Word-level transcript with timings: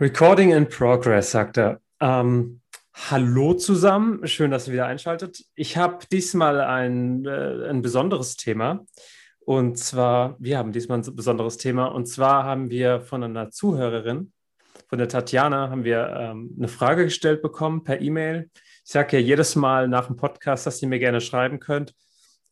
Recording 0.00 0.52
in 0.52 0.68
progress, 0.68 1.30
sagt 1.30 1.58
er. 1.58 1.80
Ähm, 2.00 2.60
hallo 2.94 3.54
zusammen, 3.54 4.26
schön, 4.26 4.50
dass 4.50 4.68
ihr 4.68 4.74
wieder 4.74 4.86
einschaltet. 4.86 5.44
Ich 5.54 5.76
habe 5.76 6.04
diesmal 6.10 6.60
ein, 6.60 7.24
äh, 7.26 7.68
ein 7.68 7.82
besonderes 7.82 8.36
Thema. 8.36 8.84
Und 9.40 9.78
zwar, 9.78 10.36
wir 10.38 10.58
haben 10.58 10.72
diesmal 10.72 10.98
ein 10.98 11.16
besonderes 11.16 11.56
Thema. 11.56 11.86
Und 11.86 12.06
zwar 12.06 12.44
haben 12.44 12.70
wir 12.70 13.00
von 13.00 13.24
einer 13.24 13.50
Zuhörerin, 13.50 14.32
von 14.88 14.98
der 14.98 15.08
Tatjana, 15.08 15.70
haben 15.70 15.84
wir 15.84 16.14
ähm, 16.16 16.54
eine 16.56 16.68
Frage 16.68 17.04
gestellt 17.04 17.42
bekommen 17.42 17.82
per 17.82 18.00
E-Mail. 18.00 18.50
Ich 18.84 18.92
sage 18.92 19.18
ja 19.18 19.22
jedes 19.22 19.56
Mal 19.56 19.88
nach 19.88 20.06
dem 20.06 20.16
Podcast, 20.16 20.66
dass 20.66 20.80
ihr 20.82 20.88
mir 20.88 20.98
gerne 20.98 21.20
schreiben 21.20 21.60
könnt 21.60 21.94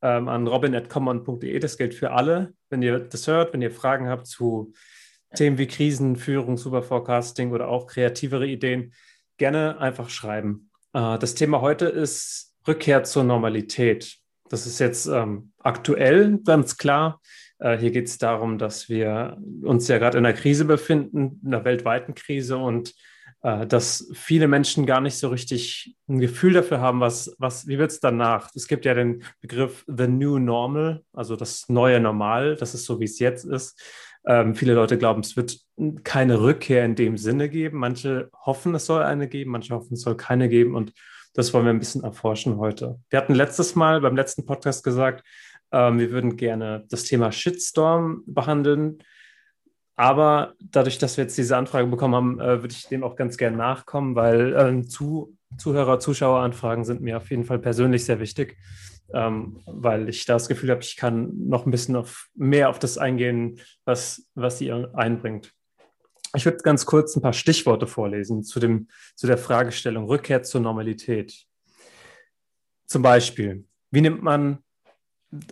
ähm, 0.03 0.29
an 0.29 0.47
robin.common.de. 0.47 1.59
Das 1.59 1.77
gilt 1.77 1.95
für 1.95 2.13
alle. 2.13 2.55
Wenn 2.71 2.83
ihr 2.83 2.99
das 2.99 3.27
hört, 3.27 3.53
wenn 3.53 3.63
ihr 3.63 3.71
Fragen 3.71 4.09
habt 4.09 4.27
zu 4.27 4.73
Themen 5.35 5.59
wie 5.59 5.67
Krisenführung, 5.67 6.57
Superforecasting 6.57 7.53
oder 7.53 7.69
auch 7.69 7.87
kreativere 7.87 8.47
Ideen, 8.47 8.93
gerne 9.37 9.79
einfach 9.79 10.09
schreiben. 10.09 10.71
Äh, 10.93 11.19
das 11.19 11.35
Thema 11.35 11.61
heute 11.61 11.87
ist 11.87 12.55
Rückkehr 12.67 13.05
zur 13.05 13.25
Normalität. 13.25 14.17
Das 14.49 14.67
ist 14.67 14.79
jetzt 14.79 15.07
ähm, 15.07 15.53
aktuell 15.59 16.39
ganz 16.45 16.77
klar. 16.77 17.21
Äh, 17.59 17.79
hier 17.79 17.91
geht 17.91 18.07
es 18.07 18.19
darum, 18.19 18.59
dass 18.59 18.89
wir 18.89 19.37
uns 19.63 19.89
ja 19.89 19.99
gerade 19.99 20.19
in 20.19 20.27
einer 20.27 20.37
Krise 20.37 20.65
befinden, 20.65 21.41
in 21.45 21.55
einer 21.55 21.65
weltweiten 21.65 22.15
Krise 22.15 22.57
und 22.57 22.95
äh, 23.43 23.67
dass 23.67 24.11
viele 24.13 24.49
Menschen 24.49 24.87
gar 24.87 25.01
nicht 25.01 25.19
so 25.19 25.29
richtig 25.29 25.97
ein 26.09 26.19
Gefühl 26.19 26.55
dafür 26.55 26.81
haben, 26.81 27.01
was, 27.01 27.35
was, 27.39 27.67
wie 27.67 27.79
wird 27.79 27.91
es 27.91 28.01
danach? 28.01 28.51
Es 28.55 28.67
gibt 28.67 28.85
ja 28.85 28.95
den 28.95 29.23
Begriff 29.41 29.85
The 29.87 30.09
New 30.09 30.39
Normal, 30.39 31.03
also 31.13 31.37
das 31.37 31.69
neue 31.69 32.01
Normal, 32.01 32.57
das 32.57 32.75
ist 32.75 32.85
so, 32.85 33.01
wie 33.01 33.05
es 33.05 33.19
jetzt 33.19 33.45
ist. 33.45 33.81
Ähm, 34.27 34.55
viele 34.55 34.75
Leute 34.75 34.99
glauben, 34.99 35.21
es 35.21 35.37
wird 35.37 35.59
keine 36.05 36.41
Rückkehr 36.41 36.85
in 36.85 36.97
dem 36.97 37.17
Sinne 37.17 37.49
geben. 37.49 37.79
Manche 37.79 38.29
hoffen, 38.45 38.75
es 38.75 38.87
soll 38.87 39.03
eine 39.03 39.29
geben, 39.29 39.53
manche 39.53 39.75
hoffen, 39.75 39.95
es 39.95 40.03
soll 40.03 40.17
keine 40.17 40.49
geben. 40.49 40.75
Und 40.75 40.93
das 41.35 41.55
wollen 41.55 41.65
wir 41.65 41.73
ein 41.73 41.79
bisschen 41.79 42.03
erforschen 42.03 42.57
heute. 42.57 42.99
Wir 43.11 43.19
hatten 43.19 43.35
letztes 43.35 43.75
Mal 43.75 44.01
beim 44.01 44.17
letzten 44.17 44.45
Podcast 44.45 44.83
gesagt, 44.83 45.23
ähm, 45.71 45.99
wir 45.99 46.11
würden 46.11 46.37
gerne 46.37 46.85
das 46.89 47.05
Thema 47.05 47.31
Shitstorm 47.31 48.23
behandeln. 48.27 48.99
Aber 49.97 50.55
dadurch, 50.61 50.99
dass 50.99 51.17
wir 51.17 51.25
jetzt 51.25 51.39
diese 51.39 51.57
Anfrage 51.57 51.87
bekommen 51.87 52.15
haben, 52.15 52.41
äh, 52.41 52.63
würde 52.63 52.75
ich 52.75 52.89
dem 52.89 53.05
auch 53.05 53.17
ganz 53.17 53.37
gerne 53.37 53.57
nachkommen, 53.57 54.15
weil 54.15 54.55
äh, 54.55 54.87
zu, 54.87 55.37
Zuhörer, 55.57 56.01
Zuschaueranfragen 56.01 56.85
sind 56.85 57.01
mir 57.01 57.17
auf 57.17 57.31
jeden 57.31 57.45
Fall 57.45 57.59
persönlich 57.59 58.05
sehr 58.05 58.21
wichtig, 58.21 58.57
ähm, 59.13 59.61
weil 59.67 60.09
ich 60.09 60.25
das 60.25 60.49
Gefühl 60.49 60.71
habe, 60.71 60.83
ich 60.83 60.97
kann 60.97 61.33
noch 61.49 61.67
ein 61.67 61.71
bisschen 61.71 61.97
auf, 61.97 62.29
mehr 62.35 62.69
auf 62.71 62.79
das 62.79 62.99
eingehen, 62.99 63.61
was, 63.85 64.29
was 64.35 64.61
ihr 64.61 64.91
einbringt. 64.95 65.53
Ich 66.35 66.45
würde 66.45 66.59
ganz 66.59 66.85
kurz 66.85 67.17
ein 67.17 67.23
paar 67.23 67.33
Stichworte 67.33 67.87
vorlesen 67.87 68.43
zu, 68.43 68.61
dem, 68.61 68.89
zu 69.15 69.27
der 69.27 69.39
Fragestellung 69.39 70.05
Rückkehr 70.05 70.43
zur 70.43 70.61
Normalität. 70.61 71.47
Zum 72.87 73.03
Beispiel, 73.03 73.65
wie 73.91 74.01
nimmt 74.01 74.23
man 74.23 74.59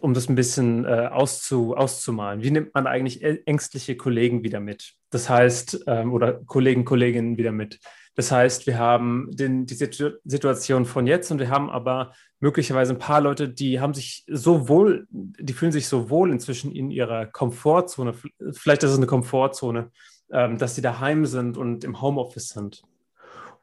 um 0.01 0.15
das 0.15 0.29
ein 0.29 0.35
bisschen 0.35 0.85
äh, 0.85 1.09
auszu, 1.11 1.77
auszumalen, 1.77 2.43
wie 2.43 2.51
nimmt 2.51 2.75
man 2.75 2.87
eigentlich 2.87 3.23
ängstliche 3.47 3.97
Kollegen 3.97 4.43
wieder 4.43 4.61
mit? 4.61 4.95
Das 5.11 5.29
heißt, 5.29 5.85
ähm, 5.87 6.13
oder 6.13 6.35
Kollegen, 6.45 6.85
Kolleginnen 6.85 7.37
wieder 7.37 7.53
mit. 7.53 7.81
Das 8.15 8.31
heißt, 8.31 8.67
wir 8.67 8.79
haben 8.79 9.29
den, 9.33 9.67
die 9.67 9.75
Situation 9.75 10.85
von 10.85 11.07
jetzt 11.07 11.31
und 11.31 11.41
wir 11.41 11.51
haben 11.51 11.69
aber 11.69 12.13
möglicherweise 12.39 12.93
ein 12.93 12.99
paar 12.99 13.21
Leute, 13.21 13.49
die 13.49 13.81
haben 13.81 13.95
sich 13.95 14.25
so 14.29 14.69
wohl, 14.69 15.07
die 15.11 15.53
fühlen 15.53 15.73
sich 15.73 15.89
so 15.89 16.11
wohl 16.11 16.31
inzwischen 16.31 16.73
in 16.73 16.91
ihrer 16.91 17.27
Komfortzone. 17.27 18.15
Vielleicht 18.53 18.85
ist 18.85 18.91
es 18.91 18.97
eine 18.97 19.07
Komfortzone, 19.07 19.91
ähm, 20.31 20.59
dass 20.59 20.77
sie 20.77 20.83
daheim 20.83 21.27
sind 21.27 21.57
und 21.57 21.83
im 21.83 22.01
Homeoffice 22.01 22.51
sind 22.51 22.83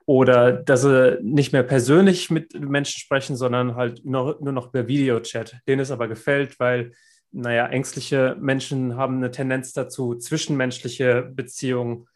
oder 0.06 0.52
dass 0.52 0.82
sie 0.82 1.20
nicht 1.22 1.54
mehr 1.54 1.64
persönlich 1.64 2.30
mit 2.30 2.60
Menschen 2.60 3.00
sprechen, 3.00 3.38
sondern 3.38 3.76
halt 3.76 4.04
nur, 4.04 4.38
nur 4.42 4.52
noch 4.52 4.72
per 4.72 4.88
Videochat. 4.88 5.62
Denen 5.68 5.82
es 5.82 5.92
aber 5.92 6.10
gefällt, 6.10 6.60
weil, 6.60 6.92
naja, 7.32 7.68
ängstliche 7.68 8.36
Menschen 8.38 8.98
haben 8.98 9.18
eine 9.18 9.32
Tendenz 9.32 9.72
dazu, 9.72 10.16
zwischenmenschliche 10.16 11.22
Beziehungen 11.34 12.08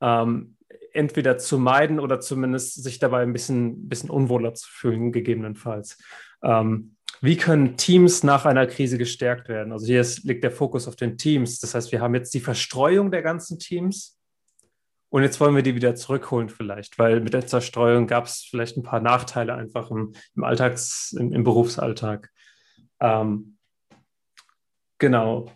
ähm, 0.00 0.56
entweder 0.92 1.38
zu 1.38 1.58
meiden 1.58 2.00
oder 2.00 2.20
zumindest 2.20 2.82
sich 2.82 2.98
dabei 2.98 3.22
ein 3.22 3.32
bisschen, 3.32 3.88
bisschen 3.88 4.10
unwohler 4.10 4.54
zu 4.54 4.68
fühlen, 4.70 5.12
gegebenenfalls. 5.12 5.98
Ähm, 6.42 6.96
wie 7.20 7.36
können 7.36 7.76
Teams 7.76 8.22
nach 8.22 8.44
einer 8.44 8.66
Krise 8.66 8.96
gestärkt 8.98 9.48
werden? 9.48 9.72
Also 9.72 9.86
hier 9.86 10.00
ist, 10.00 10.24
liegt 10.24 10.44
der 10.44 10.52
Fokus 10.52 10.86
auf 10.86 10.96
den 10.96 11.18
Teams. 11.18 11.58
Das 11.58 11.74
heißt, 11.74 11.90
wir 11.90 12.00
haben 12.00 12.14
jetzt 12.14 12.32
die 12.34 12.40
Verstreuung 12.40 13.10
der 13.10 13.22
ganzen 13.22 13.58
Teams 13.58 14.18
und 15.10 15.22
jetzt 15.22 15.40
wollen 15.40 15.56
wir 15.56 15.62
die 15.62 15.74
wieder 15.74 15.94
zurückholen 15.94 16.48
vielleicht, 16.48 16.98
weil 16.98 17.20
mit 17.20 17.32
der 17.32 17.46
Zerstreuung 17.46 18.06
gab 18.06 18.26
es 18.26 18.46
vielleicht 18.48 18.76
ein 18.76 18.82
paar 18.82 19.00
Nachteile 19.00 19.54
einfach 19.54 19.90
im, 19.90 20.12
im 20.36 20.44
Alltags-, 20.44 21.12
im, 21.18 21.32
im 21.32 21.44
Berufsalltag. 21.44 22.30
Ähm, 23.00 23.56
genau. 24.98 25.50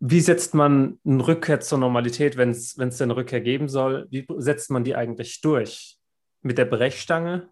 Wie 0.00 0.20
setzt 0.20 0.54
man 0.54 0.98
eine 1.04 1.26
Rückkehr 1.26 1.60
zur 1.60 1.78
Normalität, 1.78 2.36
wenn 2.36 2.50
es 2.50 2.74
denn 2.74 2.90
eine 3.00 3.16
Rückkehr 3.16 3.40
geben 3.40 3.68
soll? 3.68 4.06
Wie 4.10 4.26
setzt 4.36 4.70
man 4.70 4.84
die 4.84 4.96
eigentlich 4.96 5.40
durch? 5.40 5.98
Mit 6.42 6.58
der 6.58 6.66
Brechstange? 6.66 7.48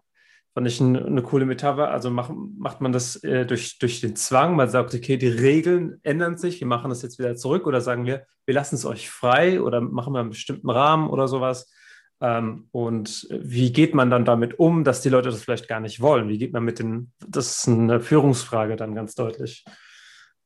Fand 0.53 0.67
ich 0.67 0.79
eine, 0.79 1.23
coole 1.23 1.45
Metapher. 1.45 1.89
Also 1.89 2.11
mach, 2.11 2.29
macht 2.29 2.79
man 2.79 2.91
das 2.91 3.15
äh, 3.23 3.45
durch, 3.45 3.79
durch 3.79 4.01
den 4.01 4.15
Zwang? 4.15 4.55
Man 4.55 4.69
sagt, 4.69 4.93
okay, 4.93 5.17
die 5.17 5.27
Regeln 5.27 5.99
ändern 6.03 6.37
sich, 6.37 6.59
wir 6.59 6.67
machen 6.67 6.89
das 6.89 7.01
jetzt 7.01 7.17
wieder 7.17 7.35
zurück 7.35 7.65
oder 7.65 7.81
sagen 7.81 8.05
wir, 8.05 8.27
wir 8.45 8.53
lassen 8.53 8.75
es 8.75 8.85
euch 8.85 9.09
frei 9.09 9.59
oder 9.59 9.81
machen 9.81 10.13
wir 10.13 10.19
einen 10.19 10.29
bestimmten 10.29 10.69
Rahmen 10.69 11.09
oder 11.09 11.27
sowas. 11.27 11.73
Ähm, 12.21 12.67
und 12.71 13.27
wie 13.31 13.73
geht 13.73 13.95
man 13.95 14.11
dann 14.11 14.25
damit 14.25 14.59
um, 14.59 14.83
dass 14.83 15.01
die 15.01 15.09
Leute 15.09 15.29
das 15.29 15.43
vielleicht 15.43 15.67
gar 15.67 15.79
nicht 15.79 16.01
wollen? 16.01 16.29
Wie 16.29 16.37
geht 16.37 16.53
man 16.53 16.63
mit 16.63 16.77
den, 16.77 17.11
das 17.27 17.57
ist 17.57 17.67
eine 17.67 17.99
Führungsfrage 17.99 18.75
dann 18.75 18.93
ganz 18.93 19.15
deutlich. 19.15 19.65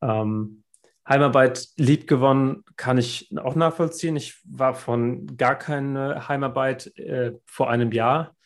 Ähm, 0.00 0.64
Heimarbeit 1.08 1.68
lieb 1.76 2.06
gewonnen, 2.06 2.64
kann 2.76 2.98
ich 2.98 3.34
auch 3.38 3.54
nachvollziehen. 3.54 4.16
Ich 4.16 4.40
war 4.44 4.74
von 4.74 5.36
gar 5.36 5.56
keine 5.56 6.28
Heimarbeit 6.28 6.94
äh, 6.98 7.32
vor 7.46 7.70
einem 7.70 7.92
Jahr 7.92 8.36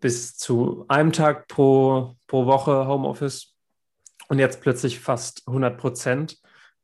bis 0.00 0.36
zu 0.36 0.84
einem 0.88 1.12
Tag 1.12 1.46
pro, 1.46 2.16
pro 2.26 2.46
Woche 2.46 2.86
Homeoffice 2.86 3.54
und 4.28 4.38
jetzt 4.38 4.60
plötzlich 4.60 4.98
fast 4.98 5.46
100 5.46 5.78
Prozent. 5.78 6.38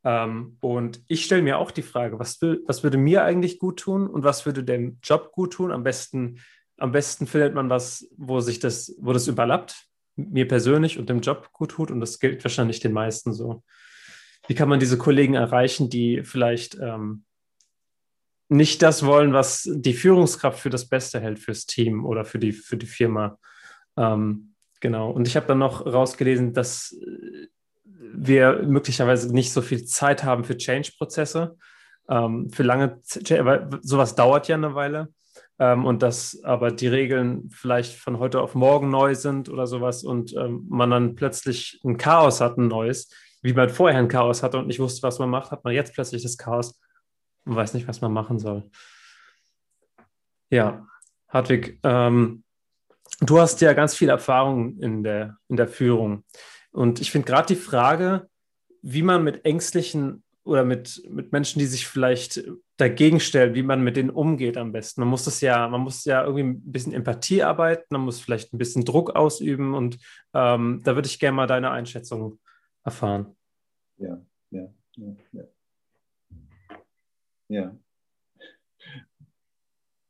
Ähm, 0.05 0.59
und 0.61 1.03
ich 1.09 1.25
stelle 1.25 1.43
mir 1.43 1.59
auch 1.59 1.73
die 1.73 1.83
Frage, 1.83 2.21
was, 2.21 2.41
will, 2.41 2.63
was 2.67 2.85
würde 2.85 2.99
mir 2.99 3.25
eigentlich 3.25 3.59
gut 3.59 3.81
tun 3.81 4.09
und 4.09 4.23
was 4.23 4.47
würde 4.47 4.63
dem 4.63 4.99
Job 5.03 5.33
gut 5.33 5.55
tun? 5.55 5.73
Am 5.73 5.83
besten, 5.83 6.39
am 6.77 6.93
besten 6.93 7.27
findet 7.27 7.55
man 7.55 7.69
was, 7.69 8.09
wo 8.17 8.41
sich 8.41 8.61
das, 8.61 8.95
wo 9.01 9.13
das 9.13 9.27
überlappt, 9.27 9.87
mir 10.15 10.47
persönlich 10.47 10.99
und 10.99 11.09
dem 11.09 11.21
Job 11.21 11.51
gut 11.53 11.73
tut. 11.73 11.91
Und 11.91 11.99
das 12.01 12.21
gilt 12.21 12.45
wahrscheinlich 12.45 12.79
den 12.79 12.93
meisten 12.93 13.33
so. 13.33 13.65
Wie 14.49 14.55
kann 14.55 14.69
man 14.69 14.81
diese 14.81 14.99
Kollegen 14.99 15.35
erreichen, 15.35 15.91
die 15.91 16.23
vielleicht 16.25 16.77
ähm, 16.81 17.25
nicht 18.49 18.83
das 18.83 19.05
wollen, 19.05 19.35
was 19.35 19.69
die 19.71 19.93
Führungskraft 19.93 20.59
für 20.59 20.71
das 20.71 20.89
Beste 20.89 21.21
hält 21.21 21.39
fürs 21.39 21.67
Team 21.67 22.05
oder 22.05 22.25
für 22.25 22.39
die, 22.39 22.53
für 22.53 22.79
die 22.79 22.87
Firma. 22.87 23.39
Ähm, 23.97 24.55
genau. 24.81 25.11
Und 25.11 25.29
ich 25.29 25.37
habe 25.37 25.47
dann 25.47 25.59
noch 25.59 25.85
rausgelesen, 25.85 26.55
dass 26.55 26.93
äh, 26.93 27.49
wir 27.85 28.63
möglicherweise 28.63 29.33
nicht 29.35 29.53
so 29.53 29.61
viel 29.61 29.85
Zeit 29.85 30.25
haben 30.25 30.45
für 30.45 30.57
Change-Prozesse. 30.57 31.57
Ähm, 32.09 32.49
für 32.51 32.63
lange, 32.63 33.01
weil 33.29 33.69
sowas 33.83 34.15
dauert 34.15 34.49
ja 34.49 34.57
eine 34.57 34.75
Weile. 34.75 35.13
Ähm, 35.59 35.85
und 35.85 36.03
dass 36.03 36.43
aber 36.43 36.71
die 36.71 36.89
Regeln 36.89 37.51
vielleicht 37.51 37.97
von 37.97 38.19
heute 38.19 38.41
auf 38.41 38.55
morgen 38.55 38.91
neu 38.91 39.15
sind 39.15 39.51
oder 39.51 39.67
sowas 39.67 40.05
und 40.05 40.35
ähm, 40.35 40.65
man 40.71 40.91
dann 40.91 41.15
plötzlich 41.17 41.81
ein 41.85 41.99
Chaos 41.99 42.41
hat, 42.41 42.57
ein 42.57 42.69
neues, 42.69 43.11
wie 43.43 43.53
man 43.53 43.69
vorher 43.69 43.99
ein 43.99 44.09
Chaos 44.09 44.43
hatte 44.43 44.59
und 44.59 44.67
nicht 44.67 44.81
wusste, 44.81 45.03
was 45.03 45.19
man 45.19 45.31
macht, 45.31 45.51
hat 45.51 45.65
man 45.65 45.75
jetzt 45.75 45.95
plötzlich 45.95 46.23
das 46.23 46.39
Chaos 46.39 46.81
und 47.45 47.57
weiß 47.57 47.75
nicht, 47.75 47.89
was 47.89 48.01
man 48.01 48.13
machen 48.13 48.39
soll. 48.39 48.71
Ja, 50.51 50.87
Hartwig, 51.29 51.79
ähm, 51.83 52.43
du 53.21 53.39
hast 53.39 53.61
ja 53.61 53.73
ganz 53.75 53.95
viel 53.95 54.09
Erfahrung 54.09 54.79
in 54.79 55.03
der, 55.03 55.37
in 55.49 55.57
der 55.57 55.69
Führung. 55.69 56.25
Und 56.71 57.01
ich 57.01 57.11
finde 57.11 57.27
gerade 57.27 57.47
die 57.47 57.61
Frage, 57.61 58.29
wie 58.83 59.03
man 59.03 59.25
mit 59.25 59.45
ängstlichen 59.45 60.23
oder 60.45 60.65
mit, 60.65 61.03
mit 61.11 61.33
Menschen, 61.33 61.59
die 61.59 61.67
sich 61.67 61.87
vielleicht 61.87 62.43
dagegen 62.79 63.21
stellen, 63.21 63.55
wie 63.55 63.63
man 63.63 63.83
mit 63.83 63.97
denen 63.97 64.09
umgeht 64.09 64.57
am 64.57 64.73
besten. 64.73 65.03
Man 65.03 65.11
muss 65.11 65.25
das 65.25 65.41
ja, 65.41 65.69
man 65.69 65.83
muss 65.83 66.05
ja 66.05 66.23
irgendwie 66.23 66.45
ein 66.45 66.73
bisschen 66.73 66.95
Empathie 66.95 67.43
arbeiten, 67.43 67.87
man 67.91 68.03
muss 68.03 68.21
vielleicht 68.21 68.55
ein 68.55 68.59
bisschen 68.59 68.85
Druck 68.85 69.15
ausüben 69.15 69.75
und 69.75 69.99
ähm, 70.33 70.81
da 70.85 70.95
würde 70.95 71.09
ich 71.09 71.19
gerne 71.19 71.37
mal 71.37 71.47
deine 71.47 71.71
Einschätzung 71.71 72.39
erfahren. 72.89 73.37
Ja, 73.99 74.25
ja, 74.51 74.73
ja, 74.97 75.17
ja. 75.33 75.45
Ja. 77.49 77.79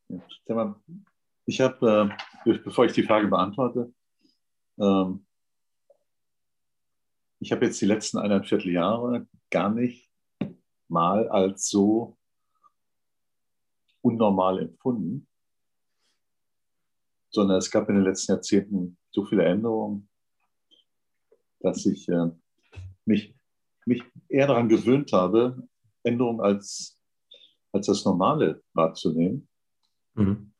ja. 0.08 0.82
Ich 1.46 1.60
habe, 1.60 2.10
äh, 2.44 2.58
bevor 2.58 2.84
ich 2.84 2.92
die 2.92 3.02
Frage 3.02 3.28
beantworte, 3.28 3.92
ähm, 4.78 5.26
ich 7.40 7.52
habe 7.52 7.66
jetzt 7.66 7.80
die 7.80 7.86
letzten 7.86 8.18
eineinviertel 8.18 8.72
Jahre 8.72 9.26
gar 9.50 9.70
nicht 9.70 10.10
mal 10.88 11.28
als 11.28 11.68
so 11.68 12.16
unnormal 14.02 14.60
empfunden, 14.60 15.28
sondern 17.30 17.58
es 17.58 17.70
gab 17.70 17.88
in 17.88 17.96
den 17.96 18.04
letzten 18.04 18.32
Jahrzehnten 18.32 18.98
so 19.10 19.24
viele 19.24 19.44
Änderungen, 19.44 20.08
dass 21.60 21.84
ich 21.86 22.08
äh, 22.08 22.30
mich, 23.08 23.34
mich 23.86 24.02
eher 24.28 24.46
daran 24.46 24.68
gewöhnt 24.68 25.12
habe, 25.12 25.66
Änderungen 26.02 26.40
als, 26.40 27.00
als 27.72 27.86
das 27.86 28.04
Normale 28.04 28.62
wahrzunehmen. 28.74 29.48
Mhm. 30.14 30.52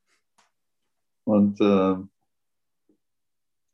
Und 1.23 1.61
äh, 1.61 1.95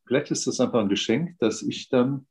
vielleicht 0.06 0.32
ist 0.32 0.46
das 0.46 0.60
einfach 0.60 0.82
ein 0.82 0.90
Geschenk, 0.90 1.40
dass 1.40 1.62
ich 1.62 1.90
dann, 1.90 2.28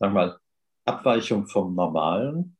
wir 0.00 0.10
mal, 0.10 0.40
Abweichung 0.84 1.46
vom 1.46 1.74
Normalen 1.74 2.56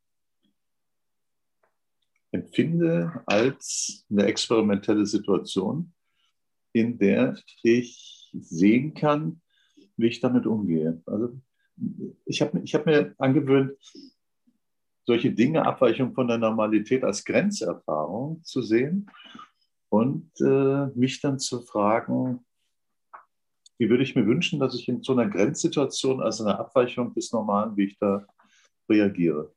empfinde 2.30 3.22
als 3.26 4.06
eine 4.10 4.24
experimentelle 4.24 5.06
Situation, 5.06 5.92
in 6.72 6.98
der 6.98 7.36
ich 7.62 8.30
sehen 8.32 8.94
kann, 8.94 9.42
wie 9.96 10.06
ich 10.06 10.20
damit 10.20 10.46
umgehe. 10.46 11.02
Also 11.06 11.38
ich 12.24 12.40
habe 12.40 12.60
ich 12.60 12.74
hab 12.74 12.86
mir 12.86 13.14
angewöhnt, 13.18 13.72
solche 15.06 15.32
Dinge, 15.32 15.66
Abweichung 15.66 16.14
von 16.14 16.28
der 16.28 16.38
Normalität 16.38 17.04
als 17.04 17.24
Grenzerfahrung 17.24 18.42
zu 18.44 18.62
sehen 18.62 19.10
und 19.90 20.30
äh, 20.40 20.86
mich 20.94 21.20
dann 21.20 21.38
zu 21.38 21.60
fragen, 21.60 22.44
wie 23.78 23.90
würde 23.90 24.02
ich 24.02 24.14
mir 24.14 24.26
wünschen, 24.26 24.60
dass 24.60 24.74
ich 24.74 24.88
in 24.88 25.02
so 25.02 25.12
einer 25.12 25.28
Grenzsituation, 25.28 26.22
also 26.22 26.44
einer 26.44 26.58
Abweichung 26.58 27.12
des 27.12 27.32
Normalen, 27.32 27.76
wie 27.76 27.84
ich 27.84 27.98
da 27.98 28.26
reagiere. 28.88 29.52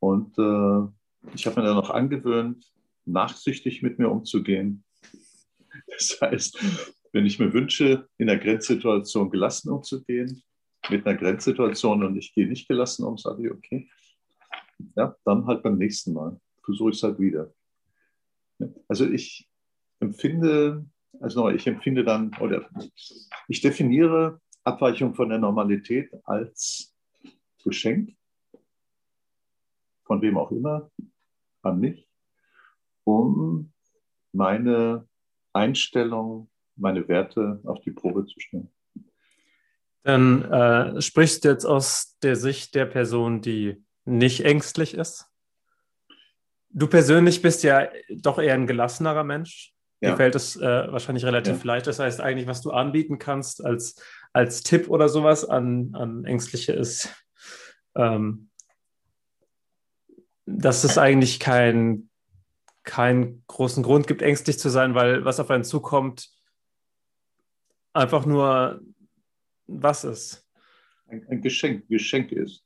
Und 0.00 0.36
äh, 0.38 1.30
ich 1.34 1.46
habe 1.46 1.60
mir 1.60 1.66
dann 1.66 1.76
noch 1.76 1.90
angewöhnt, 1.90 2.64
nachsichtig 3.04 3.82
mit 3.82 3.98
mir 3.98 4.10
umzugehen. 4.10 4.84
Das 5.88 6.18
heißt, 6.20 6.58
wenn 7.12 7.26
ich 7.26 7.38
mir 7.38 7.52
wünsche, 7.52 8.08
in 8.18 8.28
einer 8.28 8.40
Grenzsituation 8.40 9.30
gelassen 9.30 9.70
umzugehen, 9.70 10.42
mit 10.90 11.06
einer 11.06 11.16
Grenzsituation 11.16 12.04
und 12.04 12.16
ich 12.16 12.34
gehe 12.34 12.48
nicht 12.48 12.68
gelassen 12.68 13.04
um, 13.04 13.16
sage 13.16 13.46
ich, 13.46 13.50
okay, 13.50 13.90
ja, 14.96 15.16
dann 15.24 15.46
halt 15.46 15.62
beim 15.62 15.78
nächsten 15.78 16.12
Mal. 16.12 16.40
Versuche 16.64 16.90
ich 16.90 16.96
es 16.96 17.02
halt 17.02 17.18
wieder. 17.18 17.52
Also 18.88 19.08
ich 19.08 19.48
empfinde, 20.00 20.84
also 21.20 21.48
ich 21.50 21.66
empfinde 21.66 22.04
dann, 22.04 22.32
oder 22.40 22.68
ich 23.48 23.60
definiere 23.60 24.40
Abweichung 24.64 25.14
von 25.14 25.28
der 25.28 25.38
Normalität 25.38 26.10
als 26.24 26.94
Geschenk, 27.62 28.16
von 30.04 30.20
wem 30.22 30.38
auch 30.38 30.50
immer, 30.50 30.90
an 31.62 31.80
mich, 31.80 32.08
um 33.04 33.72
meine 34.32 35.08
Einstellung 35.52 36.50
meine 36.76 37.06
Werte 37.08 37.60
auf 37.64 37.80
die 37.80 37.92
Probe 37.92 38.26
zu 38.26 38.38
stellen. 38.40 38.73
Dann 40.04 40.44
äh, 40.44 41.00
sprichst 41.00 41.44
du 41.44 41.48
jetzt 41.48 41.64
aus 41.64 42.16
der 42.22 42.36
Sicht 42.36 42.74
der 42.74 42.84
Person, 42.84 43.40
die 43.40 43.82
nicht 44.04 44.44
ängstlich 44.44 44.94
ist. 44.94 45.26
Du 46.68 46.86
persönlich 46.88 47.40
bist 47.40 47.62
ja 47.62 47.88
doch 48.10 48.38
eher 48.38 48.54
ein 48.54 48.66
gelassenerer 48.66 49.24
Mensch. 49.24 49.72
Ja. 50.00 50.10
Dir 50.10 50.16
fällt 50.16 50.34
es 50.34 50.56
äh, 50.56 50.92
wahrscheinlich 50.92 51.24
relativ 51.24 51.64
ja. 51.64 51.64
leicht. 51.64 51.86
Das 51.86 51.98
heißt, 51.98 52.20
eigentlich, 52.20 52.46
was 52.46 52.60
du 52.60 52.70
anbieten 52.70 53.18
kannst 53.18 53.64
als, 53.64 53.96
als 54.34 54.62
Tipp 54.62 54.90
oder 54.90 55.08
sowas 55.08 55.48
an, 55.48 55.94
an 55.94 56.26
Ängstliche 56.26 56.74
ist, 56.74 57.08
ähm, 57.94 58.50
dass 60.44 60.84
es 60.84 60.98
eigentlich 60.98 61.40
kein, 61.40 62.10
keinen 62.82 63.42
großen 63.46 63.82
Grund 63.82 64.06
gibt, 64.06 64.20
ängstlich 64.20 64.58
zu 64.58 64.68
sein, 64.68 64.94
weil 64.94 65.24
was 65.24 65.40
auf 65.40 65.50
einen 65.50 65.64
zukommt, 65.64 66.28
einfach 67.94 68.26
nur 68.26 68.82
was 69.66 70.04
ist. 70.04 70.46
Ein, 71.06 71.26
ein 71.28 71.42
Geschenk, 71.42 71.88
Geschenk 71.88 72.32
ist. 72.32 72.64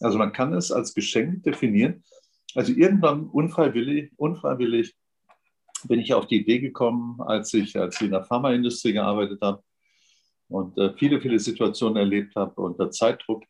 Also 0.00 0.18
man 0.18 0.32
kann 0.32 0.54
es 0.54 0.72
als 0.72 0.94
Geschenk 0.94 1.42
definieren. 1.42 2.04
Also 2.54 2.72
irgendwann 2.72 3.28
unfreiwillig, 3.28 4.12
unfreiwillig 4.16 4.94
bin 5.84 6.00
ich 6.00 6.12
auf 6.12 6.26
die 6.26 6.40
Idee 6.40 6.58
gekommen, 6.58 7.20
als 7.20 7.54
ich, 7.54 7.76
als 7.78 7.96
ich 7.96 8.02
in 8.02 8.10
der 8.10 8.24
Pharmaindustrie 8.24 8.92
gearbeitet 8.92 9.40
habe 9.40 9.62
und 10.48 10.76
äh, 10.78 10.92
viele, 10.96 11.20
viele 11.20 11.38
Situationen 11.38 11.96
erlebt 11.96 12.34
habe 12.34 12.60
unter 12.60 12.90
Zeitdruck. 12.90 13.44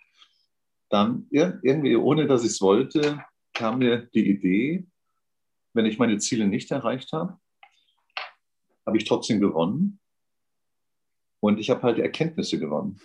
Dann 0.90 1.26
irgendwie, 1.30 1.96
ohne 1.96 2.26
dass 2.26 2.44
ich 2.44 2.50
es 2.50 2.60
wollte, 2.60 3.24
kam 3.54 3.78
mir 3.78 4.08
die 4.12 4.28
Idee, 4.28 4.86
wenn 5.72 5.86
ich 5.86 5.98
meine 5.98 6.18
Ziele 6.18 6.46
nicht 6.46 6.70
erreicht 6.70 7.12
habe, 7.12 7.38
habe 8.84 8.96
ich 8.96 9.04
trotzdem 9.04 9.40
gewonnen. 9.40 10.00
Und 11.40 11.58
ich 11.58 11.70
habe 11.70 11.82
halt 11.82 11.98
Erkenntnisse 11.98 12.58
gewonnen. 12.58 13.00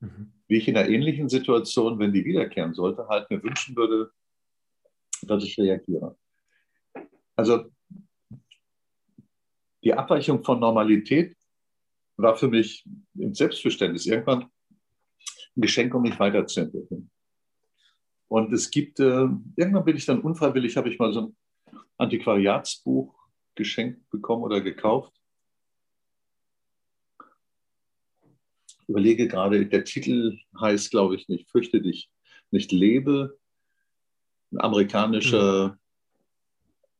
Mhm. 0.00 0.32
Wie 0.48 0.56
ich 0.56 0.68
in 0.68 0.76
einer 0.76 0.88
ähnlichen 0.88 1.28
Situation, 1.28 1.98
wenn 1.98 2.12
die 2.12 2.24
wiederkehren 2.24 2.74
sollte, 2.74 3.08
halt 3.08 3.30
mir 3.30 3.42
wünschen 3.42 3.76
würde, 3.76 4.10
dass 5.22 5.42
ich 5.42 5.58
reagiere. 5.58 6.16
Also 7.34 7.70
die 9.82 9.94
Abweichung 9.94 10.42
von 10.42 10.58
Normalität 10.58 11.36
war 12.16 12.36
für 12.36 12.48
mich 12.48 12.84
im 13.14 13.34
Selbstverständnis 13.34 14.06
irgendwann 14.06 14.42
ein 14.42 14.50
Geschenk, 15.62 15.94
um 15.94 16.02
mich 16.02 16.18
weiterzuentwickeln. 16.18 17.10
Und 18.28 18.52
es 18.52 18.70
gibt, 18.70 18.98
äh, 19.00 19.28
irgendwann 19.56 19.84
bin 19.84 19.96
ich 19.96 20.06
dann 20.06 20.20
unfreiwillig, 20.20 20.76
habe 20.76 20.88
ich 20.88 20.98
mal 20.98 21.12
so 21.12 21.20
ein 21.20 21.36
Antiquariatsbuch 21.98 23.14
geschenkt 23.54 24.08
bekommen 24.10 24.42
oder 24.42 24.60
gekauft. 24.60 25.12
Überlege 28.88 29.28
gerade, 29.28 29.66
der 29.66 29.84
Titel 29.84 30.38
heißt, 30.60 30.90
glaube 30.90 31.16
ich, 31.16 31.28
nicht 31.28 31.50
Fürchte 31.50 31.80
dich, 31.80 32.10
nicht 32.50 32.72
lebe. 32.72 33.38
Ein 34.52 34.60
amerikanischer, 34.60 35.78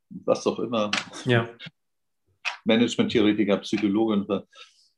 mhm. 0.08 0.22
was 0.24 0.46
auch 0.46 0.58
immer, 0.58 0.90
ja. 1.24 1.48
Management-Theoretiker, 2.64 3.58
Psychologe. 3.58 4.46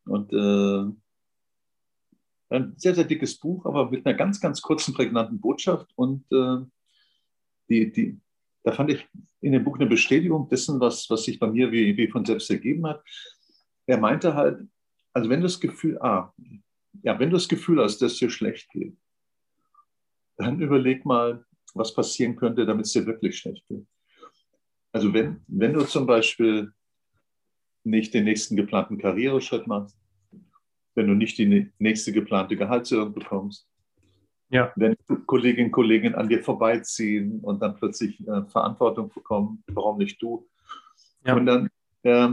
Und 0.06 0.32
äh, 0.32 0.93
ein 2.50 2.75
sehr, 2.76 2.94
sehr 2.94 3.05
dickes 3.05 3.38
Buch, 3.38 3.67
aber 3.67 3.91
mit 3.91 4.06
einer 4.06 4.17
ganz, 4.17 4.41
ganz 4.41 4.62
kurzen, 4.62 4.94
prägnanten 4.94 5.41
Botschaft. 5.41 5.91
Und 5.94 6.25
äh, 6.32 6.64
die, 7.69 7.93
die, 7.93 8.20
da 8.62 8.72
fand 8.72 8.91
ich 8.91 9.06
in 9.41 9.53
dem 9.53 9.65
Buch 9.65 9.77
eine 9.77 9.86
Bestätigung 9.86 10.48
dessen, 10.48 10.81
was, 10.81 11.08
was 11.10 11.24
sich 11.24 11.39
bei 11.39 11.46
mir 11.46 11.70
wie, 11.70 11.96
wie 11.96 12.08
von 12.08 12.24
selbst 12.24 12.51
ergeben 12.51 12.86
hat. 12.86 13.03
Er 13.86 13.98
meinte 13.98 14.34
halt, 14.34 14.67
also 15.13 15.29
wenn 15.29 15.41
du 15.41 15.46
das 15.46 15.60
Gefühl, 15.60 15.98
ah, 16.01 16.32
ja, 17.02 17.19
wenn 17.19 17.31
du 17.31 17.36
das 17.36 17.48
Gefühl 17.48 17.82
hast, 17.82 18.00
dass 18.02 18.12
es 18.12 18.19
dir 18.19 18.31
schlecht 18.31 18.70
geht, 18.70 18.96
dann 20.36 20.60
überleg 20.60 21.05
mal, 21.05 21.44
was 21.74 21.94
passieren 21.94 22.36
könnte, 22.36 22.64
damit 22.64 22.86
es 22.86 22.93
dir 22.93 23.06
wirklich 23.06 23.38
schlecht 23.38 23.67
geht. 23.69 23.86
Also 24.93 25.12
wenn, 25.12 25.43
wenn 25.48 25.74
du 25.74 25.84
zum 25.84 26.06
Beispiel 26.06 26.72
nicht 27.84 28.14
den 28.14 28.24
nächsten 28.24 28.56
geplanten 28.56 28.98
Karriereschritt 28.98 29.67
machst, 29.67 29.98
wenn 30.94 31.06
du 31.06 31.14
nicht 31.14 31.38
die 31.38 31.70
nächste 31.78 32.12
geplante 32.12 32.56
Gehaltserhöhung 32.56 33.12
bekommst, 33.12 33.69
ja. 34.50 34.72
wenn 34.76 34.96
Kolleginnen 35.26 35.67
und 35.67 35.72
Kollegen 35.72 36.14
an 36.14 36.28
dir 36.28 36.43
vorbeiziehen 36.43 37.40
und 37.40 37.60
dann 37.60 37.76
plötzlich 37.76 38.20
äh, 38.26 38.44
Verantwortung 38.46 39.10
bekommen, 39.10 39.62
warum 39.69 39.98
nicht 39.98 40.20
du? 40.20 40.48
Ja. 41.24 41.36
Und 41.36 41.46
dann, 41.46 41.69
äh, 42.02 42.31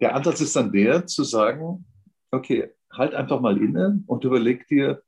der 0.00 0.14
Ansatz 0.14 0.40
ist 0.40 0.56
dann 0.56 0.72
der, 0.72 1.06
zu 1.06 1.24
sagen, 1.24 1.84
okay, 2.30 2.70
halt 2.92 3.14
einfach 3.14 3.40
mal 3.40 3.56
inne 3.56 4.02
und 4.06 4.24
überleg 4.24 4.66
dir, 4.68 5.02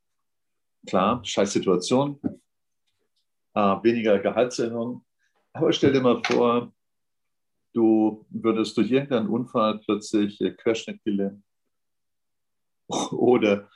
klar, 0.87 1.25
scheiß 1.25 1.53
Situation, 1.53 2.21
äh, 3.55 3.61
weniger 3.61 4.19
Gehaltserhöhung, 4.19 5.05
aber 5.53 5.73
stell 5.73 5.93
dir 5.93 6.01
mal 6.01 6.21
vor, 6.25 6.73
du 7.73 8.25
würdest 8.31 8.77
durch 8.77 8.91
irgendeinen 8.91 9.29
Unfall 9.29 9.81
plötzlich 9.85 10.41
äh, 10.41 10.53
Querschnittgelähmt 10.53 11.43
oder 13.13 13.69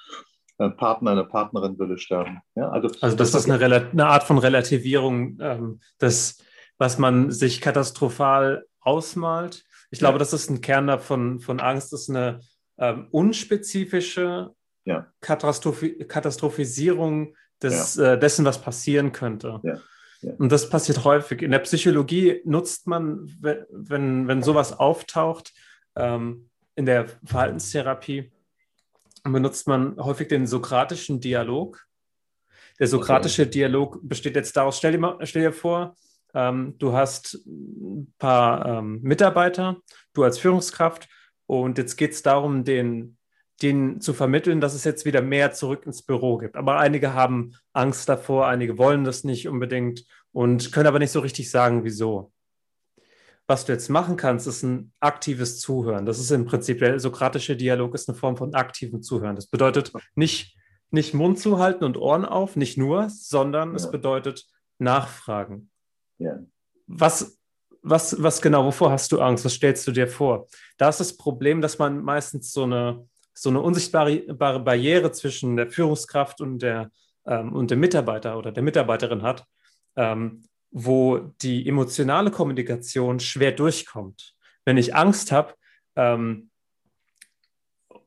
ein 0.58 0.76
Partner, 0.76 1.12
eine 1.12 1.24
Partnerin 1.24 1.78
würde 1.78 1.98
sterben. 1.98 2.40
Ja, 2.56 2.68
also, 2.70 2.88
also 3.00 3.16
das, 3.16 3.30
das 3.30 3.44
ist 3.44 3.50
eine, 3.50 3.64
eine, 3.64 4.06
Art 4.06 4.24
von 4.24 4.38
Relativierung, 4.38 5.38
ähm, 5.40 5.80
des, 6.00 6.42
was 6.78 6.98
man 6.98 7.30
sich 7.30 7.60
katastrophal 7.60 8.66
ausmalt. 8.80 9.64
Ich 9.90 10.00
glaube, 10.00 10.14
ja. 10.14 10.18
das 10.18 10.32
ist 10.32 10.50
ein 10.50 10.60
Kern 10.60 10.88
davon, 10.88 11.40
von 11.40 11.60
Angst, 11.60 11.92
ist 11.92 12.10
eine 12.10 12.40
ähm, 12.78 13.08
unspezifische 13.10 14.54
ja. 14.84 15.06
Katastrophi 15.20 16.04
Katastrophisierung 16.06 17.34
des, 17.62 17.96
ja. 17.96 18.14
äh, 18.14 18.18
dessen, 18.18 18.44
was 18.44 18.60
passieren 18.60 19.12
könnte. 19.12 19.60
Ja. 19.62 19.80
Und 20.38 20.50
das 20.50 20.68
passiert 20.68 21.04
häufig. 21.04 21.42
In 21.42 21.52
der 21.52 21.60
Psychologie 21.60 22.40
nutzt 22.44 22.86
man, 22.86 23.28
wenn, 23.40 24.26
wenn 24.26 24.42
sowas 24.42 24.78
auftaucht, 24.78 25.52
ähm, 25.94 26.50
in 26.74 26.86
der 26.86 27.06
Verhaltenstherapie, 27.24 28.32
benutzt 29.24 29.66
man 29.66 29.96
häufig 29.96 30.28
den 30.28 30.46
sokratischen 30.46 31.20
Dialog. 31.20 31.84
Der 32.78 32.86
sokratische 32.86 33.42
okay. 33.42 33.50
Dialog 33.50 33.98
besteht 34.02 34.36
jetzt 34.36 34.56
daraus, 34.56 34.78
stell 34.78 34.92
dir, 34.92 34.98
mal, 34.98 35.18
stell 35.24 35.42
dir 35.42 35.52
vor, 35.52 35.96
ähm, 36.34 36.76
du 36.78 36.92
hast 36.92 37.34
ein 37.46 38.14
paar 38.18 38.64
ähm, 38.66 39.00
Mitarbeiter, 39.02 39.76
du 40.12 40.22
als 40.22 40.38
Führungskraft 40.38 41.08
und 41.48 41.78
jetzt 41.78 41.96
geht 41.96 42.12
es 42.12 42.22
darum, 42.22 42.62
den, 42.62 43.16
denen 43.62 44.02
zu 44.02 44.12
vermitteln, 44.12 44.60
dass 44.60 44.74
es 44.74 44.84
jetzt 44.84 45.06
wieder 45.06 45.22
mehr 45.22 45.50
zurück 45.52 45.86
ins 45.86 46.02
Büro 46.02 46.36
gibt. 46.36 46.56
Aber 46.56 46.78
einige 46.78 47.14
haben 47.14 47.54
Angst 47.72 48.06
davor, 48.06 48.46
einige 48.46 48.76
wollen 48.76 49.02
das 49.02 49.24
nicht 49.24 49.48
unbedingt 49.48 50.04
und 50.32 50.72
können 50.72 50.86
aber 50.86 50.98
nicht 50.98 51.10
so 51.10 51.20
richtig 51.20 51.50
sagen, 51.50 51.84
wieso. 51.84 52.32
Was 53.46 53.64
du 53.64 53.72
jetzt 53.72 53.88
machen 53.88 54.18
kannst, 54.18 54.46
ist 54.46 54.62
ein 54.62 54.92
aktives 55.00 55.58
Zuhören. 55.58 56.04
Das 56.04 56.18
ist 56.18 56.30
im 56.30 56.44
Prinzip 56.44 56.80
der 56.80 57.00
sokratische 57.00 57.56
Dialog 57.56 57.94
ist 57.94 58.10
eine 58.10 58.18
Form 58.18 58.36
von 58.36 58.52
aktivem 58.52 59.00
Zuhören. 59.00 59.34
Das 59.34 59.46
bedeutet 59.46 59.90
nicht, 60.14 60.54
nicht 60.90 61.14
Mund 61.14 61.38
zu 61.38 61.58
halten 61.58 61.84
und 61.84 61.96
Ohren 61.96 62.26
auf, 62.26 62.56
nicht 62.56 62.76
nur, 62.76 63.08
sondern 63.08 63.70
ja. 63.70 63.76
es 63.76 63.90
bedeutet 63.90 64.46
nachfragen. 64.78 65.70
Ja. 66.18 66.40
Was, 66.86 67.37
was, 67.88 68.22
was 68.22 68.40
genau, 68.40 68.64
wovor 68.64 68.90
hast 68.90 69.12
du 69.12 69.20
Angst? 69.20 69.44
Was 69.44 69.54
stellst 69.54 69.86
du 69.86 69.92
dir 69.92 70.08
vor? 70.08 70.46
Da 70.76 70.88
ist 70.88 71.00
das 71.00 71.16
Problem, 71.16 71.60
dass 71.60 71.78
man 71.78 72.02
meistens 72.02 72.52
so 72.52 72.64
eine, 72.64 73.06
so 73.34 73.50
eine 73.50 73.60
unsichtbare 73.60 74.20
Barriere 74.60 75.12
zwischen 75.12 75.56
der 75.56 75.70
Führungskraft 75.70 76.40
und 76.40 76.60
der, 76.60 76.90
ähm, 77.26 77.52
und 77.52 77.70
dem 77.70 77.80
Mitarbeiter 77.80 78.38
oder 78.38 78.52
der 78.52 78.62
Mitarbeiterin 78.62 79.22
hat, 79.22 79.44
ähm, 79.96 80.44
wo 80.70 81.18
die 81.40 81.68
emotionale 81.68 82.30
Kommunikation 82.30 83.20
schwer 83.20 83.52
durchkommt. 83.52 84.34
Wenn 84.64 84.76
ich 84.76 84.94
Angst 84.94 85.32
habe, 85.32 85.54
ähm, 85.96 86.47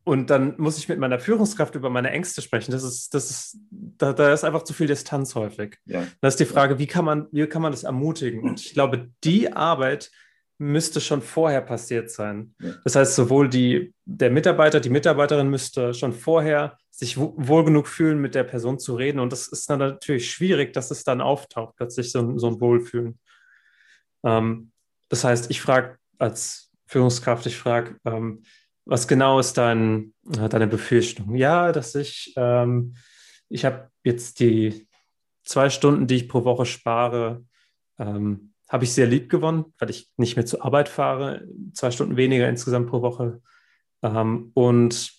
und 0.04 0.30
dann 0.30 0.56
muss 0.58 0.78
ich 0.78 0.90
mit 0.90 1.00
meiner 1.00 1.20
Führungskraft 1.20 1.76
über 1.76 1.90
meine 1.90 2.10
Ängste 2.10 2.42
sprechen. 2.42 2.72
Das 2.72 2.84
ist, 2.84 3.14
das 3.14 3.30
ist, 3.30 3.58
da, 3.70 4.14
da 4.14 4.34
ist 4.34 4.44
einfach 4.44 4.64
zu 4.64 4.74
viel 4.74 4.88
Distanz 4.88 5.36
häufig. 5.36 5.78
Ja. 5.86 6.08
Da 6.22 6.28
ist 6.28 6.40
die 6.40 6.46
Frage, 6.46 6.80
wie 6.80 6.88
kann 6.88 7.06
man, 7.06 7.28
wie 7.32 7.46
kann 7.48 7.62
man 7.62 7.72
das 7.72 7.84
ermutigen? 7.84 8.42
Und 8.42 8.60
ich 8.60 8.74
glaube, 8.74 9.10
die 9.24 9.54
Arbeit 9.54 10.12
müsste 10.58 11.02
schon 11.02 11.22
vorher 11.22 11.62
passiert 11.62 12.10
sein. 12.10 12.56
Ja. 12.60 12.74
Das 12.84 12.96
heißt, 12.96 13.16
sowohl 13.16 13.50
die, 13.50 13.94
der 14.06 14.32
Mitarbeiter, 14.32 14.80
die 14.80 14.90
Mitarbeiterin 14.90 15.50
müsste 15.50 15.94
schon 15.94 16.14
vorher 16.14 16.78
sich 16.90 17.18
wohl 17.18 17.64
genug 17.64 17.88
fühlen, 17.88 18.20
mit 18.20 18.36
der 18.36 18.44
Person 18.44 18.80
zu 18.80 18.96
reden. 18.96 19.20
Und 19.20 19.32
das 19.32 19.48
ist 19.48 19.70
dann 19.70 19.80
natürlich 19.80 20.32
schwierig, 20.32 20.74
dass 20.74 20.92
es 20.92 21.04
dann 21.04 21.22
auftaucht, 21.22 21.76
plötzlich 21.78 22.12
so, 22.12 22.38
so 22.38 22.48
ein 22.48 22.62
Wohlfühlen. 22.62 23.20
Ähm, 24.24 24.72
das 25.10 25.24
heißt, 25.24 25.50
ich 25.50 25.62
frage 25.62 25.98
als 26.20 26.72
Führungskraft, 26.86 27.46
ich 27.46 27.58
frage, 27.58 27.98
ähm, 28.06 28.44
was 28.86 29.08
genau 29.08 29.40
ist 29.40 29.58
dein, 29.58 30.14
äh, 30.38 30.50
deine 30.50 30.68
Befürchtung? 30.68 31.36
Ja, 31.36 31.72
dass 31.72 31.96
ich, 31.96 32.34
ähm, 32.36 32.96
ich 33.50 33.66
habe 33.66 33.90
jetzt 34.04 34.40
die 34.40 34.88
zwei 35.44 35.70
Stunden, 35.70 36.08
die 36.08 36.16
ich 36.16 36.30
pro 36.30 36.44
Woche 36.44 36.66
spare, 36.66 37.46
ähm, 38.00 38.54
habe 38.70 38.86
ich 38.86 38.94
sehr 38.94 39.08
lieb 39.08 39.30
gewonnen, 39.30 39.66
weil 39.80 39.90
ich 39.90 40.10
nicht 40.18 40.38
mehr 40.38 40.46
zur 40.46 40.64
Arbeit 40.64 40.88
fahre, 40.88 41.46
zwei 41.74 41.92
Stunden 41.92 42.16
weniger 42.16 42.48
insgesamt 42.48 42.90
pro 42.90 43.02
Woche. 43.02 43.42
Ähm, 44.02 44.52
und 44.54 45.14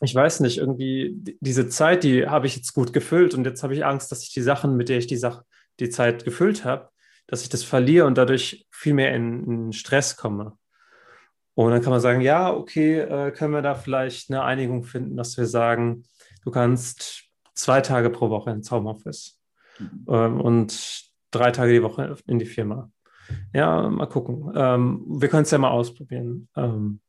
ich 0.00 0.14
weiß 0.14 0.40
nicht, 0.40 0.58
irgendwie 0.58 1.16
diese 1.40 1.68
Zeit, 1.68 2.04
die 2.04 2.26
habe 2.26 2.46
ich 2.46 2.56
jetzt 2.56 2.72
gut 2.72 2.92
gefüllt 2.92 3.34
und 3.34 3.44
jetzt 3.44 3.62
habe 3.62 3.74
ich 3.74 3.84
Angst, 3.84 4.12
dass 4.12 4.22
ich 4.22 4.32
die 4.32 4.42
Sachen, 4.42 4.76
mit 4.76 4.88
der 4.88 4.98
ich 4.98 5.06
die, 5.06 5.16
Sache, 5.16 5.44
die 5.80 5.88
Zeit 5.88 6.24
gefüllt 6.24 6.64
habe, 6.64 6.90
dass 7.26 7.42
ich 7.42 7.48
das 7.48 7.64
verliere 7.64 8.06
und 8.06 8.18
dadurch 8.18 8.66
viel 8.70 8.94
mehr 8.94 9.14
in, 9.14 9.44
in 9.44 9.72
Stress 9.72 10.16
komme. 10.16 10.56
Und 11.54 11.70
dann 11.70 11.82
kann 11.82 11.90
man 11.90 12.00
sagen, 12.00 12.20
ja, 12.20 12.52
okay, 12.52 12.98
äh, 12.98 13.30
können 13.30 13.52
wir 13.52 13.62
da 13.62 13.74
vielleicht 13.74 14.30
eine 14.30 14.42
Einigung 14.42 14.84
finden, 14.84 15.16
dass 15.16 15.36
wir 15.36 15.46
sagen, 15.46 16.04
du 16.44 16.50
kannst 16.50 17.24
zwei 17.54 17.80
Tage 17.80 18.10
pro 18.10 18.30
Woche 18.30 18.50
ins 18.50 18.70
Homeoffice 18.70 19.38
mhm. 19.78 20.06
ähm, 20.08 20.40
und 20.40 21.04
drei 21.30 21.50
Tage 21.52 21.72
die 21.72 21.82
Woche 21.82 22.16
in 22.26 22.38
die 22.38 22.46
Firma. 22.46 22.90
Ja, 23.52 23.88
mal 23.88 24.06
gucken. 24.06 24.52
Ähm, 24.54 25.04
wir 25.06 25.28
können 25.28 25.44
es 25.44 25.50
ja 25.50 25.58
mal 25.58 25.70
ausprobieren. 25.70 26.48
Ähm, 26.56 27.00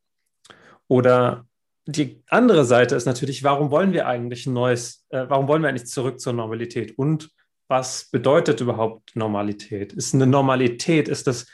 oder 0.87 1.45
die 1.87 2.23
andere 2.29 2.65
Seite 2.65 2.95
ist 2.95 3.05
natürlich, 3.05 3.43
warum 3.43 3.69
wollen 3.71 3.93
wir 3.93 4.07
eigentlich 4.07 4.45
ein 4.45 4.53
neues, 4.53 5.05
äh, 5.09 5.25
warum 5.27 5.47
wollen 5.47 5.61
wir 5.61 5.69
eigentlich 5.69 5.87
zurück 5.87 6.19
zur 6.19 6.33
Normalität? 6.33 6.97
Und 6.97 7.29
was 7.67 8.09
bedeutet 8.11 8.61
überhaupt 8.61 9.15
Normalität? 9.15 9.93
Ist 9.93 10.13
eine 10.13 10.27
Normalität, 10.27 11.07
ist 11.07 11.27
das 11.27 11.47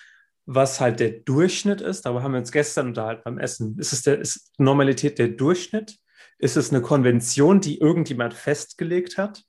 was 0.53 0.81
halt 0.81 0.99
der 0.99 1.11
Durchschnitt 1.11 1.79
ist. 1.79 2.05
Darüber 2.05 2.23
haben 2.23 2.33
wir 2.33 2.39
uns 2.39 2.51
gestern 2.51 2.87
unterhalten 2.87 3.21
beim 3.23 3.37
Essen. 3.37 3.77
Ist 3.79 3.93
es 3.93 4.01
der, 4.01 4.19
ist 4.19 4.51
Normalität 4.57 5.17
der 5.17 5.29
Durchschnitt? 5.29 5.97
Ist 6.39 6.57
es 6.57 6.71
eine 6.71 6.81
Konvention, 6.81 7.61
die 7.61 7.79
irgendjemand 7.79 8.33
festgelegt 8.33 9.17
hat? 9.17 9.43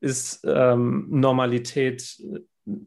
Ist 0.00 0.40
ähm, 0.44 1.06
Normalität 1.10 2.22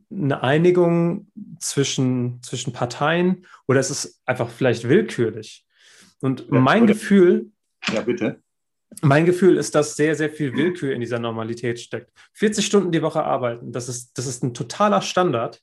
eine 0.10 0.42
Einigung 0.42 1.28
zwischen, 1.60 2.42
zwischen 2.42 2.74
Parteien 2.74 3.46
oder 3.68 3.80
ist 3.80 3.92
es 3.92 4.22
einfach 4.26 4.50
vielleicht 4.50 4.90
willkürlich? 4.90 5.68
Und 6.22 6.42
ja, 6.42 6.60
mein 6.60 6.84
oder? 6.84 6.94
Gefühl. 6.94 7.52
Ja, 7.94 8.02
bitte. 8.02 8.42
Mein 9.02 9.26
Gefühl 9.26 9.58
ist, 9.58 9.76
dass 9.76 9.96
sehr, 9.96 10.16
sehr 10.16 10.30
viel 10.30 10.54
Willkür 10.56 10.94
in 10.94 11.02
dieser 11.02 11.20
Normalität 11.20 11.80
steckt. 11.80 12.12
40 12.34 12.66
Stunden 12.66 12.92
die 12.92 13.02
Woche 13.02 13.24
arbeiten, 13.24 13.72
das 13.72 13.90
ist, 13.90 14.18
das 14.18 14.26
ist 14.26 14.44
ein 14.44 14.54
totaler 14.54 15.02
Standard. 15.02 15.62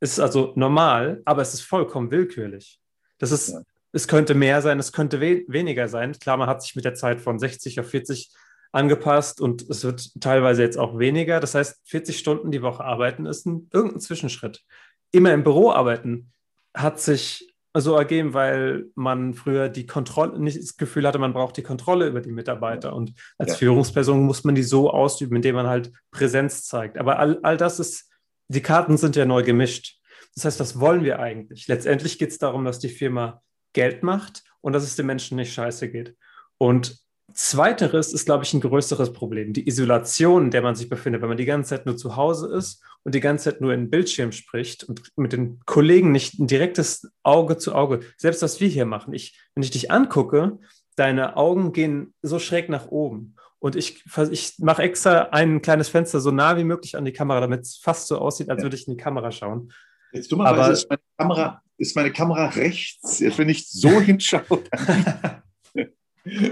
Es 0.00 0.12
ist 0.12 0.20
also 0.20 0.52
normal, 0.56 1.22
aber 1.24 1.42
es 1.42 1.54
ist 1.54 1.62
vollkommen 1.62 2.10
willkürlich. 2.10 2.80
Das 3.18 3.32
ist, 3.32 3.48
ja. 3.48 3.60
es 3.92 4.06
könnte 4.08 4.34
mehr 4.34 4.62
sein, 4.62 4.78
es 4.78 4.92
könnte 4.92 5.20
we 5.20 5.44
weniger 5.48 5.88
sein. 5.88 6.12
Klar, 6.12 6.36
man 6.36 6.48
hat 6.48 6.62
sich 6.62 6.76
mit 6.76 6.84
der 6.84 6.94
Zeit 6.94 7.20
von 7.20 7.38
60 7.38 7.80
auf 7.80 7.88
40 7.88 8.30
angepasst 8.72 9.40
und 9.40 9.68
es 9.68 9.84
wird 9.84 10.20
teilweise 10.20 10.62
jetzt 10.62 10.78
auch 10.78 10.98
weniger. 10.98 11.40
Das 11.40 11.54
heißt, 11.54 11.80
40 11.84 12.18
Stunden 12.18 12.50
die 12.50 12.62
Woche 12.62 12.84
arbeiten 12.84 13.26
ist 13.26 13.46
ein, 13.46 13.68
irgendein 13.72 14.00
Zwischenschritt. 14.00 14.62
Immer 15.10 15.32
im 15.32 15.42
Büro 15.42 15.72
arbeiten 15.72 16.32
hat 16.74 17.00
sich 17.00 17.52
so 17.74 17.94
ergeben, 17.94 18.34
weil 18.34 18.86
man 18.94 19.34
früher 19.34 19.68
die 19.68 19.86
Kontrolle, 19.86 20.38
nicht 20.38 20.58
das 20.58 20.76
Gefühl 20.76 21.06
hatte, 21.06 21.18
man 21.18 21.32
braucht 21.32 21.56
die 21.56 21.62
Kontrolle 21.62 22.06
über 22.06 22.20
die 22.20 22.32
Mitarbeiter. 22.32 22.94
Und 22.94 23.14
als 23.36 23.52
ja. 23.52 23.56
Führungsperson 23.56 24.24
muss 24.24 24.44
man 24.44 24.54
die 24.54 24.62
so 24.62 24.90
ausüben, 24.90 25.36
indem 25.36 25.54
man 25.54 25.66
halt 25.66 25.92
Präsenz 26.10 26.64
zeigt. 26.64 26.98
Aber 26.98 27.18
all, 27.18 27.38
all 27.42 27.56
das 27.56 27.80
ist 27.80 28.10
die 28.48 28.62
Karten 28.62 28.96
sind 28.96 29.16
ja 29.16 29.24
neu 29.24 29.42
gemischt. 29.42 30.00
Das 30.34 30.44
heißt, 30.44 30.60
was 30.60 30.80
wollen 30.80 31.04
wir 31.04 31.18
eigentlich? 31.18 31.68
Letztendlich 31.68 32.18
geht 32.18 32.30
es 32.30 32.38
darum, 32.38 32.64
dass 32.64 32.78
die 32.78 32.88
Firma 32.88 33.42
Geld 33.72 34.02
macht 34.02 34.44
und 34.60 34.72
dass 34.72 34.84
es 34.84 34.96
den 34.96 35.06
Menschen 35.06 35.36
nicht 35.36 35.52
scheiße 35.52 35.90
geht. 35.90 36.16
Und 36.58 36.98
zweiteres 37.34 38.12
ist, 38.12 38.24
glaube 38.24 38.44
ich, 38.44 38.54
ein 38.54 38.60
größeres 38.60 39.12
Problem. 39.12 39.52
Die 39.52 39.68
Isolation, 39.68 40.46
in 40.46 40.50
der 40.50 40.62
man 40.62 40.74
sich 40.74 40.88
befindet, 40.88 41.22
wenn 41.22 41.28
man 41.28 41.36
die 41.36 41.44
ganze 41.44 41.70
Zeit 41.70 41.86
nur 41.86 41.96
zu 41.96 42.16
Hause 42.16 42.54
ist 42.54 42.82
und 43.04 43.14
die 43.14 43.20
ganze 43.20 43.50
Zeit 43.50 43.60
nur 43.60 43.72
in 43.72 43.82
den 43.82 43.90
Bildschirm 43.90 44.32
spricht 44.32 44.84
und 44.84 45.02
mit 45.16 45.32
den 45.32 45.60
Kollegen 45.66 46.10
nicht 46.10 46.38
ein 46.38 46.46
direktes 46.46 47.10
Auge 47.22 47.58
zu 47.58 47.74
Auge, 47.74 48.00
selbst 48.16 48.42
was 48.42 48.60
wir 48.60 48.68
hier 48.68 48.86
machen. 48.86 49.12
Ich, 49.12 49.38
wenn 49.54 49.62
ich 49.62 49.70
dich 49.70 49.90
angucke, 49.90 50.58
deine 50.96 51.36
Augen 51.36 51.72
gehen 51.72 52.14
so 52.22 52.38
schräg 52.38 52.68
nach 52.68 52.88
oben. 52.88 53.36
Und 53.60 53.74
ich, 53.74 54.04
ich 54.30 54.58
mache 54.58 54.82
extra 54.82 55.30
ein 55.30 55.60
kleines 55.62 55.88
Fenster 55.88 56.20
so 56.20 56.30
nah 56.30 56.56
wie 56.56 56.64
möglich 56.64 56.96
an 56.96 57.04
die 57.04 57.12
Kamera, 57.12 57.40
damit 57.40 57.62
es 57.62 57.76
fast 57.76 58.06
so 58.06 58.18
aussieht, 58.18 58.50
als 58.50 58.62
würde 58.62 58.76
ich 58.76 58.86
in 58.86 58.96
die 58.96 59.02
Kamera 59.02 59.32
schauen. 59.32 59.72
Jetzt 60.12 60.30
dummerweise 60.30 60.62
Aber, 60.62 60.72
ist, 60.72 60.88
meine 60.88 61.02
Kamera, 61.16 61.62
ist 61.76 61.96
meine 61.96 62.12
Kamera 62.12 62.46
rechts. 62.50 63.18
Jetzt, 63.18 63.38
wenn 63.38 63.48
ich 63.48 63.68
so 63.68 64.00
hinschaue, 64.00 64.44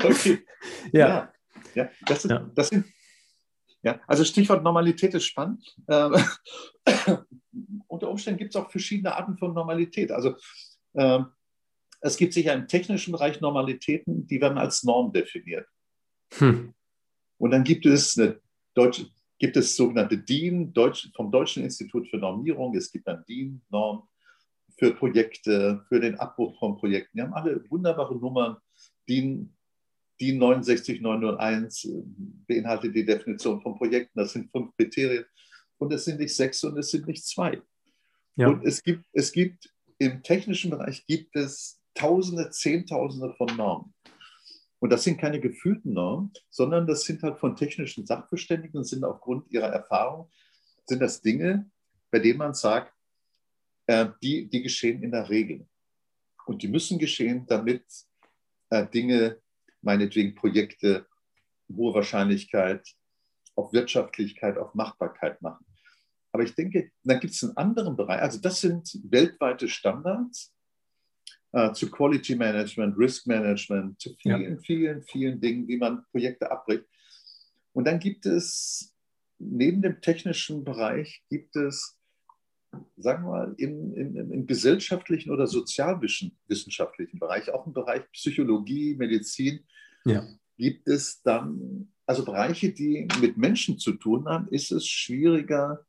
okay. 0.04 0.38
Ja. 0.92 1.08
ja. 1.08 1.32
ja. 1.74 1.88
Das, 2.06 2.24
ist, 2.24 2.30
ja. 2.30 2.50
das 2.54 2.68
sind, 2.68 2.86
ja, 3.82 4.00
also 4.08 4.24
Stichwort 4.24 4.64
Normalität 4.64 5.14
ist 5.14 5.26
spannend. 5.26 5.76
Ähm, 5.88 6.16
unter 7.86 8.10
Umständen 8.10 8.38
gibt 8.38 8.54
es 8.54 8.60
auch 8.60 8.70
verschiedene 8.70 9.14
Arten 9.14 9.38
von 9.38 9.54
Normalität. 9.54 10.10
Also 10.10 10.34
ähm, 10.94 11.26
es 12.00 12.16
gibt 12.16 12.32
sicher 12.32 12.52
im 12.52 12.66
technischen 12.66 13.12
Bereich 13.12 13.40
Normalitäten, 13.40 14.26
die 14.26 14.40
werden 14.40 14.58
als 14.58 14.82
Norm 14.82 15.12
definiert. 15.12 15.68
Hm. 16.34 16.74
Und 17.38 17.50
dann 17.50 17.64
gibt 17.64 17.86
es 17.86 18.18
eine 18.18 18.40
deutsche, 18.74 19.06
gibt 19.38 19.56
es 19.56 19.76
sogenannte 19.76 20.18
DIN 20.18 20.72
Deutsch, 20.72 21.10
vom 21.14 21.30
Deutschen 21.30 21.62
Institut 21.62 22.08
für 22.08 22.16
Normierung. 22.16 22.74
Es 22.74 22.90
gibt 22.90 23.06
dann 23.06 23.24
DIN-Norm 23.28 24.08
für 24.78 24.94
Projekte, 24.94 25.84
für 25.88 26.00
den 26.00 26.16
Abbruch 26.16 26.58
von 26.58 26.76
Projekten. 26.76 27.18
Die 27.18 27.22
haben 27.22 27.34
alle 27.34 27.62
wunderbare 27.70 28.16
Nummern. 28.16 28.56
DIN, 29.08 29.54
DIN 30.20 30.38
69901 30.38 31.84
äh, 31.84 32.02
beinhaltet 32.46 32.94
die 32.94 33.04
Definition 33.04 33.60
von 33.60 33.76
Projekten. 33.76 34.18
Das 34.18 34.32
sind 34.32 34.50
fünf 34.50 34.74
Kriterien. 34.76 35.24
Und 35.78 35.92
es 35.92 36.04
sind 36.04 36.20
nicht 36.20 36.34
sechs 36.34 36.64
und 36.64 36.76
es 36.78 36.90
sind 36.90 37.06
nicht 37.06 37.26
zwei. 37.26 37.60
Ja. 38.36 38.48
Und 38.48 38.64
es 38.64 38.82
gibt, 38.82 39.04
es 39.12 39.32
gibt 39.32 39.70
im 39.98 40.22
technischen 40.22 40.70
Bereich 40.70 41.06
gibt 41.06 41.36
es 41.36 41.80
Tausende, 41.94 42.50
Zehntausende 42.50 43.32
von 43.34 43.48
Normen. 43.56 43.94
Und 44.78 44.90
das 44.90 45.04
sind 45.04 45.18
keine 45.18 45.40
gefühlten 45.40 45.94
Normen, 45.94 46.32
sondern 46.50 46.86
das 46.86 47.02
sind 47.02 47.22
halt 47.22 47.38
von 47.38 47.56
technischen 47.56 48.06
Sachverständigen 48.06 48.78
und 48.78 48.84
sind 48.84 49.04
aufgrund 49.04 49.50
ihrer 49.50 49.68
Erfahrung, 49.68 50.30
sind 50.86 51.00
das 51.00 51.22
Dinge, 51.22 51.70
bei 52.10 52.18
denen 52.18 52.38
man 52.38 52.54
sagt, 52.54 52.92
äh, 53.86 54.08
die, 54.22 54.48
die 54.48 54.62
geschehen 54.62 55.02
in 55.02 55.12
der 55.12 55.28
Regel. 55.28 55.66
Und 56.46 56.62
die 56.62 56.68
müssen 56.68 56.98
geschehen, 56.98 57.46
damit 57.46 57.84
äh, 58.70 58.86
Dinge, 58.86 59.40
meinetwegen 59.80 60.34
Projekte, 60.34 61.06
hohe 61.68 61.94
Wahrscheinlichkeit 61.94 62.86
auf 63.54 63.72
Wirtschaftlichkeit, 63.72 64.58
auf 64.58 64.74
Machbarkeit 64.74 65.40
machen. 65.42 65.64
Aber 66.32 66.42
ich 66.42 66.54
denke, 66.54 66.92
dann 67.02 67.18
gibt 67.18 67.32
es 67.32 67.42
einen 67.42 67.56
anderen 67.56 67.96
Bereich. 67.96 68.20
Also 68.20 68.38
das 68.38 68.60
sind 68.60 69.00
weltweite 69.04 69.68
Standards 69.68 70.54
äh, 71.52 71.72
zu 71.72 71.90
Quality 71.90 72.36
Management, 72.36 72.96
Risk 72.98 73.26
Management, 73.26 74.00
zu 74.00 74.14
vielen, 74.20 74.54
ja. 74.54 74.58
vielen, 74.62 75.02
vielen 75.02 75.40
Dingen, 75.40 75.68
wie 75.68 75.76
man 75.76 76.04
Projekte 76.10 76.50
abbricht. 76.50 76.84
Und 77.72 77.86
dann 77.86 77.98
gibt 77.98 78.26
es 78.26 78.96
neben 79.38 79.82
dem 79.82 80.00
technischen 80.00 80.64
Bereich 80.64 81.22
gibt 81.28 81.56
es, 81.56 81.98
sagen 82.96 83.24
wir 83.24 83.30
mal, 83.30 83.54
im, 83.58 83.94
im, 83.94 84.32
im 84.32 84.46
gesellschaftlichen 84.46 85.30
oder 85.30 85.46
sozialwissenschaftlichen 85.46 87.18
Bereich, 87.18 87.50
auch 87.50 87.66
im 87.66 87.72
Bereich 87.72 88.02
Psychologie, 88.12 88.94
Medizin, 88.96 89.64
ja. 90.04 90.26
gibt 90.56 90.88
es 90.88 91.22
dann, 91.22 91.92
also 92.06 92.24
Bereiche, 92.24 92.72
die 92.72 93.08
mit 93.20 93.36
Menschen 93.36 93.78
zu 93.78 93.92
tun 93.92 94.26
haben, 94.26 94.48
ist 94.48 94.70
es 94.70 94.86
schwieriger, 94.86 95.84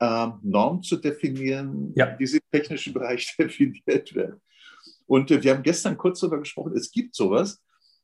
äh, 0.00 0.28
Normen 0.42 0.82
zu 0.82 0.96
definieren, 0.96 1.92
ja. 1.94 2.06
die 2.16 2.24
im 2.24 2.40
technischen 2.52 2.92
Bereich 2.92 3.34
definiert 3.38 4.14
werden. 4.14 4.40
Und 5.06 5.30
äh, 5.30 5.42
wir 5.42 5.54
haben 5.54 5.62
gestern 5.62 5.96
kurz 5.96 6.20
darüber 6.20 6.38
gesprochen, 6.38 6.76
es 6.76 6.90
gibt 6.90 7.14
sowas. 7.14 7.62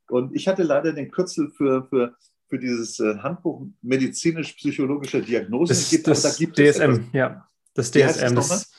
Und 0.08 0.34
ich 0.34 0.48
hatte 0.48 0.62
leider 0.62 0.92
den 0.92 1.10
Kürzel 1.10 1.50
für, 1.50 1.86
für, 1.88 2.14
für 2.48 2.58
dieses 2.58 3.00
äh, 3.00 3.16
Handbuch 3.18 3.66
medizinisch-psychologischer 3.82 5.20
Diagnosen. 5.20 5.74
Das, 5.74 5.90
gibt, 5.90 6.06
das 6.06 6.22
da 6.22 6.30
gibt 6.30 6.58
DSM, 6.58 7.08
ja. 7.12 7.48
Das 7.74 7.90
DSM. 7.90 8.34
Das 8.34 8.70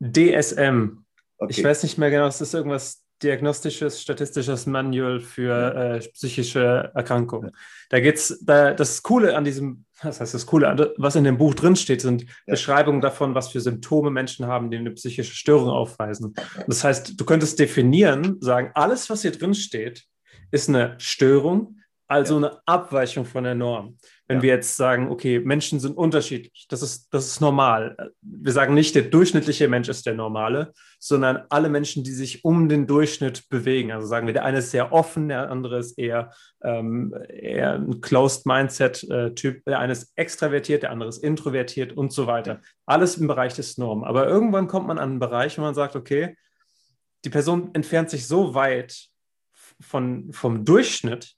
DSM. 0.00 1.04
Okay. 1.38 1.52
Ich 1.52 1.64
weiß 1.64 1.82
nicht 1.82 1.98
mehr 1.98 2.10
genau, 2.10 2.26
es 2.26 2.40
ist 2.40 2.54
irgendwas 2.54 3.04
diagnostisches, 3.22 4.00
statistisches 4.00 4.66
Manual 4.66 5.20
für 5.20 5.74
äh, 5.74 5.98
psychische 6.10 6.90
Erkrankungen. 6.94 7.52
Da 7.88 8.00
geht's, 8.00 8.38
da, 8.44 8.74
das 8.74 9.02
Coole 9.02 9.36
an 9.36 9.44
diesem, 9.44 9.84
was 10.02 10.20
heißt 10.20 10.34
das 10.34 10.46
Coole, 10.46 10.94
was 10.96 11.16
in 11.16 11.24
dem 11.24 11.38
Buch 11.38 11.54
drinsteht, 11.54 12.00
sind 12.00 12.22
ja. 12.22 12.28
Beschreibungen 12.46 13.00
davon, 13.00 13.34
was 13.34 13.48
für 13.48 13.60
Symptome 13.60 14.10
Menschen 14.10 14.46
haben, 14.46 14.70
die 14.70 14.76
eine 14.76 14.92
psychische 14.92 15.34
Störung 15.34 15.70
aufweisen. 15.70 16.34
Das 16.66 16.84
heißt, 16.84 17.20
du 17.20 17.24
könntest 17.24 17.58
definieren, 17.58 18.36
sagen, 18.40 18.70
alles, 18.74 19.10
was 19.10 19.22
hier 19.22 19.32
drin 19.32 19.54
steht, 19.54 20.04
ist 20.50 20.68
eine 20.68 20.94
Störung, 20.98 21.77
also 22.08 22.40
ja. 22.40 22.48
eine 22.48 22.60
Abweichung 22.64 23.26
von 23.26 23.44
der 23.44 23.54
Norm. 23.54 23.98
Wenn 24.26 24.38
ja. 24.38 24.42
wir 24.42 24.54
jetzt 24.54 24.76
sagen, 24.76 25.10
okay, 25.10 25.40
Menschen 25.40 25.78
sind 25.78 25.96
unterschiedlich, 25.96 26.66
das 26.68 26.82
ist, 26.82 27.12
das 27.12 27.26
ist 27.26 27.40
normal. 27.40 28.12
Wir 28.22 28.52
sagen 28.52 28.74
nicht, 28.74 28.94
der 28.94 29.02
durchschnittliche 29.02 29.68
Mensch 29.68 29.88
ist 29.88 30.06
der 30.06 30.14
normale, 30.14 30.72
sondern 30.98 31.44
alle 31.50 31.68
Menschen, 31.68 32.04
die 32.04 32.10
sich 32.10 32.44
um 32.44 32.68
den 32.68 32.86
Durchschnitt 32.86 33.48
bewegen. 33.50 33.92
Also 33.92 34.06
sagen 34.06 34.26
wir, 34.26 34.34
der 34.34 34.44
eine 34.44 34.58
ist 34.58 34.70
sehr 34.70 34.92
offen, 34.92 35.28
der 35.28 35.50
andere 35.50 35.78
ist 35.78 35.98
eher, 35.98 36.32
ähm, 36.62 37.14
eher 37.28 37.74
ein 37.74 38.00
Closed 38.00 38.46
Mindset-Typ, 38.46 39.64
der 39.66 39.78
eine 39.78 39.92
ist 39.92 40.12
extravertiert, 40.16 40.82
der 40.82 40.90
andere 40.90 41.10
ist 41.10 41.22
introvertiert 41.22 41.92
und 41.94 42.12
so 42.12 42.26
weiter. 42.26 42.60
Alles 42.86 43.18
im 43.18 43.28
Bereich 43.28 43.54
des 43.54 43.76
Norm. 43.78 44.02
Aber 44.02 44.26
irgendwann 44.26 44.66
kommt 44.66 44.86
man 44.86 44.98
an 44.98 45.10
einen 45.10 45.18
Bereich, 45.18 45.58
wo 45.58 45.62
man 45.62 45.74
sagt, 45.74 45.94
okay, 45.94 46.36
die 47.24 47.30
Person 47.30 47.70
entfernt 47.74 48.08
sich 48.08 48.26
so 48.26 48.54
weit 48.54 49.08
von, 49.80 50.32
vom 50.32 50.64
Durchschnitt, 50.64 51.37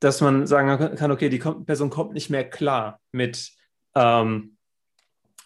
dass 0.00 0.20
man 0.20 0.46
sagen 0.46 0.96
kann, 0.96 1.10
okay, 1.10 1.28
die 1.28 1.38
Person 1.38 1.90
kommt 1.90 2.14
nicht 2.14 2.30
mehr 2.30 2.48
klar 2.48 3.00
mit, 3.12 3.52
ähm, 3.94 4.56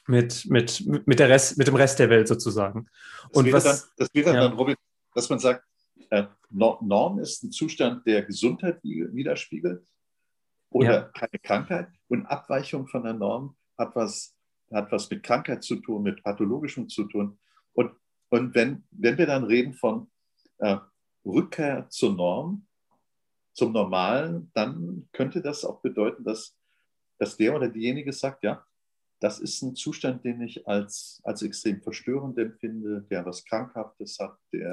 mit, 0.07 0.47
mit, 0.49 1.07
mit, 1.07 1.19
der 1.19 1.29
Rest, 1.29 1.59
mit 1.59 1.67
dem 1.67 1.75
Rest 1.75 1.99
der 1.99 2.09
Welt 2.09 2.29
sozusagen. 2.29 2.87
Das 3.29 3.39
Und 3.39 3.47
wäre 3.47 3.57
was, 3.57 3.65
dann, 3.65 3.91
das 3.97 4.09
wäre 4.15 4.35
ja. 4.35 4.41
dann, 4.41 4.53
Robin, 4.53 4.77
dass 5.15 5.29
man 5.29 5.41
sagt, 5.41 5.65
äh, 6.11 6.25
Norm 6.51 7.19
ist 7.19 7.43
ein 7.43 7.51
Zustand, 7.51 8.07
der 8.07 8.23
Gesundheit 8.23 8.79
widerspiegelt 8.83 9.85
oder 10.71 10.93
ja. 10.93 11.03
keine 11.03 11.39
Krankheit. 11.43 11.89
Und 12.09 12.27
Abweichung 12.27 12.87
von 12.87 13.03
der 13.03 13.15
Norm 13.15 13.57
hat 13.77 13.97
was, 13.97 14.37
hat 14.73 14.93
was 14.93 15.11
mit 15.11 15.25
Krankheit 15.25 15.65
zu 15.65 15.77
tun, 15.77 16.05
mit 16.05 16.23
Pathologischem 16.23 16.89
zu 16.89 17.05
tun. 17.05 17.39
Und, 17.73 17.91
und 18.29 18.55
wenn, 18.55 18.85
wenn 18.93 19.19
wir 19.19 19.27
dann 19.27 19.45
reden 19.45 19.75
von 19.75 20.09
äh, 20.59 20.77
Rückkehr 21.25 21.89
zur 21.89 22.15
Norm, 22.15 22.67
zum 23.55 23.73
Normalen, 23.73 24.51
dann 24.53 25.09
könnte 25.13 25.41
das 25.41 25.65
auch 25.65 25.81
bedeuten, 25.81 26.25
dass, 26.25 26.55
dass 27.19 27.37
der 27.37 27.55
oder 27.55 27.69
diejenige 27.69 28.13
sagt, 28.13 28.45
ja, 28.45 28.65
das 29.21 29.39
ist 29.39 29.63
ein 29.63 29.75
Zustand, 29.75 30.25
den 30.25 30.43
ich 30.43 30.67
als, 30.67 31.21
als 31.25 31.41
extrem 31.43 31.81
verstörend 31.81 32.37
empfinde, 32.39 33.07
der 33.11 33.25
was 33.25 33.45
Krankhaftes 33.45 34.19
hat, 34.19 34.37
der. 34.53 34.71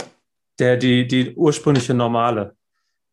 Der, 0.60 0.78
die, 0.78 1.08
die 1.08 1.34
ursprüngliche 1.36 1.94
Normale. 1.94 2.56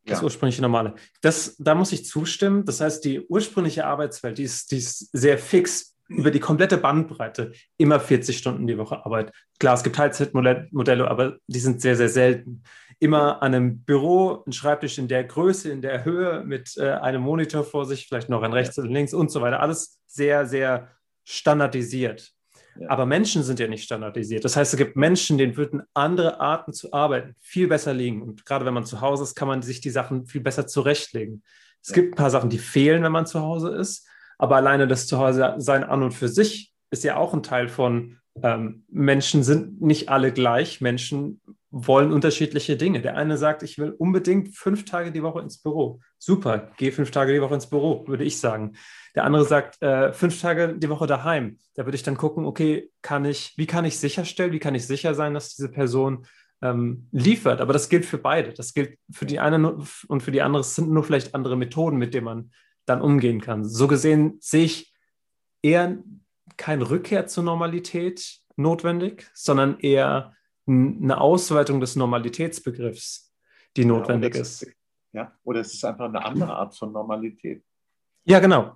Das 0.05 0.19
ja. 0.19 0.25
ursprüngliche 0.25 0.61
Normale. 0.61 0.95
Das, 1.21 1.55
da 1.57 1.75
muss 1.75 1.91
ich 1.91 2.05
zustimmen. 2.05 2.65
Das 2.65 2.81
heißt, 2.81 3.05
die 3.05 3.21
ursprüngliche 3.21 3.85
Arbeitswelt, 3.85 4.37
die 4.37 4.43
ist, 4.43 4.71
die 4.71 4.77
ist 4.77 5.09
sehr 5.13 5.37
fix 5.37 5.95
über 6.09 6.31
die 6.31 6.39
komplette 6.39 6.77
Bandbreite. 6.77 7.53
Immer 7.77 7.99
40 7.99 8.37
Stunden 8.37 8.67
die 8.67 8.77
Woche 8.77 9.05
Arbeit. 9.05 9.31
Klar, 9.59 9.75
es 9.75 9.83
gibt 9.83 9.95
Teilzeitmodelle, 9.95 11.09
aber 11.09 11.37
die 11.47 11.59
sind 11.59 11.81
sehr, 11.81 11.95
sehr 11.95 12.09
selten 12.09 12.63
immer 12.99 13.41
an 13.41 13.55
einem 13.55 13.79
Büro, 13.83 14.43
ein 14.45 14.51
Schreibtisch 14.51 14.97
in 14.97 15.07
der 15.07 15.23
Größe, 15.23 15.71
in 15.71 15.81
der 15.81 16.03
Höhe, 16.03 16.43
mit 16.43 16.77
äh, 16.77 16.91
einem 16.91 17.21
Monitor 17.21 17.63
vor 17.63 17.85
sich, 17.85 18.07
vielleicht 18.07 18.29
noch 18.29 18.43
ein 18.43 18.53
rechts 18.53 18.77
und 18.77 18.89
links 18.89 19.13
und 19.13 19.31
so 19.31 19.41
weiter. 19.41 19.61
Alles 19.61 19.99
sehr, 20.05 20.45
sehr 20.45 20.89
standardisiert. 21.23 22.31
Ja. 22.77 22.89
Aber 22.89 23.05
Menschen 23.05 23.43
sind 23.43 23.59
ja 23.59 23.67
nicht 23.67 23.83
standardisiert. 23.83 24.43
Das 24.43 24.55
heißt, 24.55 24.73
es 24.73 24.77
gibt 24.77 24.95
Menschen, 24.97 25.37
denen 25.37 25.55
würden 25.55 25.81
andere 25.93 26.39
Arten 26.39 26.73
zu 26.73 26.91
arbeiten 26.91 27.35
viel 27.39 27.67
besser 27.67 27.93
liegen. 27.93 28.21
Und 28.21 28.45
gerade 28.45 28.65
wenn 28.65 28.73
man 28.73 28.85
zu 28.85 29.01
Hause 29.01 29.23
ist, 29.23 29.35
kann 29.35 29.47
man 29.47 29.61
sich 29.61 29.79
die 29.81 29.89
Sachen 29.89 30.25
viel 30.27 30.41
besser 30.41 30.67
zurechtlegen. 30.67 31.43
Es 31.81 31.89
ja. 31.89 31.95
gibt 31.95 32.13
ein 32.13 32.17
paar 32.17 32.29
Sachen, 32.29 32.49
die 32.49 32.59
fehlen, 32.59 33.01
wenn 33.03 33.11
man 33.13 33.25
zu 33.25 33.39
Hause 33.39 33.69
ist. 33.75 34.07
Aber 34.39 34.55
alleine 34.55 34.87
das 34.87 35.05
Zuhause 35.05 35.53
sein 35.57 35.83
an 35.83 36.01
und 36.01 36.13
für 36.13 36.29
sich 36.29 36.73
ist 36.89 37.03
ja 37.03 37.17
auch 37.17 37.33
ein 37.33 37.43
Teil 37.43 37.67
von 37.67 38.17
ähm, 38.41 38.83
Menschen 38.89 39.43
sind 39.43 39.81
nicht 39.81 40.09
alle 40.09 40.31
gleich. 40.31 40.81
Menschen 40.81 41.41
wollen 41.71 42.11
unterschiedliche 42.11 42.77
Dinge. 42.77 43.01
Der 43.01 43.15
eine 43.15 43.37
sagt, 43.37 43.61
ich 43.61 43.77
will 43.77 43.91
unbedingt 43.91 44.55
fünf 44.55 44.85
Tage 44.85 45.11
die 45.11 45.21
Woche 45.21 45.41
ins 45.41 45.61
Büro. 45.61 45.99
Super, 46.17 46.71
geh 46.77 46.91
fünf 46.91 47.11
Tage 47.11 47.33
die 47.33 47.41
Woche 47.41 47.53
ins 47.53 47.67
Büro, 47.67 48.07
würde 48.07 48.23
ich 48.23 48.39
sagen. 48.39 48.73
Der 49.15 49.23
andere 49.23 49.45
sagt, 49.45 49.81
äh, 49.81 50.11
fünf 50.13 50.41
Tage 50.41 50.75
die 50.77 50.89
Woche 50.89 51.05
daheim. 51.05 51.59
Da 51.75 51.85
würde 51.85 51.95
ich 51.95 52.03
dann 52.03 52.17
gucken, 52.17 52.45
okay, 52.45 52.89
kann 53.01 53.25
ich, 53.25 53.53
wie 53.57 53.67
kann 53.67 53.85
ich 53.85 53.99
sicherstellen, 53.99 54.51
wie 54.51 54.59
kann 54.59 54.75
ich 54.75 54.87
sicher 54.87 55.13
sein, 55.13 55.33
dass 55.33 55.55
diese 55.55 55.69
Person 55.69 56.25
ähm, 56.61 57.07
liefert? 57.11 57.61
Aber 57.61 57.73
das 57.73 57.89
gilt 57.89 58.05
für 58.05 58.17
beide. 58.17 58.53
Das 58.53 58.73
gilt 58.73 58.97
für 59.11 59.25
die 59.25 59.39
eine 59.39 59.77
und 60.07 60.23
für 60.23 60.31
die 60.31 60.41
andere. 60.41 60.61
Es 60.61 60.75
sind 60.75 60.89
nur 60.89 61.03
vielleicht 61.03 61.35
andere 61.35 61.55
Methoden, 61.55 61.97
mit 61.97 62.13
denen 62.13 62.25
man 62.25 62.51
dann 62.89 63.01
umgehen 63.01 63.41
kann. 63.41 63.63
So 63.65 63.87
gesehen 63.87 64.37
sehe 64.41 64.65
ich 64.65 64.93
eher 65.61 65.97
keine 66.57 66.89
Rückkehr 66.89 67.27
zur 67.27 67.43
Normalität 67.43 68.39
notwendig, 68.55 69.29
sondern 69.33 69.79
eher 69.79 70.35
eine 70.67 71.19
Ausweitung 71.19 71.79
des 71.79 71.95
Normalitätsbegriffs, 71.95 73.33
die 73.75 73.85
notwendig 73.85 74.35
ja, 74.35 74.41
ist. 74.41 74.67
Ja, 75.11 75.39
oder 75.43 75.61
es 75.61 75.73
ist 75.73 75.83
einfach 75.83 76.05
eine 76.05 76.23
andere 76.23 76.53
Art 76.53 76.75
von 76.75 76.91
Normalität. 76.91 77.63
Ja, 78.25 78.39
genau. 78.39 78.75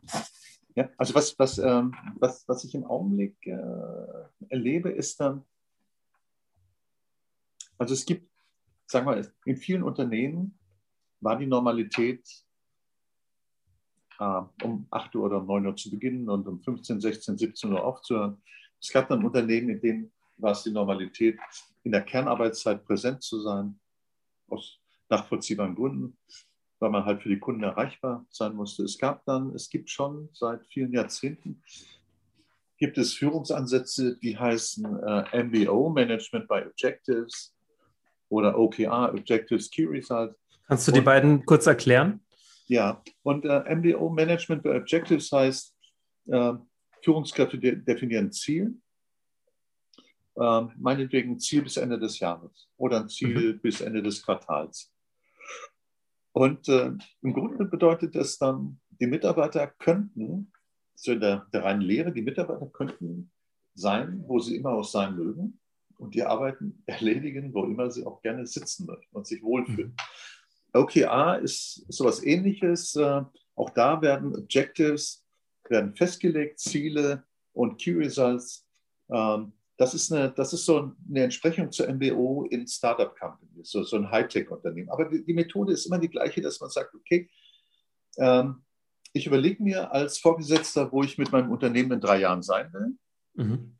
Ja, 0.76 0.90
also 0.98 1.14
was, 1.14 1.38
was, 1.38 1.60
ähm, 1.60 1.94
was, 2.20 2.48
was 2.48 2.64
ich 2.64 2.74
im 2.74 2.86
Augenblick 2.86 3.36
äh, 3.46 3.58
erlebe, 4.50 4.90
ist 4.90 5.20
dann, 5.20 5.46
also 7.78 7.94
es 7.94 8.06
gibt, 8.06 8.32
sagen 8.88 9.06
wir, 9.06 9.32
in 9.46 9.58
vielen 9.58 9.84
Unternehmen 9.84 10.58
war 11.20 11.38
die 11.38 11.46
Normalität 11.46 12.28
um 14.64 14.88
8 14.92 15.16
Uhr 15.16 15.24
oder 15.26 15.38
um 15.38 15.48
9 15.48 15.68
Uhr 15.68 15.76
zu 15.76 15.90
beginnen 15.90 16.30
und 16.30 16.48
um 16.48 16.62
15, 16.62 17.02
16, 17.02 17.38
17 17.38 17.72
Uhr 17.72 17.84
aufzuhören. 17.84 18.42
Es 18.82 18.92
gab 18.92 19.08
dann 19.08 19.24
Unternehmen, 19.24 19.70
in 19.70 19.82
denen 19.82 20.12
war 20.38 20.52
es 20.52 20.64
die 20.64 20.72
Normalität, 20.72 21.40
in 21.84 21.92
der 21.92 22.02
Kernarbeitszeit 22.02 22.86
präsent 22.86 23.24
zu 23.24 23.42
sein, 23.42 23.80
aus 24.50 24.80
nachvollziehbaren 25.10 25.76
Gründen, 25.76 26.18
weil 26.80 26.90
man 26.90 27.06
halt 27.06 27.22
für 27.22 27.30
die 27.30 27.40
Kunden 27.40 27.64
erreichbar 27.64 28.26
sein 28.30 28.56
musste. 28.56 28.84
Es 28.84 28.98
gab 28.98 29.24
dann, 29.26 29.54
es 29.56 29.70
gibt 29.70 29.90
schon 29.90 30.30
seit 30.34 30.66
vielen 30.68 30.92
Jahrzehnten, 30.92 31.62
gibt 32.78 32.98
es 32.98 33.14
Führungsansätze, 33.14 34.18
die 34.18 34.38
heißen 34.38 34.86
äh, 35.04 35.44
MBO, 35.44 35.90
Management 35.90 36.48
by 36.48 36.64
Objectives, 36.66 37.54
oder 38.34 38.58
OKR, 38.58 39.14
Objectives 39.14 39.70
Key 39.70 39.86
Results. 39.86 40.36
Kannst 40.68 40.88
du 40.88 40.92
die 40.92 41.00
und, 41.00 41.06
beiden 41.06 41.46
kurz 41.46 41.68
erklären? 41.68 42.20
Ja, 42.66 43.04
und 43.24 43.46
äh, 43.46 43.76
MBO, 43.76 44.10
Management 44.10 44.64
by 44.64 44.70
Objectives 44.70 45.32
heißt, 45.32 45.76
äh, 46.28 46.54
Führungskräfte 47.02 47.58
de 47.58 47.76
definieren 47.76 48.32
Ziel 48.32 48.78
äh, 50.36 50.62
meinetwegen 50.78 51.34
ein 51.34 51.40
Ziel 51.40 51.64
bis 51.64 51.78
Ende 51.78 52.00
des 52.00 52.20
Jahres 52.20 52.70
oder 52.78 53.02
ein 53.02 53.10
Ziel 53.10 53.54
mhm. 53.54 53.60
bis 53.60 53.82
Ende 53.82 54.02
des 54.02 54.24
Quartals. 54.24 54.92
Und 56.32 56.68
äh, 56.68 56.92
im 57.22 57.34
Grunde 57.34 57.66
bedeutet 57.66 58.16
das 58.16 58.38
dann, 58.38 58.80
die 58.90 59.08
Mitarbeiter 59.08 59.68
könnten, 59.68 60.52
so 60.96 61.12
in 61.12 61.20
der, 61.20 61.48
der 61.54 61.64
reinen 61.64 61.82
Lehre, 61.82 62.12
die 62.12 62.22
Mitarbeiter 62.22 62.68
könnten 62.68 63.32
sein, 63.76 64.24
wo 64.28 64.40
sie 64.40 64.56
immer 64.56 64.72
auch 64.72 64.84
sein 64.84 65.16
mögen 65.16 65.60
und 65.98 66.16
die 66.16 66.24
Arbeiten 66.24 66.82
erledigen, 66.88 67.54
wo 67.54 67.66
immer 67.66 67.92
sie 67.92 68.06
auch 68.06 68.22
gerne 68.22 68.48
sitzen 68.48 68.88
möchten 68.88 69.16
und 69.16 69.28
sich 69.28 69.44
wohlfühlen. 69.44 69.92
Mhm. 69.92 69.96
OKR 70.74 71.40
ist, 71.40 71.86
sowas 71.88 72.24
ähnliches. 72.24 72.96
Äh, 72.96 73.22
auch 73.56 73.70
da 73.72 74.02
werden 74.02 74.36
Objectives 74.36 75.24
werden 75.70 75.96
festgelegt, 75.96 76.60
Ziele 76.60 77.24
und 77.54 77.80
Key 77.80 77.94
Results. 77.94 78.68
Ähm, 79.10 79.54
das 79.78 79.94
ist, 79.94 80.12
eine, 80.12 80.32
das 80.32 80.54
ist 80.54 80.66
so 80.66 80.94
eine 81.10 81.24
Entsprechung 81.24 81.72
zur 81.72 81.92
MBO 81.92 82.46
in 82.50 82.68
Startup 82.68 83.16
Companies, 83.18 83.72
so, 83.72 83.84
so 83.84 83.98
ein 83.98 84.10
Hightech-Unternehmen. 84.10 84.90
Aber 84.90 85.06
die, 85.06 85.26
die, 85.26 85.34
Methode 85.34 85.74
ist 85.74 85.86
immer 85.86 85.98
die 85.98 86.10
gleiche, 86.10 86.42
dass 86.42 86.60
man 86.60 86.70
sagt, 86.70 86.94
okay, 86.94 87.30
ähm, 88.18 88.64
ich 89.14 89.28
überlege 89.28 89.62
mir 89.62 89.92
als 89.92 90.20
Vorgesetzter, 90.20 90.92
wo 90.92 91.04
ich 91.04 91.18
mit 91.18 91.32
meinem 91.32 91.52
Unternehmen 91.52 91.94
in 91.94 92.02
drei 92.02 92.20
Jahren 92.20 92.44
sein 92.44 92.72
will. 92.74 92.98
Mhm. 93.34 93.78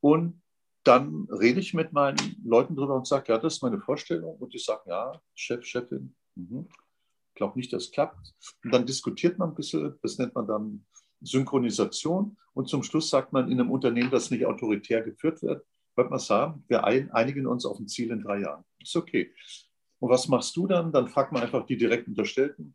Und 0.00 0.42
dann 0.84 1.28
rede 1.30 1.60
ich 1.60 1.74
mit 1.74 1.92
meinen 1.92 2.36
Leuten 2.44 2.74
drüber 2.74 2.96
und 2.96 3.06
sage, 3.06 3.32
ja, 3.32 3.38
das 3.38 3.54
ist 3.54 3.62
meine 3.62 3.80
Vorstellung. 3.80 4.36
Und 4.36 4.52
die 4.52 4.58
sagen, 4.58 4.82
ja, 4.86 5.20
Chef, 5.34 5.64
Chefin, 5.64 6.14
mhm. 6.34 6.68
ich 7.28 7.34
glaube 7.34 7.58
nicht, 7.58 7.72
dass 7.72 7.84
es 7.84 7.92
klappt. 7.92 8.34
Und 8.64 8.72
dann 8.72 8.86
diskutiert 8.86 9.38
man 9.38 9.50
ein 9.50 9.54
bisschen, 9.54 9.94
das 10.02 10.18
nennt 10.18 10.34
man 10.34 10.46
dann 10.46 10.86
Synchronisation. 11.20 12.36
Und 12.54 12.68
zum 12.68 12.82
Schluss 12.82 13.10
sagt 13.10 13.32
man 13.32 13.50
in 13.50 13.60
einem 13.60 13.70
Unternehmen, 13.70 14.10
das 14.10 14.30
nicht 14.30 14.44
autoritär 14.44 15.02
geführt 15.02 15.42
wird, 15.42 15.64
wird 15.96 16.10
man 16.10 16.18
sagen, 16.18 16.64
wir 16.68 16.84
einigen 16.84 17.46
uns 17.46 17.64
auf 17.64 17.78
ein 17.78 17.88
Ziel 17.88 18.10
in 18.10 18.22
drei 18.22 18.40
Jahren. 18.40 18.64
Ist 18.80 18.96
okay. 18.96 19.32
Und 19.98 20.10
was 20.10 20.28
machst 20.28 20.56
du 20.56 20.66
dann? 20.66 20.92
Dann 20.92 21.08
fragt 21.08 21.32
man 21.32 21.42
einfach 21.42 21.64
die 21.66 21.76
direkt 21.76 22.08
Unterstellten, 22.08 22.74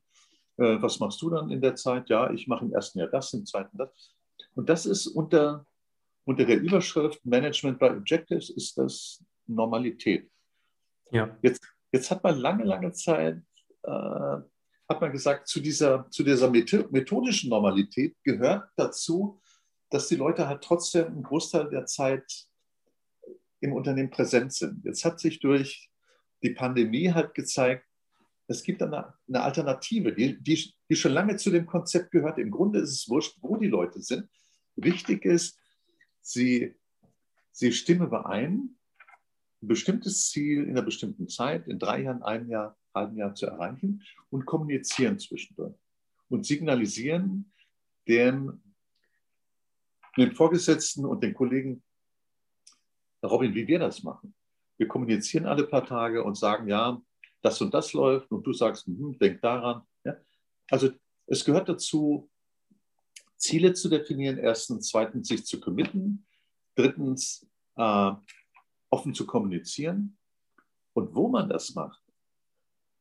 äh, 0.58 0.82
was 0.82 1.00
machst 1.00 1.22
du 1.22 1.30
dann 1.30 1.50
in 1.52 1.62
der 1.62 1.76
Zeit? 1.76 2.10
Ja, 2.10 2.32
ich 2.32 2.48
mache 2.48 2.65
im 2.65 2.74
ersten 2.74 3.00
Jahr 3.00 3.10
das, 3.10 3.34
im 3.34 3.46
zweiten 3.46 3.78
das. 3.78 4.15
Und 4.56 4.70
das 4.70 4.86
ist 4.86 5.08
unter, 5.08 5.65
unter 6.26 6.46
der 6.46 6.60
Überschrift 6.60 7.24
Management 7.26 7.80
by 7.80 7.89
Objectives 7.89 8.50
ist 8.50 8.78
das 8.78 9.24
Normalität. 9.46 10.30
Ja. 11.12 11.38
Jetzt, 11.41 11.62
jetzt 11.91 12.12
hat 12.12 12.23
man 12.23 12.38
lange, 12.38 12.63
lange 12.63 12.91
Zeit 12.91 13.41
äh, 13.84 13.89
hat 14.89 15.02
man 15.02 15.12
gesagt, 15.12 15.47
zu 15.47 15.60
dieser, 15.60 16.10
zu 16.10 16.23
dieser 16.23 16.50
methodischen 16.50 17.50
Normalität 17.50 18.15
gehört 18.23 18.69
dazu, 18.76 19.39
dass 19.89 20.08
die 20.08 20.15
Leute 20.15 20.47
halt 20.47 20.63
trotzdem 20.63 21.08
einen 21.08 21.23
Großteil 21.23 21.69
der 21.69 21.86
Zeit 21.86 22.47
im 23.60 23.73
Unternehmen 23.73 24.10
präsent 24.10 24.54
sind. 24.54 24.86
Jetzt 24.86 25.04
hat 25.04 25.19
sich 25.19 25.39
durch 25.39 25.89
die 26.43 26.52
Pandemie 26.52 27.12
halt 27.12 27.34
gezeigt, 27.34 27.86
es 28.47 28.63
gibt 28.63 28.82
eine, 28.82 29.13
eine 29.28 29.41
Alternative, 29.41 30.13
die, 30.13 30.41
die, 30.41 30.73
die, 30.89 30.95
schon 30.95 31.12
lange 31.12 31.36
zu 31.36 31.50
dem 31.50 31.65
Konzept 31.65 32.12
gehört. 32.12 32.38
Im 32.38 32.52
Grunde 32.52 32.80
ist 32.80 32.91
es 32.91 33.10
wurscht, 33.10 33.38
wo 33.41 33.58
die 33.58 33.67
Leute 33.67 34.02
sind. 34.02 34.30
Wichtig 34.76 35.26
ist, 35.26 35.60
sie, 36.21 36.76
sie 37.52 37.73
stimmen 37.73 38.08
überein, 38.08 38.43
ein 38.43 38.77
bestimmtes 39.62 40.30
Ziel 40.30 40.63
in 40.63 40.72
einer 40.72 40.84
bestimmten 40.84 41.28
Zeit, 41.28 41.67
in 41.67 41.80
drei 41.80 42.04
Jahren, 42.04 42.24
einem 42.24 42.50
Jahr, 42.50 42.78
halben 42.93 43.17
Jahr 43.17 43.34
zu 43.36 43.46
erreichen 43.46 44.04
und 44.30 44.46
kommunizieren 44.46 45.20
zwischendurch 45.20 45.76
und 46.30 46.46
signalisieren 46.46 47.52
dem, 48.08 48.62
dem 50.17 50.32
Vorgesetzten 50.36 51.06
und 51.06 51.24
den 51.24 51.34
Kollegen, 51.34 51.84
Robin, 53.24 53.54
wie 53.54 53.67
wir 53.67 53.80
das 53.80 54.04
machen. 54.04 54.34
Wir 54.78 54.88
kommunizieren 54.88 55.46
alle 55.46 55.65
paar 55.65 55.86
Tage 55.86 56.24
und 56.24 56.38
sagen, 56.38 56.67
ja, 56.67 57.02
das 57.41 57.62
und 57.62 57.74
das 57.74 57.93
läuft 57.93 58.32
und 58.32 58.46
du 58.46 58.54
sagst, 58.54 58.86
hm, 58.86 59.17
denk 59.20 59.41
daran. 59.41 59.82
Ja? 60.04 60.17
Also 60.70 60.91
es 61.26 61.43
gehört 61.43 61.70
dazu, 61.70 62.30
Ziele 63.38 63.74
zu 63.74 63.89
definieren, 63.89 64.38
erstens, 64.38 64.89
zweitens 64.89 65.28
sich 65.28 65.46
zu 65.46 65.60
committen, 65.60 66.26
drittens 66.76 67.48
äh, 67.76 68.12
offen 68.89 69.13
zu 69.13 69.26
kommunizieren. 69.26 70.17
Und 70.93 71.15
wo 71.15 71.28
man 71.28 71.50
das 71.50 71.76
macht, 71.76 72.02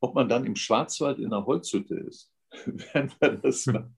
ob 0.00 0.14
man 0.14 0.28
dann 0.28 0.44
im 0.44 0.56
Schwarzwald 0.56 1.18
in 1.18 1.26
einer 1.26 1.46
Holzhütte 1.46 1.94
ist, 1.94 2.32
während 2.66 3.20
man 3.20 3.40
das 3.40 3.64
hm. 3.66 3.74
macht, 3.74 3.90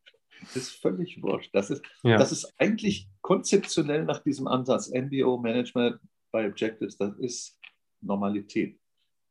ist 0.54 0.70
völlig 0.80 1.20
wurscht. 1.22 1.52
Das 1.52 1.70
ist, 1.70 1.82
ja. 2.04 2.16
das 2.16 2.30
ist 2.30 2.52
eigentlich 2.58 3.08
konzeptionell 3.22 4.04
nach 4.04 4.22
diesem 4.22 4.46
Ansatz 4.46 4.90
MBO, 4.90 5.38
Management 5.38 6.00
by 6.30 6.46
Objectives, 6.46 6.96
das 6.96 7.16
ist 7.18 7.58
Normalität 8.00 8.78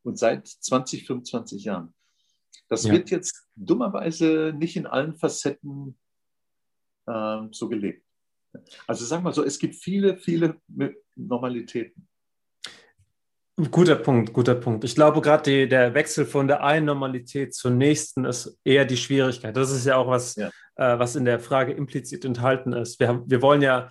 und 0.08 0.18
seit 0.18 0.48
20, 0.48 1.06
25 1.06 1.66
Jahren. 1.66 1.94
Das 2.70 2.86
ja. 2.86 2.94
wird 2.94 3.12
jetzt 3.12 3.48
dummerweise 3.56 4.54
nicht 4.58 4.78
in 4.78 4.88
allen 4.88 5.16
Facetten 5.16 5.98
äh, 7.06 7.42
so 7.52 7.68
gelebt. 7.68 8.06
Also 8.88 9.06
sagen 9.06 9.24
wir 9.24 9.34
so, 9.34 9.44
es 9.44 9.60
gibt 9.60 9.76
viele, 9.76 10.18
viele 10.18 10.62
Normalitäten. 11.16 12.08
Guter 13.72 13.96
Punkt, 13.96 14.34
guter 14.34 14.54
Punkt. 14.54 14.84
Ich 14.84 14.94
glaube, 14.94 15.20
gerade 15.22 15.68
der 15.68 15.94
Wechsel 15.96 16.26
von 16.26 16.48
der 16.48 16.64
einen 16.64 16.86
Normalität 16.86 17.56
zur 17.56 17.72
nächsten 17.72 18.24
ist 18.26 18.60
eher 18.64 18.86
die 18.86 18.98
Schwierigkeit. 18.98 19.58
Das 19.58 19.72
ist 19.72 19.86
ja 19.86 19.98
auch 19.98 20.08
was, 20.08 20.36
ja. 20.36 20.50
Äh, 20.76 21.00
was 21.00 21.16
in 21.16 21.26
der 21.26 21.40
Frage 21.40 21.74
implizit 21.74 22.24
enthalten 22.24 22.74
ist. 22.74 23.00
Wir, 23.00 23.24
wir 23.26 23.42
wollen 23.42 23.64
ja 23.64 23.90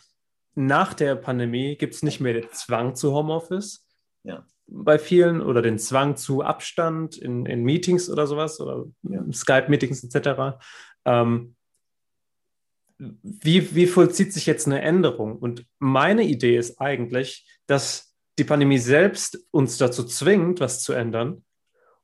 nach 0.54 0.94
der 0.94 1.16
Pandemie 1.16 1.76
gibt 1.76 1.94
es 1.94 2.02
nicht 2.02 2.20
mehr 2.20 2.32
den 2.32 2.50
Zwang 2.52 2.94
zu 2.94 3.12
Homeoffice, 3.12 3.84
ja 4.22 4.44
bei 4.66 4.98
vielen 4.98 5.40
oder 5.40 5.62
den 5.62 5.78
Zwang 5.78 6.16
zu 6.16 6.42
Abstand 6.42 7.16
in, 7.16 7.46
in 7.46 7.62
Meetings 7.62 8.10
oder 8.10 8.26
sowas 8.26 8.60
oder 8.60 8.86
ja. 9.02 9.24
Skype-Meetings 9.32 10.02
etc. 10.04 10.58
Ähm, 11.04 11.54
wie, 12.98 13.74
wie 13.74 13.86
vollzieht 13.86 14.32
sich 14.32 14.46
jetzt 14.46 14.66
eine 14.66 14.80
Änderung? 14.80 15.36
Und 15.38 15.66
meine 15.78 16.24
Idee 16.24 16.56
ist 16.56 16.80
eigentlich, 16.80 17.46
dass 17.66 18.05
die 18.38 18.44
Pandemie 18.44 18.78
selbst 18.78 19.38
uns 19.50 19.78
dazu 19.78 20.04
zwingt, 20.04 20.60
was 20.60 20.82
zu 20.82 20.92
ändern 20.92 21.44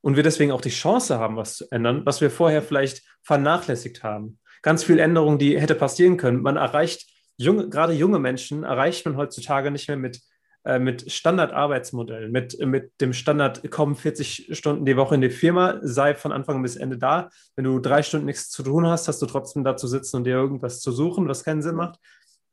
und 0.01 0.15
wir 0.15 0.23
deswegen 0.23 0.51
auch 0.51 0.61
die 0.61 0.69
Chance 0.69 1.19
haben, 1.19 1.37
was 1.37 1.57
zu 1.57 1.65
ändern, 1.71 2.05
was 2.05 2.21
wir 2.21 2.31
vorher 2.31 2.61
vielleicht 2.61 3.03
vernachlässigt 3.21 4.03
haben. 4.03 4.39
Ganz 4.61 4.83
viel 4.83 4.99
Änderung, 4.99 5.37
die 5.37 5.59
hätte 5.59 5.75
passieren 5.75 6.17
können. 6.17 6.41
Man 6.41 6.57
erreicht, 6.57 7.09
junge, 7.37 7.69
gerade 7.69 7.93
junge 7.93 8.19
Menschen 8.19 8.63
erreicht 8.63 9.05
man 9.05 9.17
heutzutage 9.17 9.71
nicht 9.71 9.87
mehr 9.87 9.97
mit 9.97 10.21
äh, 10.65 10.79
mit 10.79 11.11
Standardarbeitsmodellen, 11.11 12.31
mit, 12.31 12.57
mit 12.65 12.93
dem 13.01 13.11
Standard, 13.11 13.61
komm 13.69 13.97
40 13.97 14.57
Stunden 14.57 14.85
die 14.85 14.95
Woche 14.95 15.15
in 15.15 15.21
die 15.21 15.29
Firma, 15.29 15.79
sei 15.81 16.15
von 16.15 16.31
Anfang 16.31 16.61
bis 16.61 16.77
Ende 16.77 16.97
da. 16.97 17.29
Wenn 17.57 17.65
du 17.65 17.79
drei 17.79 18.01
Stunden 18.01 18.27
nichts 18.27 18.49
zu 18.49 18.63
tun 18.63 18.87
hast, 18.87 19.09
hast 19.09 19.21
du 19.21 19.25
trotzdem 19.25 19.65
da 19.65 19.75
zu 19.75 19.87
sitzen 19.87 20.17
und 20.17 20.23
dir 20.23 20.35
irgendwas 20.35 20.79
zu 20.79 20.93
suchen, 20.93 21.27
was 21.27 21.43
keinen 21.43 21.61
Sinn 21.61 21.75
macht. 21.75 21.99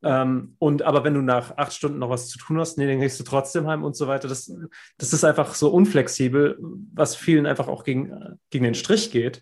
Ähm, 0.03 0.55
und 0.59 0.81
aber 0.81 1.03
wenn 1.03 1.13
du 1.13 1.21
nach 1.21 1.57
acht 1.57 1.73
Stunden 1.73 1.99
noch 1.99 2.09
was 2.09 2.27
zu 2.27 2.39
tun 2.39 2.59
hast, 2.59 2.77
nee, 2.77 2.87
dann 2.87 2.99
gehst 2.99 3.19
du 3.19 3.23
trotzdem 3.23 3.67
heim 3.67 3.83
und 3.83 3.95
so 3.95 4.07
weiter. 4.07 4.27
Das, 4.27 4.51
das 4.97 5.13
ist 5.13 5.23
einfach 5.23 5.53
so 5.53 5.69
unflexibel, 5.69 6.57
was 6.93 7.15
vielen 7.15 7.45
einfach 7.45 7.67
auch 7.67 7.83
gegen, 7.83 8.39
gegen 8.49 8.63
den 8.63 8.75
Strich 8.75 9.11
geht. 9.11 9.41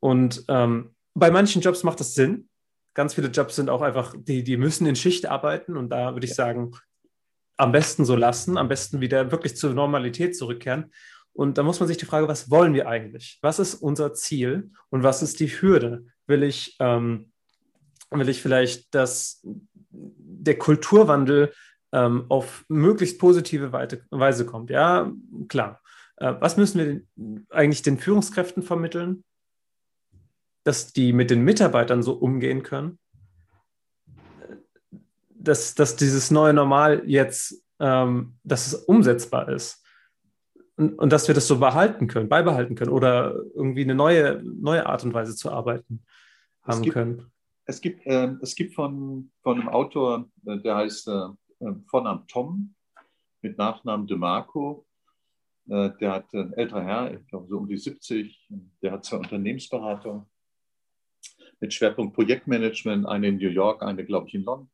Und 0.00 0.44
ähm, 0.48 0.94
bei 1.14 1.30
manchen 1.30 1.62
Jobs 1.62 1.82
macht 1.82 2.00
das 2.00 2.14
Sinn. 2.14 2.48
Ganz 2.94 3.14
viele 3.14 3.28
Jobs 3.28 3.56
sind 3.56 3.70
auch 3.70 3.82
einfach, 3.82 4.14
die, 4.18 4.44
die 4.44 4.56
müssen 4.56 4.86
in 4.86 4.96
Schicht 4.96 5.26
arbeiten. 5.26 5.76
Und 5.76 5.90
da 5.90 6.12
würde 6.14 6.26
ich 6.26 6.34
sagen, 6.34 6.72
am 7.56 7.72
besten 7.72 8.04
so 8.04 8.16
lassen, 8.16 8.56
am 8.58 8.68
besten 8.68 9.00
wieder 9.00 9.30
wirklich 9.30 9.56
zur 9.56 9.74
Normalität 9.74 10.36
zurückkehren. 10.36 10.92
Und 11.32 11.56
da 11.58 11.62
muss 11.62 11.80
man 11.80 11.86
sich 11.86 11.96
die 11.96 12.04
Frage, 12.04 12.28
was 12.28 12.50
wollen 12.50 12.74
wir 12.74 12.88
eigentlich? 12.88 13.38
Was 13.40 13.58
ist 13.58 13.74
unser 13.74 14.12
Ziel 14.12 14.70
und 14.90 15.02
was 15.02 15.22
ist 15.22 15.40
die 15.40 15.48
Hürde? 15.48 16.06
Will 16.26 16.42
ich, 16.42 16.76
ähm, 16.78 17.32
will 18.10 18.28
ich 18.28 18.42
vielleicht, 18.42 18.94
dass 18.94 19.46
der 20.42 20.58
Kulturwandel 20.58 21.52
ähm, 21.92 22.26
auf 22.28 22.64
möglichst 22.68 23.18
positive 23.18 23.72
Weise 23.72 24.46
kommt? 24.46 24.70
Ja, 24.70 25.12
klar. 25.48 25.80
Äh, 26.16 26.34
was 26.40 26.56
müssen 26.56 26.78
wir 27.16 27.46
eigentlich 27.50 27.82
den 27.82 27.98
Führungskräften 27.98 28.62
vermitteln? 28.62 29.24
Dass 30.64 30.92
die 30.92 31.12
mit 31.12 31.30
den 31.30 31.42
Mitarbeitern 31.42 32.02
so 32.02 32.12
umgehen 32.12 32.62
können? 32.62 32.98
dass, 35.42 35.74
dass 35.74 35.96
dieses 35.96 36.30
neue 36.30 36.52
Normal 36.52 37.02
jetzt, 37.06 37.62
ähm, 37.80 38.34
dass 38.44 38.66
es 38.66 38.74
umsetzbar 38.74 39.48
ist. 39.48 39.82
Und, 40.76 40.98
und, 40.98 41.12
dass 41.12 41.28
wir 41.28 41.34
das 41.34 41.46
so 41.46 41.58
behalten 41.58 42.06
können, 42.06 42.28
beibehalten 42.28 42.74
können 42.74 42.90
oder 42.90 43.34
irgendwie 43.54 43.82
eine 43.82 43.94
neue, 43.94 44.42
neue 44.42 44.86
Art 44.86 45.04
und 45.04 45.12
Weise 45.12 45.36
zu 45.36 45.50
arbeiten 45.50 46.02
haben 46.62 46.78
es 46.78 46.82
gibt, 46.82 46.94
können. 46.94 47.31
Es 47.64 47.80
gibt, 47.80 48.06
äh, 48.06 48.34
es 48.40 48.54
gibt 48.54 48.74
von, 48.74 49.30
von 49.42 49.60
einem 49.60 49.68
Autor, 49.68 50.30
äh, 50.46 50.58
der 50.58 50.76
heißt 50.76 51.08
äh, 51.08 51.28
äh, 51.60 51.74
Vornamen 51.86 52.26
Tom, 52.26 52.74
mit 53.40 53.58
Nachnamen 53.58 54.06
DeMarco. 54.06 54.86
Äh, 55.68 55.90
der 56.00 56.12
hat 56.12 56.32
ein 56.34 56.52
älterer 56.54 56.84
Herr, 56.84 57.14
ich 57.14 57.26
glaube 57.28 57.48
so 57.48 57.58
um 57.58 57.68
die 57.68 57.76
70, 57.76 58.48
der 58.82 58.92
hat 58.92 59.04
zwei 59.04 59.18
Unternehmensberatungen 59.18 60.26
mit 61.60 61.72
Schwerpunkt 61.72 62.14
Projektmanagement, 62.14 63.06
eine 63.06 63.28
in 63.28 63.36
New 63.36 63.48
York, 63.48 63.82
eine, 63.82 64.04
glaube 64.04 64.26
ich, 64.26 64.34
in 64.34 64.42
London 64.42 64.68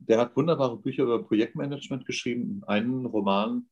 der 0.00 0.18
hat 0.18 0.36
wunderbare 0.36 0.78
Bücher 0.78 1.04
über 1.04 1.22
Projektmanagement 1.22 2.06
geschrieben. 2.06 2.62
Einen 2.66 3.06
Roman 3.06 3.68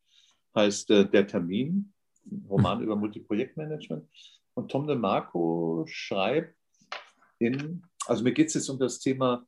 heißt 0.55 0.91
äh, 0.91 1.09
Der 1.09 1.27
Termin, 1.27 1.93
ein 2.31 2.47
Roman 2.49 2.83
über 2.83 2.97
Multiprojektmanagement. 2.97 4.07
Und 4.55 4.71
Tom 4.71 4.87
de 4.87 4.97
Marco 4.97 5.85
schreibt 5.89 6.57
in, 7.39 7.83
also 8.09 8.25
mir 8.25 8.33
geht 8.33 8.49
es 8.49 8.55
jetzt 8.55 8.69
um 8.69 8.79
das 8.79 8.99
Thema 8.99 9.47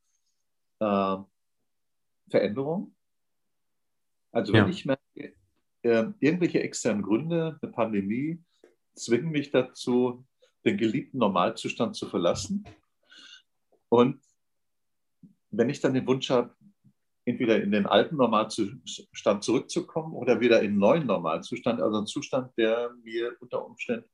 äh, 0.78 1.16
Veränderung. 2.28 2.94
Also 4.32 4.52
wenn 4.52 4.64
ja. 4.64 4.68
ich 4.68 4.84
merke, 4.84 5.02
äh, 5.82 6.04
irgendwelche 6.20 6.62
externen 6.62 7.02
Gründe, 7.02 7.58
eine 7.60 7.72
Pandemie, 7.72 8.42
zwingen 8.94 9.30
mich 9.30 9.50
dazu, 9.50 10.24
den 10.64 10.76
geliebten 10.76 11.18
Normalzustand 11.18 11.96
zu 11.96 12.06
verlassen 12.06 12.64
und 13.88 14.20
wenn 15.50 15.68
ich 15.68 15.80
dann 15.80 15.94
den 15.94 16.06
Wunsch 16.06 16.30
habe, 16.30 16.54
entweder 17.24 17.62
in 17.62 17.72
den 17.72 17.86
alten 17.86 18.16
Normalzustand 18.16 19.44
zurückzukommen 19.44 20.14
oder 20.14 20.40
wieder 20.40 20.60
in 20.60 20.70
einen 20.70 20.78
neuen 20.78 21.06
Normalzustand, 21.06 21.80
also 21.80 21.98
einen 21.98 22.06
Zustand, 22.06 22.56
der 22.56 22.94
mir 23.02 23.36
unter 23.40 23.64
Umständen 23.64 24.08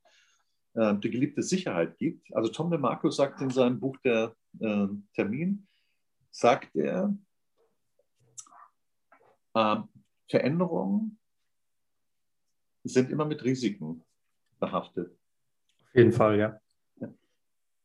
äh, 0.73 0.95
die 0.95 1.09
geliebte 1.09 1.43
Sicherheit 1.43 1.97
gibt. 1.97 2.33
Also 2.35 2.51
Tom 2.51 2.69
de 2.69 2.79
Marco 2.79 3.09
sagt 3.09 3.41
in 3.41 3.49
seinem 3.49 3.79
Buch 3.79 3.97
Der 4.03 4.35
äh, 4.59 4.87
Termin, 5.13 5.67
sagt 6.31 6.75
er, 6.75 7.15
äh, 9.53 9.77
Veränderungen 10.29 11.19
sind 12.83 13.09
immer 13.09 13.25
mit 13.25 13.43
Risiken 13.43 14.03
behaftet. 14.59 15.17
Auf 15.87 15.95
jeden 15.95 16.11
Fall, 16.11 16.37
ja. 16.37 16.59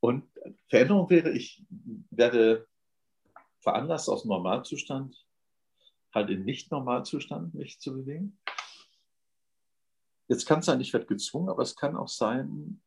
Und 0.01 0.25
Veränderung 0.69 1.09
wäre, 1.11 1.31
ich 1.31 1.65
werde 2.11 2.67
veranlasst 3.61 4.09
aus 4.09 4.25
Normalzustand 4.25 5.17
halt 6.13 6.31
in 6.31 6.45
Nicht-Normalzustand 6.45 7.55
mich 7.55 7.81
zu 7.81 7.95
bewegen. 7.95 8.39
Jetzt 10.29 10.47
kann 10.47 10.61
es 10.61 10.67
sein, 10.67 10.81
ich 10.81 10.93
werde 10.93 11.07
gezwungen, 11.07 11.49
aber 11.49 11.63
es 11.63 11.77
kann 11.77 11.97
auch 11.97 12.09
sein, 12.09 12.81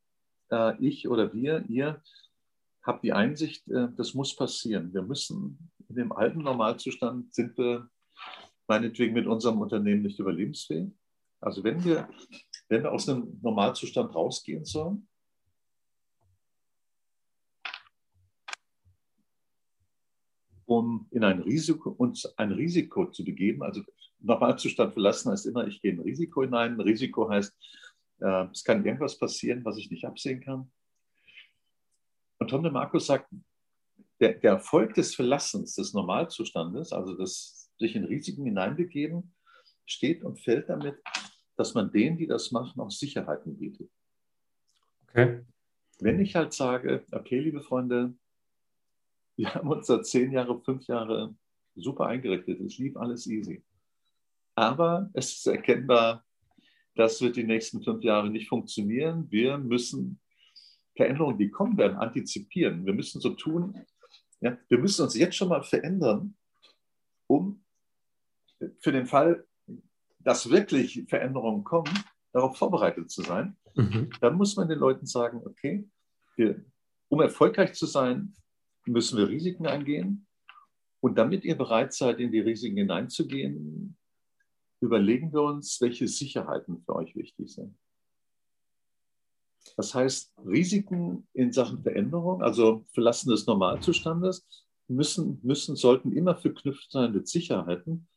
äh, 0.51 0.77
ich 0.79 1.07
oder 1.07 1.33
wir, 1.33 1.65
ihr 1.67 2.01
habt 2.83 3.03
die 3.03 3.13
Einsicht, 3.13 3.67
äh, 3.69 3.89
das 3.95 4.13
muss 4.13 4.35
passieren. 4.35 4.93
Wir 4.93 5.01
müssen 5.01 5.71
in 5.89 5.95
dem 5.95 6.11
alten 6.11 6.39
Normalzustand 6.39 7.33
sind 7.33 7.57
wir 7.57 7.89
meinetwegen 8.67 9.13
mit 9.13 9.27
unserem 9.27 9.61
Unternehmen 9.61 10.01
nicht 10.01 10.19
überlebensfähig. 10.19 10.91
Also 11.39 11.63
wenn 11.63 11.83
wir, 11.83 12.09
wenn 12.69 12.83
wir 12.83 12.91
aus 12.91 13.07
einem 13.07 13.39
Normalzustand 13.41 14.15
rausgehen 14.15 14.65
sollen, 14.65 15.07
um 20.65 21.07
in 21.11 21.23
ein 21.23 21.41
Risiko, 21.41 21.91
uns 21.91 22.25
ein 22.37 22.51
Risiko 22.51 23.09
zu 23.11 23.23
begeben. 23.23 23.63
Also 23.63 23.81
Normalzustand 24.25 24.93
verlassen 24.93 25.31
heißt 25.31 25.45
immer, 25.45 25.67
ich 25.67 25.81
gehe 25.81 25.91
in 25.91 25.99
ein 25.99 26.03
Risiko 26.03 26.41
hinein. 26.41 26.73
Ein 26.73 26.81
Risiko 26.81 27.29
heißt, 27.29 27.55
äh, 28.21 28.45
es 28.51 28.63
kann 28.63 28.85
irgendwas 28.85 29.17
passieren, 29.17 29.63
was 29.63 29.77
ich 29.77 29.91
nicht 29.91 30.05
absehen 30.05 30.41
kann. 30.41 30.71
Und 32.39 32.49
Tom 32.49 32.63
de 32.63 32.71
Markus 32.71 33.07
sagt, 33.07 33.29
der, 34.19 34.33
der 34.33 34.53
Erfolg 34.53 34.93
des 34.93 35.15
Verlassens 35.15 35.75
des 35.75 35.93
Normalzustandes, 35.93 36.91
also 36.91 37.15
das 37.15 37.71
sich 37.77 37.95
in 37.95 38.05
Risiken 38.05 38.45
hineinbegeben, 38.45 39.35
steht 39.85 40.23
und 40.23 40.39
fällt 40.39 40.69
damit, 40.69 40.97
dass 41.57 41.73
man 41.73 41.91
denen, 41.91 42.17
die 42.17 42.27
das 42.27 42.51
machen, 42.51 42.79
auch 42.81 42.91
Sicherheiten 42.91 43.57
bietet. 43.57 43.89
Okay. 45.09 45.45
Wenn 45.99 46.19
ich 46.19 46.35
halt 46.35 46.53
sage, 46.53 47.05
okay, 47.11 47.39
liebe 47.39 47.61
Freunde, 47.61 48.15
wir 49.37 49.53
haben 49.53 49.69
uns 49.69 49.87
da 49.87 50.01
zehn 50.01 50.31
Jahre, 50.31 50.59
fünf 50.61 50.87
Jahre 50.87 51.35
super 51.75 52.07
eingerichtet. 52.07 52.59
Es 52.61 52.77
lief 52.77 52.95
alles 52.97 53.27
easy. 53.27 53.63
Aber 54.55 55.09
es 55.13 55.33
ist 55.33 55.47
erkennbar, 55.47 56.25
das 56.95 57.21
wird 57.21 57.35
die 57.35 57.43
nächsten 57.43 57.83
fünf 57.83 58.03
Jahre 58.03 58.29
nicht 58.29 58.47
funktionieren. 58.47 59.29
Wir 59.29 59.57
müssen 59.57 60.19
Veränderungen, 60.95 61.37
die 61.37 61.51
kommen 61.51 61.77
werden, 61.77 61.97
antizipieren. 61.97 62.85
Wir 62.85 62.93
müssen 62.93 63.19
so 63.19 63.31
tun, 63.31 63.85
ja, 64.41 64.57
wir 64.69 64.77
müssen 64.77 65.03
uns 65.03 65.15
jetzt 65.15 65.35
schon 65.35 65.49
mal 65.49 65.63
verändern, 65.63 66.35
um 67.27 67.63
für 68.79 68.91
den 68.91 69.05
Fall, 69.05 69.45
dass 70.19 70.49
wirklich 70.49 71.03
Veränderungen 71.07 71.63
kommen, 71.63 71.91
darauf 72.31 72.57
vorbereitet 72.57 73.09
zu 73.09 73.21
sein. 73.21 73.57
Mhm. 73.75 74.09
Dann 74.21 74.35
muss 74.35 74.55
man 74.55 74.67
den 74.67 74.79
Leuten 74.79 75.05
sagen, 75.05 75.41
okay, 75.45 75.87
wir, 76.35 76.63
um 77.09 77.21
erfolgreich 77.21 77.73
zu 77.73 77.85
sein, 77.85 78.33
müssen 78.85 79.17
wir 79.17 79.27
Risiken 79.27 79.67
eingehen. 79.67 80.27
Und 81.01 81.17
damit 81.17 81.43
ihr 81.43 81.57
bereit 81.57 81.93
seid, 81.93 82.19
in 82.19 82.31
die 82.31 82.39
Risiken 82.39 82.77
hineinzugehen, 82.77 83.97
überlegen 84.85 85.33
wir 85.33 85.41
uns, 85.41 85.79
welche 85.81 86.07
Sicherheiten 86.07 86.81
für 86.85 86.95
euch 86.95 87.15
wichtig 87.15 87.53
sind. 87.53 87.77
Das 89.77 89.93
heißt, 89.93 90.33
Risiken 90.45 91.27
in 91.33 91.51
Sachen 91.51 91.81
Veränderung, 91.81 92.41
also 92.41 92.85
Verlassen 92.93 93.29
des 93.29 93.47
Normalzustandes, 93.47 94.47
müssen, 94.87 95.39
müssen, 95.41 95.75
sollten 95.75 96.11
immer 96.11 96.35
verknüpft 96.35 96.91
sein 96.91 97.13
mit 97.13 97.27
Sicherheiten. 97.27 98.07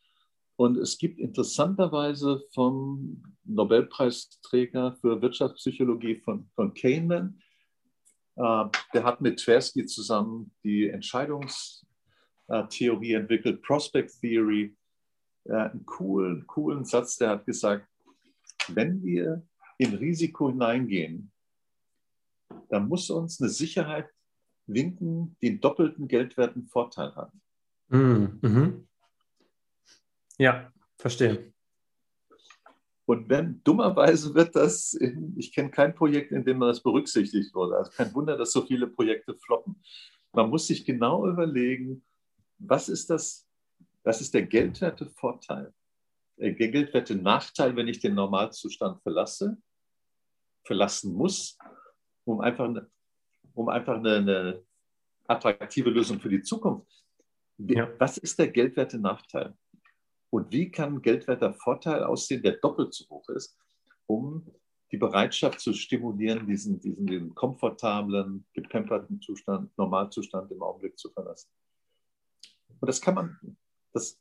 Und 0.57 0.77
es 0.77 0.99
gibt 0.99 1.19
interessanterweise 1.19 2.45
vom 2.53 3.23
Nobelpreisträger 3.45 4.97
für 5.01 5.23
Wirtschaftspsychologie 5.23 6.17
von, 6.17 6.51
von 6.55 6.75
Kahneman 6.75 7.41
äh, 8.39 8.65
der 8.95 9.05
hat 9.05 9.21
mit 9.21 9.39
Tversky 9.41 9.85
zusammen 9.87 10.53
die 10.63 10.89
Entscheidungstheorie 10.89 13.15
entwickelt, 13.15 13.63
Prospect 13.63 14.13
Theory. 14.21 14.77
Einen 15.49 15.87
coolen, 15.87 16.47
coolen 16.47 16.85
Satz, 16.85 17.17
der 17.17 17.31
hat 17.31 17.47
gesagt, 17.47 17.89
wenn 18.69 19.03
wir 19.03 19.43
in 19.79 19.95
Risiko 19.95 20.51
hineingehen, 20.51 21.33
dann 22.69 22.89
muss 22.89 23.11
uns 23.11 23.41
eine 23.41 23.51
Sicherheit 23.51 24.09
winken, 24.67 25.37
die 25.41 25.51
einen 25.51 25.61
doppelten 25.61 26.09
geldwerten 26.09 26.67
Vorteil 26.67 27.15
hat. 27.15 27.33
Mhm. 27.89 28.39
mhm. 28.43 28.89
Ja, 30.39 30.73
verstehe. 30.99 31.53
Und 33.09 33.29
wenn 33.31 33.63
dummerweise 33.65 34.35
wird 34.35 34.55
das, 34.55 34.93
in, 34.93 35.35
ich 35.39 35.53
kenne 35.55 35.71
kein 35.71 35.95
Projekt, 35.95 36.31
in 36.31 36.45
dem 36.45 36.61
das 36.61 36.83
berücksichtigt 36.83 37.55
wurde. 37.55 37.79
Also 37.79 37.91
kein 37.91 38.15
Wunder, 38.15 38.37
dass 38.37 38.53
so 38.53 38.63
viele 38.67 38.87
Projekte 38.87 39.35
floppen. 39.35 39.83
Man 40.33 40.51
muss 40.51 40.67
sich 40.67 40.85
genau 40.85 41.27
überlegen, 41.27 42.05
was 42.59 42.91
ist 42.91 43.09
das, 43.09 43.48
was 44.05 44.21
ist 44.21 44.35
der 44.35 44.43
geldwerte 44.43 45.07
Vorteil, 45.07 45.75
der 46.37 46.53
geldwerte 46.53 47.17
Nachteil, 47.17 47.75
wenn 47.77 47.89
ich 47.89 48.01
den 48.01 48.15
Normalzustand 48.15 49.03
verlasse, 49.03 49.59
verlassen 50.65 51.15
muss, 51.15 51.59
um 52.25 52.41
einfach, 52.41 52.73
um 53.55 53.69
einfach 53.69 53.97
eine, 53.97 54.17
eine 54.17 54.63
attraktive 55.27 55.91
Lösung 55.91 56.21
für 56.21 56.29
die 56.29 56.43
Zukunft. 56.43 57.05
Ja. 57.59 57.91
Was 57.99 58.19
ist 58.19 58.39
der 58.39 58.49
geldwerte 58.49 58.99
Nachteil? 58.99 59.57
Und 60.31 60.53
wie 60.53 60.71
kann 60.71 60.95
ein 60.95 61.03
geldwerter 61.03 61.55
Vorteil 61.55 62.05
aussehen, 62.05 62.43
der 62.43 62.59
doppelt 62.59 62.95
so 62.95 63.09
hoch 63.09 63.29
ist, 63.31 63.59
um 64.07 64.47
die 64.93 64.97
Bereitschaft 64.97 65.61
zu 65.61 65.73
stimulieren, 65.73 66.47
diesen, 66.47 66.81
diesen, 66.81 67.07
diesen 67.07 67.35
komfortablen, 67.35 68.47
gepemperten 68.53 69.21
Zustand, 69.21 69.77
Normalzustand 69.77 70.51
im 70.51 70.63
Augenblick 70.63 70.99
zu 70.99 71.11
verlassen? 71.11 71.51
Und 72.81 72.87
das 72.87 73.01
kann 73.01 73.15
man, 73.15 73.59
das, 73.93 74.19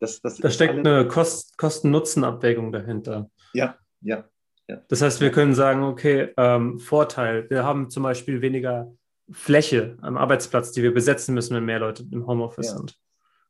das, 0.00 0.20
das 0.20 0.38
da 0.38 0.50
steckt 0.50 0.78
eine 0.86 1.06
Kost, 1.08 1.56
Kosten-Nutzen-Abwägung 1.58 2.72
dahinter. 2.72 3.30
Ja, 3.52 3.78
ja, 4.00 4.24
ja. 4.68 4.82
Das 4.88 5.02
heißt, 5.02 5.20
wir 5.20 5.30
können 5.30 5.54
sagen, 5.54 5.82
okay, 5.82 6.32
ähm, 6.36 6.78
Vorteil, 6.78 7.48
wir 7.50 7.64
haben 7.64 7.90
zum 7.90 8.02
Beispiel 8.02 8.40
weniger 8.40 8.92
Fläche 9.30 9.96
am 10.02 10.16
Arbeitsplatz, 10.16 10.72
die 10.72 10.82
wir 10.82 10.92
besetzen 10.92 11.34
müssen, 11.34 11.56
wenn 11.56 11.64
mehr 11.64 11.78
Leute 11.78 12.04
im 12.10 12.26
Homeoffice 12.26 12.68
ja. 12.68 12.76
sind. 12.76 12.98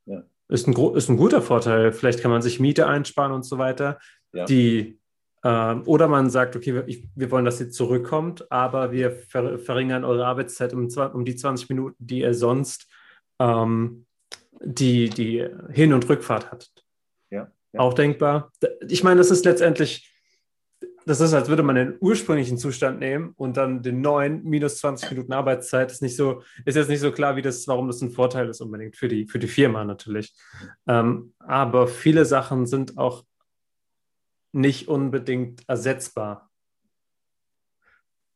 Ja 0.05 0.23
ist 0.47 0.67
ein, 0.67 0.95
ist 0.95 1.09
ein 1.09 1.17
guter 1.17 1.41
Vorteil. 1.41 1.91
Vielleicht 1.91 2.21
kann 2.21 2.31
man 2.31 2.41
sich 2.41 2.59
Miete 2.59 2.87
einsparen 2.87 3.31
und 3.31 3.43
so 3.43 3.57
weiter. 3.57 3.99
Die, 4.49 4.99
äh, 5.43 5.75
oder 5.75 6.07
man 6.07 6.29
sagt, 6.29 6.55
okay, 6.55 6.85
wir, 7.15 7.31
wollen, 7.31 7.45
dass 7.45 7.61
ihr 7.61 7.69
zurückkommt, 7.69 8.51
aber 8.51 8.91
wir 8.91 9.11
ver, 9.11 9.57
verringern 9.59 10.03
eure 10.03 10.25
Arbeitszeit 10.25 10.73
um, 10.73 10.89
um, 11.13 11.25
die 11.25 11.35
20 11.35 11.69
Minuten, 11.69 11.95
die 11.99 12.19
ihr 12.19 12.33
sonst 12.33 12.91
ähm, 13.39 14.05
die, 14.61 15.09
die 15.09 15.47
Hin- 15.71 15.93
und 15.93 16.07
Rückfahrt 16.07 16.51
hattet. 16.51 16.85
Ja, 17.29 17.51
ja. 17.73 17.79
Auch 17.79 17.93
denkbar. 17.93 18.51
Ich 18.87 19.03
meine, 19.03 19.17
das 19.17 19.31
ist 19.31 19.45
letztendlich 19.45 20.11
das 21.05 21.21
ist, 21.21 21.33
als 21.33 21.49
würde 21.49 21.61
man 21.61 21.75
den 21.75 21.97
ursprünglichen 21.99 22.57
Zustand 22.57 22.99
nehmen 22.99 23.33
und 23.37 23.57
dann 23.57 23.83
den 23.83 24.01
neuen 24.01 24.43
minus 24.43 24.77
20 24.77 25.11
Minuten 25.11 25.33
Arbeitszeit. 25.33 25.91
Ist 25.91 26.01
nicht 26.01 26.15
so, 26.15 26.41
ist 26.65 26.75
jetzt 26.75 26.89
nicht 26.89 26.99
so 26.99 27.11
klar, 27.11 27.35
wie 27.35 27.43
das, 27.43 27.67
warum 27.67 27.87
das 27.87 28.01
ein 28.01 28.09
Vorteil 28.09 28.49
ist 28.49 28.59
unbedingt 28.59 28.95
für 28.95 29.07
die, 29.07 29.27
für 29.27 29.37
die 29.37 29.47
Firma 29.47 29.85
natürlich. 29.85 30.33
Ähm, 30.87 31.33
aber 31.39 31.87
viele 31.87 32.25
Sachen 32.25 32.65
sind 32.65 32.97
auch 32.97 33.23
nicht 34.51 34.87
unbedingt 34.87 35.61
ersetzbar. 35.69 36.49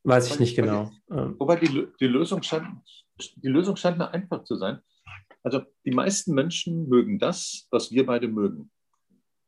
Weiß 0.04 0.28
ich 0.28 0.40
nicht 0.40 0.56
genau. 0.56 0.92
Wobei 1.08 1.56
die, 1.56 1.88
die, 2.00 2.08
Lösung 2.08 2.44
scheint, 2.44 2.68
die 3.36 3.48
Lösung 3.48 3.76
scheint 3.78 3.98
mir 3.98 4.12
einfach 4.12 4.44
zu 4.44 4.56
sein. 4.56 4.80
Also 5.44 5.62
die 5.86 5.92
meisten 5.92 6.34
Menschen 6.34 6.90
mögen 6.90 7.20
das, 7.20 7.68
was 7.72 7.92
wir 7.92 8.06
beide 8.06 8.28
mögen. 8.28 8.72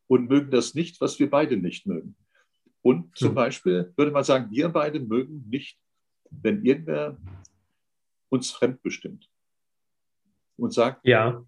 Und 0.08 0.30
mögen 0.30 0.51
das 0.51 0.73
nicht, 0.73 0.99
was 0.99 1.19
wir 1.19 1.30
beide 1.30 1.58
nicht 1.58 1.86
mögen. 1.86 2.15
Und 2.82 3.15
zum 3.17 3.30
hm. 3.30 3.36
Beispiel 3.36 3.93
würde 3.95 4.12
man 4.12 4.23
sagen, 4.23 4.49
wir 4.51 4.69
beide 4.69 4.99
mögen 4.99 5.45
nicht, 5.49 5.80
wenn 6.30 6.65
irgendwer 6.65 7.17
uns 8.30 8.51
fremdbestimmt 8.51 9.30
und 10.58 10.73
sagt, 10.73 11.06
ja. 11.06 11.43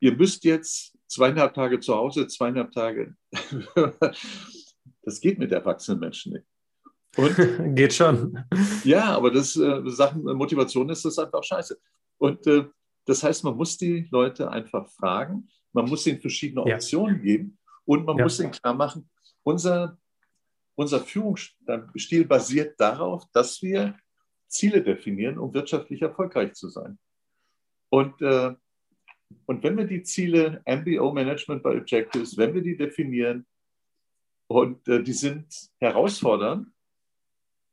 ihr 0.00 0.16
müsst 0.16 0.44
jetzt 0.44 0.96
zweieinhalb 1.08 1.54
Tage 1.54 1.80
zu 1.80 1.94
Hause, 1.94 2.26
zweieinhalb 2.26 2.72
Tage. 2.72 3.16
das 5.02 5.20
geht 5.20 5.38
mit 5.38 5.52
erwachsenen 5.52 6.00
Menschen 6.00 6.32
nicht. 6.34 6.46
Und, 7.16 7.36
geht 7.76 7.94
schon. 7.94 8.44
Ja, 8.84 9.16
aber 9.16 9.30
das 9.30 9.56
äh, 9.56 9.82
Sachen 9.86 10.22
Motivation 10.22 10.88
ist 10.90 11.04
das 11.04 11.18
einfach 11.18 11.42
scheiße. 11.42 11.78
Und 12.18 12.46
äh, 12.46 12.66
Das 13.08 13.22
heißt, 13.22 13.42
man 13.42 13.56
muss 13.56 13.78
die 13.78 14.06
Leute 14.10 14.50
einfach 14.50 14.86
fragen, 14.90 15.48
man 15.72 15.88
muss 15.88 16.06
ihnen 16.06 16.20
verschiedene 16.20 16.62
Optionen 16.62 17.16
ja. 17.16 17.22
geben 17.22 17.58
und 17.86 18.04
man 18.04 18.18
ja. 18.18 18.24
muss 18.24 18.38
ihnen 18.38 18.50
klar 18.50 18.74
machen, 18.74 19.08
unser, 19.42 19.96
unser 20.74 21.00
Führungsstil 21.00 22.26
basiert 22.26 22.78
darauf, 22.78 23.24
dass 23.32 23.62
wir 23.62 23.96
Ziele 24.46 24.82
definieren, 24.82 25.38
um 25.38 25.54
wirtschaftlich 25.54 26.02
erfolgreich 26.02 26.52
zu 26.52 26.68
sein. 26.68 26.98
Und, 27.88 28.20
äh, 28.20 28.54
und 29.46 29.62
wenn 29.62 29.78
wir 29.78 29.86
die 29.86 30.02
Ziele 30.02 30.62
MBO 30.66 31.10
Management 31.10 31.62
by 31.62 31.78
Objectives, 31.78 32.36
wenn 32.36 32.52
wir 32.52 32.60
die 32.60 32.76
definieren 32.76 33.46
und 34.48 34.86
äh, 34.86 35.02
die 35.02 35.14
sind 35.14 35.70
herausfordernd, 35.78 36.68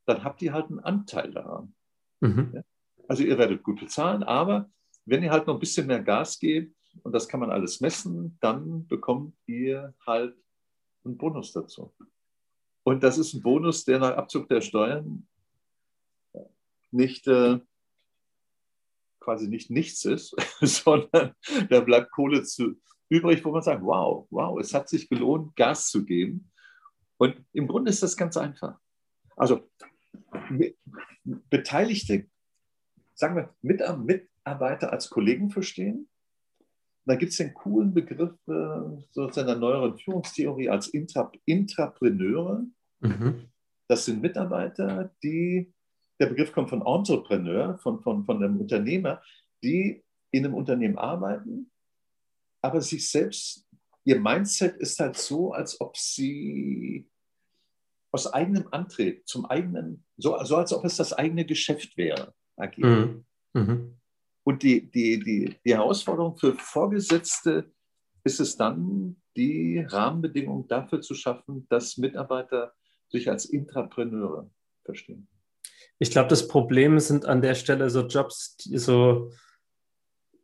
dann 0.06 0.24
habt 0.24 0.40
ihr 0.40 0.54
halt 0.54 0.70
einen 0.70 0.80
Anteil 0.80 1.30
daran. 1.30 1.74
Mhm. 2.20 2.62
Also 3.06 3.22
ihr 3.22 3.36
werdet 3.36 3.62
gut 3.62 3.80
bezahlen, 3.80 4.22
aber 4.22 4.70
wenn 5.06 5.22
ihr 5.22 5.30
halt 5.30 5.46
noch 5.46 5.54
ein 5.54 5.60
bisschen 5.60 5.86
mehr 5.86 6.02
Gas 6.02 6.38
gebt, 6.38 6.76
und 7.02 7.12
das 7.12 7.28
kann 7.28 7.40
man 7.40 7.50
alles 7.50 7.80
messen, 7.80 8.38
dann 8.40 8.86
bekommt 8.86 9.34
ihr 9.46 9.94
halt 10.06 10.36
einen 11.04 11.16
Bonus 11.16 11.52
dazu. 11.52 11.94
Und 12.84 13.02
das 13.02 13.18
ist 13.18 13.34
ein 13.34 13.42
Bonus, 13.42 13.84
der 13.84 13.98
nach 13.98 14.16
Abzug 14.16 14.48
der 14.48 14.60
Steuern 14.60 15.26
nicht 16.90 17.26
äh, 17.26 17.58
quasi 19.20 19.48
nicht 19.48 19.70
nichts 19.70 20.04
ist, 20.04 20.34
sondern 20.60 21.34
da 21.68 21.80
bleibt 21.80 22.12
Kohle 22.12 22.44
zu, 22.44 22.80
übrig, 23.08 23.44
wo 23.44 23.50
man 23.50 23.62
sagt, 23.62 23.82
wow, 23.82 24.26
wow, 24.30 24.58
es 24.58 24.72
hat 24.72 24.88
sich 24.88 25.08
gelohnt, 25.08 25.54
Gas 25.56 25.88
zu 25.90 26.04
geben. 26.04 26.50
Und 27.18 27.44
im 27.52 27.66
Grunde 27.66 27.90
ist 27.90 28.02
das 28.02 28.16
ganz 28.16 28.36
einfach. 28.36 28.78
Also 29.36 29.68
Beteiligte, 31.24 32.28
sagen 33.14 33.36
wir, 33.36 33.54
Mitarbeiter 34.46 34.92
als 34.92 35.10
Kollegen 35.10 35.50
verstehen. 35.50 36.08
Da 37.04 37.16
gibt 37.16 37.32
es 37.32 37.38
den 37.38 37.52
coolen 37.54 37.92
Begriff 37.92 38.34
äh, 38.46 39.02
sozusagen 39.10 39.46
der 39.46 39.56
neueren 39.56 39.96
Führungstheorie 39.96 40.68
als 40.68 40.88
Intra 40.88 41.30
Intrapreneure. 41.44 42.64
Mhm. 43.00 43.48
Das 43.88 44.04
sind 44.04 44.22
Mitarbeiter, 44.22 45.12
die 45.22 45.72
der 46.18 46.26
Begriff 46.26 46.52
kommt 46.52 46.70
von 46.70 46.84
Entrepreneur, 46.84 47.78
von, 47.78 48.00
von, 48.02 48.24
von 48.24 48.42
einem 48.42 48.60
Unternehmer, 48.60 49.20
die 49.62 50.02
in 50.30 50.44
einem 50.44 50.54
Unternehmen 50.54 50.96
arbeiten, 50.96 51.70
aber 52.62 52.80
sich 52.80 53.08
selbst, 53.08 53.66
ihr 54.04 54.18
Mindset 54.18 54.76
ist 54.76 54.98
halt 54.98 55.16
so, 55.16 55.52
als 55.52 55.80
ob 55.80 55.96
sie 55.96 57.08
aus 58.12 58.32
eigenem 58.32 58.66
Antrieb, 58.70 59.26
zum 59.28 59.44
eigenen, 59.46 60.04
so, 60.16 60.36
so 60.44 60.56
als 60.56 60.72
ob 60.72 60.84
es 60.84 60.96
das 60.96 61.12
eigene 61.12 61.44
Geschäft 61.44 61.96
wäre, 61.96 62.34
agieren. 62.56 63.26
Mhm. 63.52 63.60
Mhm. 63.60 63.96
Und 64.46 64.62
die, 64.62 64.88
die, 64.88 65.18
die, 65.18 65.56
die 65.64 65.74
Herausforderung 65.74 66.36
für 66.36 66.54
Vorgesetzte 66.54 67.72
ist 68.22 68.38
es 68.38 68.56
dann, 68.56 69.16
die 69.36 69.80
Rahmenbedingungen 69.80 70.68
dafür 70.68 71.00
zu 71.00 71.14
schaffen, 71.14 71.66
dass 71.68 71.96
Mitarbeiter 71.96 72.72
sich 73.08 73.28
als 73.28 73.46
Intrapreneure 73.46 74.48
verstehen. 74.84 75.26
Ich 75.98 76.12
glaube, 76.12 76.28
das 76.28 76.46
Problem 76.46 77.00
sind 77.00 77.26
an 77.26 77.42
der 77.42 77.56
Stelle 77.56 77.90
so 77.90 78.06
Jobs, 78.06 78.56
die 78.58 78.78
so 78.78 79.32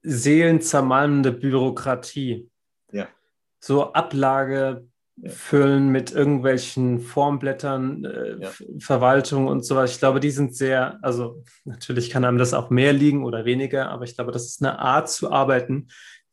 seelenzermalmende 0.02 1.30
Bürokratie. 1.30 2.50
Ja. 2.90 3.08
So 3.60 3.92
Ablage 3.92 4.88
ja. 5.22 5.30
füllen 5.30 5.88
mit 5.90 6.10
irgendwelchen 6.10 7.00
Formblättern, 7.00 8.04
äh, 8.04 8.36
ja. 8.40 8.50
Verwaltung 8.80 9.46
und 9.46 9.64
so 9.64 9.76
was. 9.76 9.92
Ich 9.92 9.98
glaube, 9.98 10.18
die 10.18 10.32
sind 10.32 10.56
sehr, 10.56 10.98
also 11.00 11.44
natürlich 11.64 12.10
kann 12.10 12.24
einem 12.24 12.38
das 12.38 12.54
auch 12.54 12.70
mehr 12.70 12.92
liegen 12.92 13.24
oder 13.24 13.44
weniger, 13.44 13.90
aber 13.90 14.04
ich 14.04 14.16
glaube, 14.16 14.32
das 14.32 14.46
ist 14.46 14.62
eine 14.62 14.80
Art 14.80 15.08
zu 15.08 15.30
arbeiten, 15.30 15.88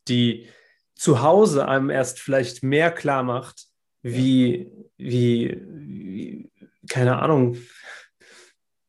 die 0.08 0.48
zu 0.96 1.22
Hause 1.22 1.68
einem 1.68 1.88
erst 1.88 2.18
vielleicht 2.18 2.64
mehr 2.64 2.90
klar 2.90 3.22
macht, 3.22 3.66
wie, 4.02 4.68
wie, 4.96 5.56
wie, 5.66 6.50
keine 6.88 7.20
Ahnung, 7.20 7.58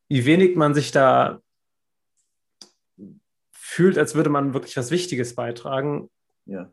wie 0.09 0.25
wenig 0.25 0.55
man 0.55 0.73
sich 0.73 0.91
da 0.91 1.41
fühlt, 3.51 3.99
als 3.99 4.15
würde 4.15 4.31
man 4.31 4.55
wirklich 4.55 4.75
was 4.77 4.89
Wichtiges 4.89 5.35
beitragen. 5.35 6.09
Ja. 6.45 6.71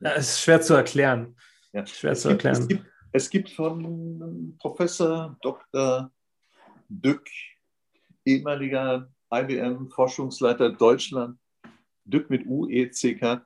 Es 0.00 0.34
ist 0.34 0.40
schwer 0.42 0.60
zu 0.60 0.74
erklären. 0.74 1.36
Ja. 1.72 1.86
Schwer 1.86 2.12
es 2.12 2.22
zu 2.22 2.28
gibt, 2.28 2.44
erklären. 2.44 2.62
Es 2.62 2.68
gibt, 2.68 2.86
es 3.12 3.30
gibt 3.30 3.50
von 3.50 4.56
Professor 4.58 5.36
Dr. 5.42 6.10
Dück, 6.88 7.26
ehemaliger 8.24 9.10
IBM-Forschungsleiter 9.32 10.70
Deutschland, 10.70 11.38
Dück 12.04 12.28
mit 12.30 12.46
U-E-C-K, 12.46 13.44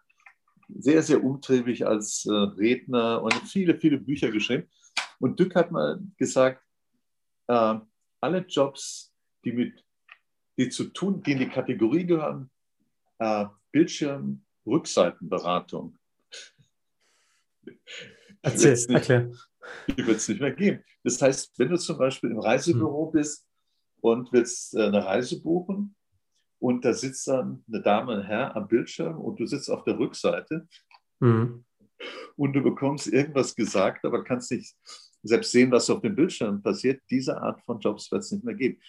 sehr, 0.68 1.02
sehr 1.02 1.22
umtriebig 1.22 1.86
als 1.86 2.26
äh, 2.26 2.32
Redner 2.32 3.22
und 3.22 3.34
viele, 3.46 3.78
viele 3.78 3.98
Bücher 3.98 4.30
geschrieben. 4.30 4.68
Und 5.20 5.38
Dück 5.38 5.54
hat 5.54 5.70
mal 5.70 6.00
gesagt, 6.16 6.62
äh, 7.46 7.74
alle 8.20 8.38
Jobs, 8.48 9.12
die 9.44 9.52
mit 9.52 9.86
die 10.58 10.68
zu 10.70 10.84
tun, 10.84 11.22
die 11.22 11.32
in 11.32 11.38
die 11.38 11.48
Kategorie 11.48 12.06
gehören, 12.06 12.50
äh, 13.18 13.46
Bildschirm, 13.72 14.44
Rückseitenberatung. 14.66 15.98
Erzähl, 18.46 18.72
nicht, 18.72 18.90
erklär. 18.90 19.30
Die 19.88 20.06
wird 20.06 20.16
es 20.18 20.28
nicht 20.28 20.40
mehr 20.40 20.52
geben. 20.52 20.85
Das 21.02 21.20
heißt, 21.20 21.59
wenn 21.59 21.70
du 21.70 21.76
zum 21.76 21.98
Beispiel 21.98 22.30
im 22.30 22.38
Reisebüro 22.38 23.06
hm. 23.06 23.12
bist 23.12 23.46
und 24.00 24.32
willst 24.32 24.74
äh, 24.74 24.85
eine 24.85 25.04
Reise 25.04 25.40
buchen 25.42 25.94
und 26.59 26.85
da 26.85 26.92
sitzt 26.92 27.26
dann 27.28 27.64
eine 27.68 27.82
Dame, 27.82 28.16
ein 28.16 28.22
Herr 28.22 28.56
am 28.56 28.68
Bildschirm 28.68 29.20
und 29.20 29.38
du 29.40 29.46
sitzt 29.46 29.70
auf 29.70 29.85
der 29.85 29.98
Rückseite 29.98 30.68
hm. 31.20 31.64
und 32.37 32.52
du 32.52 32.62
bekommst 32.62 33.09
irgendwas 33.09 33.54
gesagt, 33.54 34.04
aber 34.04 34.22
kannst 34.22 34.52
nicht 34.52 34.74
selbst 35.22 35.50
sehen, 35.50 35.72
was 35.72 35.90
auf 35.90 36.00
dem 36.00 36.14
Bildschirm 36.14 36.62
passiert, 36.62 37.02
diese 37.11 37.40
Art 37.40 37.61
von 37.64 37.80
Jobs 37.80 38.11
wird 38.12 38.22
es 38.22 38.30
nicht 38.30 38.44
mehr 38.44 38.54
geben. 38.54 38.80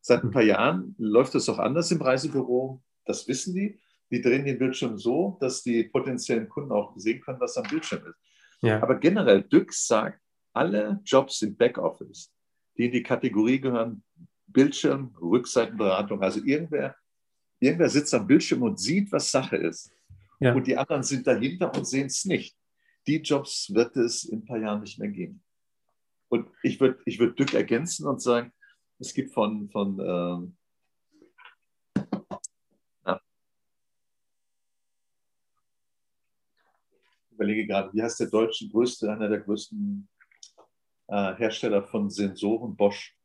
Seit 0.00 0.22
ein 0.22 0.30
paar 0.30 0.42
Jahren 0.42 0.94
läuft 0.98 1.34
es 1.34 1.48
auch 1.48 1.58
anders 1.58 1.90
im 1.90 2.00
Reisebüro, 2.00 2.80
das 3.04 3.26
wissen 3.26 3.54
die. 3.54 3.78
Die 4.12 4.20
drehen 4.20 4.44
den 4.44 4.58
Bildschirm 4.58 4.98
so, 4.98 5.36
dass 5.40 5.62
die 5.62 5.84
potenziellen 5.84 6.48
Kunden 6.48 6.72
auch 6.72 6.96
sehen 6.96 7.20
können, 7.20 7.40
was 7.40 7.56
am 7.56 7.68
Bildschirm 7.68 8.04
ist. 8.06 8.16
Ja. 8.62 8.82
Aber 8.82 8.96
generell, 8.96 9.42
Düx 9.42 9.86
sagt, 9.86 10.20
alle 10.52 11.00
Jobs 11.04 11.42
im 11.42 11.56
Backoffice, 11.56 12.32
die 12.76 12.86
in 12.86 12.92
die 12.92 13.02
Kategorie 13.02 13.60
gehören, 13.60 14.02
Bildschirm, 14.46 15.14
Rückseitenberatung, 15.20 16.22
also 16.22 16.42
irgendwer, 16.44 16.96
irgendwer 17.60 17.88
sitzt 17.88 18.12
am 18.14 18.26
Bildschirm 18.26 18.62
und 18.62 18.78
sieht, 18.80 19.12
was 19.12 19.30
Sache 19.30 19.56
ist. 19.56 19.92
Ja. 20.40 20.54
Und 20.54 20.66
die 20.66 20.76
anderen 20.76 21.02
sind 21.02 21.26
dahinter 21.26 21.74
und 21.74 21.86
sehen 21.86 22.06
es 22.06 22.24
nicht. 22.24 22.56
Die 23.06 23.18
Jobs 23.18 23.72
wird 23.72 23.96
es 23.96 24.24
in 24.24 24.40
ein 24.40 24.44
paar 24.44 24.58
Jahren 24.58 24.80
nicht 24.80 24.98
mehr 24.98 25.08
geben. 25.08 25.42
Und 26.28 26.48
ich 26.62 26.80
würde 26.80 26.98
ich 27.04 27.18
würd 27.18 27.38
Dück 27.38 27.54
ergänzen 27.54 28.06
und 28.06 28.22
sagen, 28.22 28.52
es 28.98 29.14
gibt 29.14 29.32
von, 29.32 29.68
von 29.70 29.98
ähm, 30.00 30.56
ja. 33.04 33.20
ich 37.29 37.29
überlege 37.40 37.66
gerade, 37.66 37.90
wie 37.94 38.02
heißt 38.02 38.20
der 38.20 38.28
deutsche 38.28 38.68
größte, 38.68 39.10
einer 39.10 39.28
der 39.28 39.40
größten 39.40 40.06
äh, 41.08 41.34
Hersteller 41.36 41.82
von 41.82 42.10
Sensoren, 42.10 42.76
Bosch. 42.76 43.16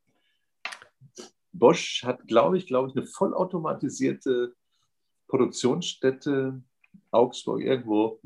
Bosch 1.52 2.02
hat, 2.04 2.26
glaube 2.26 2.58
ich, 2.58 2.66
glaube 2.66 2.90
ich, 2.90 2.96
eine 2.96 3.06
vollautomatisierte 3.06 4.56
Produktionsstätte 5.28 6.62
Augsburg 7.12 7.62
irgendwo 7.62 8.22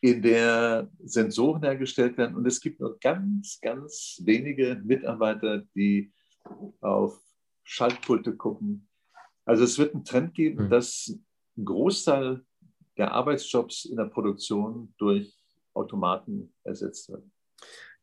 in 0.00 0.22
der 0.22 0.90
Sensoren 1.04 1.62
hergestellt 1.62 2.18
werden. 2.18 2.36
Und 2.36 2.46
es 2.46 2.60
gibt 2.60 2.80
nur 2.80 2.98
ganz, 2.98 3.60
ganz 3.60 4.20
wenige 4.24 4.80
Mitarbeiter, 4.84 5.58
die 5.76 6.12
auf 6.80 7.20
Schaltpulte 7.62 8.36
gucken. 8.36 8.88
Also 9.44 9.64
es 9.64 9.78
wird 9.78 9.94
einen 9.94 10.04
Trend 10.04 10.34
geben, 10.34 10.64
mhm. 10.64 10.70
dass 10.70 11.16
ein 11.56 11.64
Großteil 11.64 12.44
der 12.96 13.12
Arbeitsjobs 13.12 13.84
in 13.84 13.96
der 13.96 14.06
Produktion 14.06 14.94
durch 14.98 15.34
Automaten 15.74 16.52
ersetzt 16.64 17.10
wird. 17.10 17.22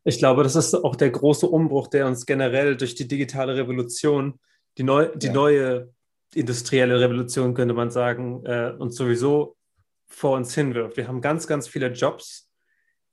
Ich 0.04 0.18
glaube, 0.18 0.44
das 0.44 0.56
ist 0.56 0.76
auch 0.76 0.96
der 0.96 1.10
große 1.10 1.48
Umbruch, 1.48 1.88
der 1.88 2.08
uns 2.08 2.26
generell 2.26 2.76
durch 2.76 2.96
die 2.96 3.08
digitale 3.08 3.56
Revolution, 3.56 4.40
die, 4.78 4.84
neu, 4.84 5.10
die 5.16 5.28
ja. 5.28 5.34
neue 5.34 5.94
industrielle 6.36 7.00
Revolution, 7.00 7.54
könnte 7.54 7.74
man 7.74 7.90
sagen, 7.90 8.46
äh, 8.46 8.74
uns 8.78 8.96
sowieso 8.96 9.56
vor 10.08 10.36
uns 10.36 10.54
hinwirft. 10.54 10.98
Wir 10.98 11.08
haben 11.08 11.22
ganz, 11.22 11.48
ganz 11.48 11.68
viele 11.68 11.92
Jobs, 11.92 12.52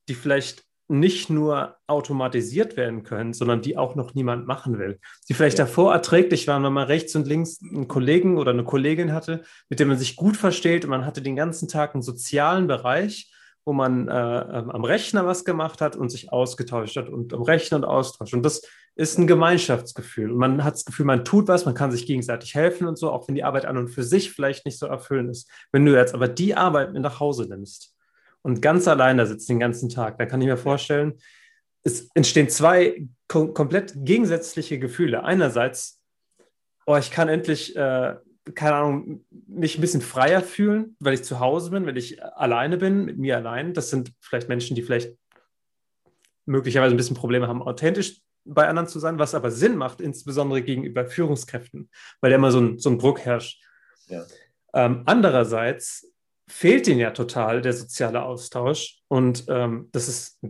die 0.09 0.15
vielleicht 0.15 0.65
nicht 0.91 1.31
nur 1.31 1.77
automatisiert 1.87 2.77
werden 2.77 3.05
können, 3.05 3.33
sondern 3.33 3.63
die 3.63 3.77
auch 3.77 3.95
noch 3.95 4.15
niemand 4.15 4.47
machen 4.47 4.79
will. 4.79 4.99
Die 5.29 5.35
vielleicht 5.35 5.59
ja. 5.59 5.65
davor 5.65 5.93
erträglich 5.93 6.49
waren, 6.49 6.65
wenn 6.65 6.73
man 6.73 6.87
rechts 6.87 7.15
und 7.15 7.27
links 7.27 7.61
einen 7.63 7.89
Kollegen 7.89 8.39
oder 8.39 8.51
eine 8.51 8.65
Kollegin 8.65 9.13
hatte, 9.13 9.43
mit 9.69 9.79
dem 9.79 9.89
man 9.89 9.99
sich 9.99 10.17
gut 10.17 10.37
versteht 10.37 10.85
und 10.85 10.91
man 10.91 11.07
hatte 11.07 11.23
den 11.23 11.37
ganzen 11.37 11.69
Tag 11.69 11.95
einen 11.95 12.03
sozialen 12.03 12.67
Bereich, 12.67 13.33
wo 13.65 13.73
man 13.73 14.09
äh, 14.09 14.13
ähm, 14.13 14.71
am 14.71 14.85
Rechner 14.85 15.27
was 15.27 15.45
gemacht 15.45 15.81
hat 15.81 15.95
und 15.95 16.11
sich 16.11 16.33
ausgetauscht 16.33 16.97
hat 16.97 17.09
und 17.09 17.33
am 17.35 17.43
Rechner 17.43 17.77
und 17.77 17.85
austauscht. 17.85 18.35
Und 18.35 18.43
das 18.43 18.63
ist 18.97 19.19
ein 19.19 19.27
Gemeinschaftsgefühl. 19.27 20.33
Und 20.33 20.39
man 20.39 20.65
hat 20.65 20.75
das 20.75 20.85
Gefühl, 20.85 21.07
man 21.07 21.25
tut 21.25 21.47
was, 21.47 21.67
man 21.67 21.75
kann 21.75 21.93
sich 21.93 22.07
gegenseitig 22.07 22.55
helfen 22.55 22.89
und 22.89 22.99
so, 22.99 23.11
auch 23.13 23.29
wenn 23.29 23.35
die 23.35 23.45
Arbeit 23.45 23.67
an 23.67 23.77
und 23.77 23.89
für 23.89 24.03
sich 24.03 24.33
vielleicht 24.33 24.67
nicht 24.67 24.79
so 24.79 24.87
erfüllend 24.87 25.31
ist. 25.31 25.49
Wenn 25.73 25.87
du 25.87 25.97
jetzt 25.97 26.15
aber 26.15 26.27
die 26.27 26.57
Arbeit 26.57 26.93
mit 26.93 27.03
nach 27.03 27.21
Hause 27.21 27.47
nimmst 27.49 27.90
und 28.43 28.63
ganz 28.63 28.89
allein 28.89 29.19
da 29.19 29.27
sitzt 29.27 29.49
den 29.49 29.61
ganzen 29.61 29.89
Tag, 29.89 30.19
dann 30.19 30.29
kann 30.29 30.41
ich 30.41 30.47
mir 30.47 30.57
vorstellen, 30.57 31.19
es 31.83 32.11
entstehen 32.15 32.49
zwei 32.49 33.07
kom 33.29 33.55
komplett 33.55 33.95
gegensätzliche 33.97 34.79
Gefühle. 34.79 35.25
Einerseits, 35.25 36.01
oh, 36.87 36.97
ich 36.97 37.11
kann 37.11 37.29
endlich, 37.29 37.77
äh, 37.77 38.17
keine 38.55 38.75
Ahnung, 38.75 39.25
mich 39.47 39.79
ein 39.79 39.81
bisschen 39.81 40.03
freier 40.03 40.43
fühlen, 40.43 40.97
weil 41.01 41.15
ich 41.15 41.25
zu 41.25 41.41
Hause 41.41 41.71
bin, 41.71 41.87
weil 41.87 41.97
ich 41.97 42.23
alleine 42.23 42.77
bin, 42.77 43.05
mit 43.05 43.19
mir 43.19 43.37
allein. 43.37 43.73
Das 43.73 43.91
sind 43.91 44.13
vielleicht 44.21 44.49
Menschen, 44.49 44.75
die 44.75 44.83
vielleicht 44.83 45.17
möglicherweise 46.45 46.95
ein 46.95 46.97
bisschen 46.97 47.17
Probleme 47.17 47.49
haben, 47.49 47.63
authentisch 47.63 48.21
bei 48.45 48.67
anderen 48.67 48.89
zu 48.89 48.99
sein, 48.99 49.19
was 49.19 49.35
aber 49.35 49.51
Sinn 49.51 49.77
macht, 49.77 50.01
insbesondere 50.01 50.63
gegenüber 50.63 51.07
Führungskräften, 51.07 51.91
weil 52.21 52.31
da 52.31 52.37
immer 52.37 52.51
so 52.51 52.61
ein, 52.61 52.79
so 52.79 52.91
ein 52.91 52.99
Druck 52.99 53.21
herrscht. 53.21 53.63
Ja. 54.09 54.25
Ähm, 54.73 55.03
andererseits 55.07 56.10
fehlt 56.51 56.89
ihnen 56.89 56.99
ja 56.99 57.13
total 57.13 57.63
der 57.63 57.73
soziale 57.73 58.23
Austausch 58.23 58.99
und 59.09 59.45
ähm, 59.49 59.89
das 59.93 60.09
ist 60.09 60.41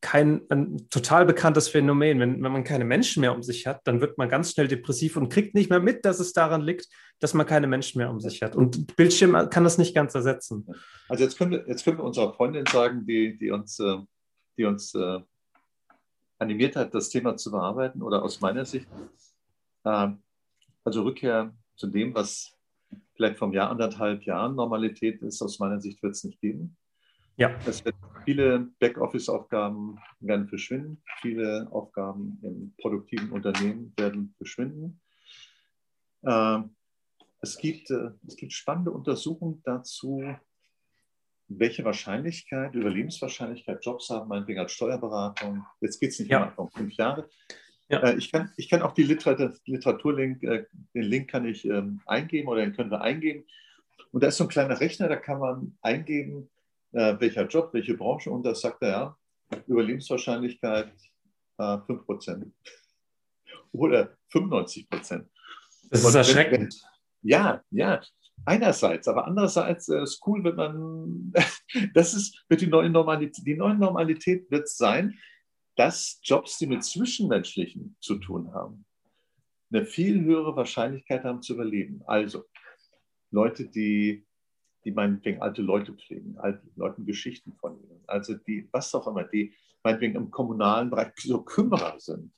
kein 0.00 0.42
ein 0.50 0.88
total 0.88 1.26
bekanntes 1.26 1.68
Phänomen. 1.68 2.20
Wenn, 2.20 2.42
wenn 2.42 2.52
man 2.52 2.64
keine 2.64 2.84
Menschen 2.84 3.20
mehr 3.20 3.34
um 3.34 3.42
sich 3.42 3.66
hat, 3.66 3.80
dann 3.84 4.00
wird 4.00 4.18
man 4.18 4.28
ganz 4.28 4.52
schnell 4.52 4.68
depressiv 4.68 5.16
und 5.16 5.30
kriegt 5.30 5.54
nicht 5.54 5.68
mehr 5.68 5.80
mit, 5.80 6.04
dass 6.04 6.20
es 6.20 6.32
daran 6.32 6.62
liegt, 6.62 6.88
dass 7.18 7.34
man 7.34 7.46
keine 7.46 7.66
Menschen 7.66 7.98
mehr 7.98 8.10
um 8.10 8.20
sich 8.20 8.42
hat. 8.42 8.54
Und 8.54 8.96
Bildschirm 8.96 9.50
kann 9.50 9.64
das 9.64 9.78
nicht 9.78 9.94
ganz 9.94 10.14
ersetzen. 10.14 10.66
Also 11.08 11.24
jetzt 11.24 11.36
können 11.36 11.50
wir, 11.50 11.64
jetzt 11.66 11.84
können 11.84 11.98
wir 11.98 12.04
unserer 12.04 12.32
Freundin 12.32 12.66
sagen, 12.66 13.04
die, 13.04 13.36
die 13.36 13.50
uns, 13.50 13.80
äh, 13.80 13.96
die 14.56 14.64
uns 14.64 14.94
äh, 14.94 15.20
animiert 16.38 16.76
hat, 16.76 16.94
das 16.94 17.08
Thema 17.08 17.36
zu 17.36 17.50
bearbeiten 17.50 18.00
oder 18.00 18.22
aus 18.22 18.40
meiner 18.40 18.64
Sicht. 18.64 18.88
Ähm, 19.84 20.22
also 20.84 21.02
Rückkehr 21.02 21.52
zu 21.76 21.88
dem, 21.88 22.14
was 22.14 22.53
vielleicht 23.14 23.38
vom 23.38 23.52
Jahr 23.52 23.70
anderthalb 23.70 24.24
Jahren 24.24 24.54
Normalität 24.54 25.22
ist, 25.22 25.42
aus 25.42 25.58
meiner 25.58 25.80
Sicht 25.80 26.02
wird 26.02 26.12
es 26.14 26.24
nicht 26.24 26.40
geben. 26.40 26.76
Ja. 27.36 27.50
Es 27.66 27.84
wird 27.84 27.96
viele 28.24 28.68
Backoffice-Aufgaben 28.78 29.98
werden 30.20 30.48
verschwinden, 30.48 31.02
viele 31.20 31.68
Aufgaben 31.70 32.38
im 32.42 32.74
produktiven 32.80 33.30
Unternehmen 33.30 33.92
werden 33.96 34.34
verschwinden. 34.36 35.00
Ähm, 36.24 36.76
es, 37.40 37.58
gibt, 37.58 37.90
äh, 37.90 38.10
es 38.26 38.36
gibt 38.36 38.52
spannende 38.52 38.92
Untersuchungen 38.92 39.62
dazu, 39.64 40.22
welche 41.48 41.84
Wahrscheinlichkeit, 41.84 42.74
Überlebenswahrscheinlichkeit 42.74 43.84
Jobs 43.84 44.08
haben, 44.10 44.28
meinetwegen 44.28 44.60
als 44.60 44.72
Steuerberatung. 44.72 45.64
Jetzt 45.80 46.00
geht 46.00 46.10
es 46.10 46.20
nicht 46.20 46.30
ja. 46.30 46.52
um 46.56 46.70
fünf 46.70 46.94
Jahre. 46.94 47.28
Ja. 47.94 48.10
Äh, 48.10 48.16
ich, 48.16 48.30
kann, 48.30 48.50
ich 48.56 48.68
kann 48.68 48.82
auch 48.82 48.92
die 48.92 49.04
Literatur, 49.04 49.54
Literaturlink, 49.66 50.42
äh, 50.42 50.66
den 50.94 51.02
Link 51.02 51.30
kann 51.30 51.46
ich 51.46 51.64
ähm, 51.64 52.00
eingeben 52.06 52.48
oder 52.48 52.60
den 52.60 52.74
können 52.74 52.90
wir 52.90 53.00
eingeben. 53.00 53.44
Und 54.12 54.22
da 54.22 54.28
ist 54.28 54.36
so 54.36 54.44
ein 54.44 54.50
kleiner 54.50 54.80
Rechner, 54.80 55.08
da 55.08 55.16
kann 55.16 55.40
man 55.40 55.76
eingeben, 55.82 56.50
äh, 56.92 57.14
welcher 57.18 57.46
Job, 57.46 57.70
welche 57.72 57.94
Branche. 57.94 58.30
Und 58.30 58.44
da 58.44 58.54
sagt 58.54 58.82
er 58.82 58.88
ja, 58.88 59.16
Überlebenswahrscheinlichkeit 59.66 60.92
äh, 61.58 61.62
5% 61.62 62.50
oder 63.72 64.16
95%. 64.32 65.24
Das 65.90 66.04
ist 66.04 66.14
erschreckend. 66.14 66.80
ja, 67.22 67.62
ja 67.70 68.00
einerseits, 68.44 69.08
aber 69.08 69.26
andererseits 69.26 69.88
äh, 69.88 70.02
ist 70.02 70.20
cool, 70.26 70.44
wenn 70.44 70.54
man, 70.54 71.32
das 71.94 72.14
ist, 72.14 72.44
wird 72.48 72.60
die 72.60 72.66
neue 72.66 72.90
Normalität, 72.90 73.46
die 73.46 73.56
neue 73.56 73.74
Normalität 73.74 74.50
wird 74.50 74.68
sein, 74.68 75.18
dass 75.76 76.20
Jobs, 76.22 76.58
die 76.58 76.66
mit 76.66 76.84
Zwischenmenschlichen 76.84 77.96
zu 78.00 78.16
tun 78.16 78.52
haben, 78.52 78.84
eine 79.72 79.84
viel 79.84 80.22
höhere 80.22 80.54
Wahrscheinlichkeit 80.56 81.24
haben 81.24 81.42
zu 81.42 81.54
überleben. 81.54 82.02
Also 82.06 82.44
Leute, 83.30 83.68
die, 83.68 84.24
die 84.84 84.92
meinetwegen 84.92 85.42
alte 85.42 85.62
Leute 85.62 85.94
pflegen, 85.94 86.38
alten 86.38 86.70
Leuten 86.76 87.04
Geschichten 87.04 87.54
von 87.54 87.82
ihnen, 87.82 88.02
also 88.06 88.34
die, 88.34 88.68
was 88.72 88.94
auch 88.94 89.06
immer, 89.08 89.24
die 89.24 89.54
meinetwegen 89.82 90.14
im 90.14 90.30
kommunalen 90.30 90.90
Bereich 90.90 91.12
so 91.16 91.42
Kümmerer 91.42 91.98
sind. 91.98 92.32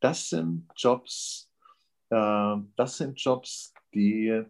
Das 0.00 0.28
sind 0.28 0.68
Jobs, 0.76 1.50
äh, 2.10 2.56
das 2.76 2.96
sind 2.98 3.20
Jobs, 3.20 3.74
die 3.92 4.44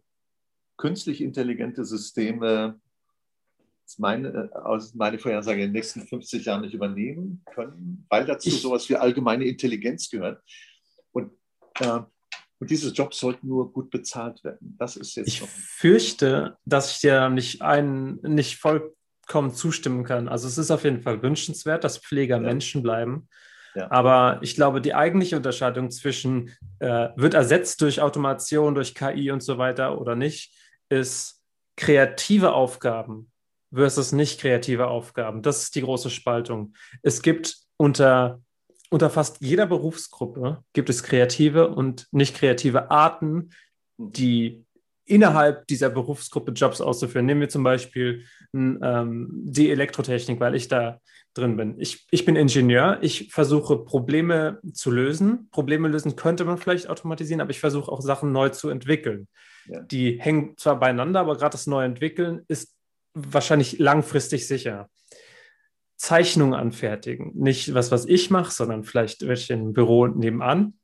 künstlich 0.77 1.23
intelligente 1.23 1.87
Systeme 1.87 2.79
meine, 3.97 4.51
aus 4.65 4.95
meine 4.95 5.19
Vorhersage 5.19 5.63
in 5.63 5.69
den 5.69 5.73
nächsten 5.73 6.03
50 6.03 6.45
Jahren 6.45 6.63
nicht 6.63 6.75
übernehmen 6.75 7.43
können, 7.55 8.05
weil 8.11 8.27
dazu 8.27 8.49
ich, 8.49 8.61
sowas 8.61 8.89
wie 8.89 8.97
allgemeine 8.97 9.45
Intelligenz 9.45 10.11
gehört. 10.11 10.43
Und, 11.13 11.33
äh, 11.81 12.01
und 12.59 12.71
diese 12.71 12.93
Jobs 12.93 13.19
sollten 13.21 13.47
nur 13.47 13.73
gut 13.73 13.91
bezahlt 13.91 14.45
werden. 14.45 14.77
Das 14.79 14.97
ist 14.97 15.15
jetzt. 15.15 15.29
Ich 15.29 15.41
fürchte, 15.41 16.59
dass 16.65 16.93
ich 16.93 17.01
dir 17.01 17.31
nicht, 17.31 17.63
ein, 17.63 18.17
nicht 18.17 18.59
vollkommen 18.59 19.55
zustimmen 19.55 20.05
kann. 20.05 20.29
Also 20.29 20.49
es 20.49 20.59
ist 20.59 20.71
auf 20.71 20.85
jeden 20.85 21.01
Fall 21.01 21.23
wünschenswert, 21.23 21.85
dass 21.85 21.99
Pfleger 21.99 22.37
ja. 22.37 22.43
Menschen 22.43 22.83
bleiben. 22.83 23.29
Ja. 23.75 23.91
Aber 23.91 24.39
ich 24.43 24.55
glaube, 24.55 24.81
die 24.81 24.95
eigentliche 24.95 25.37
Unterscheidung 25.37 25.91
zwischen 25.91 26.51
äh, 26.81 27.09
wird 27.17 27.35
ersetzt 27.35 27.81
durch 27.81 28.01
Automation, 28.01 28.75
durch 28.75 28.95
KI 28.95 29.31
und 29.31 29.43
so 29.43 29.57
weiter 29.57 30.01
oder 30.01 30.17
nicht, 30.17 30.53
ist 30.89 31.45
kreative 31.77 32.53
Aufgaben 32.53 33.31
versus 33.73 34.13
nicht 34.13 34.41
kreative 34.41 34.89
Aufgaben. 34.89 35.43
Das 35.43 35.63
ist 35.63 35.75
die 35.75 35.83
große 35.83 36.11
Spaltung. 36.11 36.75
Es 37.03 37.23
gibt 37.23 37.57
unter, 37.77 38.41
unter 38.91 39.11
fast 39.11 39.41
jeder 39.41 39.67
Berufsgruppe 39.67 40.63
gibt 40.73 40.91
es 40.91 41.03
kreative 41.03 41.69
und 41.69 42.07
nicht 42.13 42.35
kreative 42.37 42.91
Arten, 42.91 43.51
die 43.97 44.65
innerhalb 45.05 45.67
dieser 45.67 45.91
Berufsgruppe 45.91 46.53
Jobs 46.53 46.81
auszuführen. 46.81 47.27
Nehmen 47.27 47.41
wir 47.41 47.49
zum 47.49 47.65
Beispiel 47.65 48.25
ähm, 48.55 49.29
die 49.33 49.71
Elektrotechnik, 49.71 50.39
weil 50.39 50.55
ich 50.55 50.69
da 50.69 51.01
drin 51.35 51.57
bin. 51.57 51.77
Ich, 51.79 52.07
ich 52.11 52.25
bin 52.25 52.37
Ingenieur, 52.37 52.99
ich 53.01 53.33
versuche 53.33 53.79
Probleme 53.79 54.61
zu 54.73 54.91
lösen. 54.91 55.49
Probleme 55.51 55.89
lösen 55.89 56.17
könnte 56.17 56.45
man 56.45 56.59
vielleicht 56.59 56.89
automatisieren, 56.89 57.41
aber 57.41 57.51
ich 57.51 57.61
versuche 57.61 57.91
auch 57.91 58.03
Sachen 58.03 58.33
neu 58.33 58.51
zu 58.51 58.69
entwickeln. 58.69 59.29
Ja. 59.67 59.81
Die 59.81 60.21
hängen 60.21 60.57
zwar 60.57 60.79
beieinander, 60.79 61.21
aber 61.21 61.37
gerade 61.37 61.53
das 61.53 61.67
Neuentwickeln 61.67 62.43
ist 62.49 62.78
wahrscheinlich 63.33 63.79
langfristig 63.79 64.47
sicher. 64.47 64.89
Zeichnung 65.97 66.55
anfertigen, 66.55 67.33
nicht 67.35 67.75
was, 67.75 67.91
was 67.91 68.07
ich 68.07 68.31
mache, 68.31 68.53
sondern 68.53 68.85
vielleicht 68.85 69.27
welche 69.27 69.55
im 69.55 69.73
Büro 69.73 70.07
nebenan. 70.07 70.75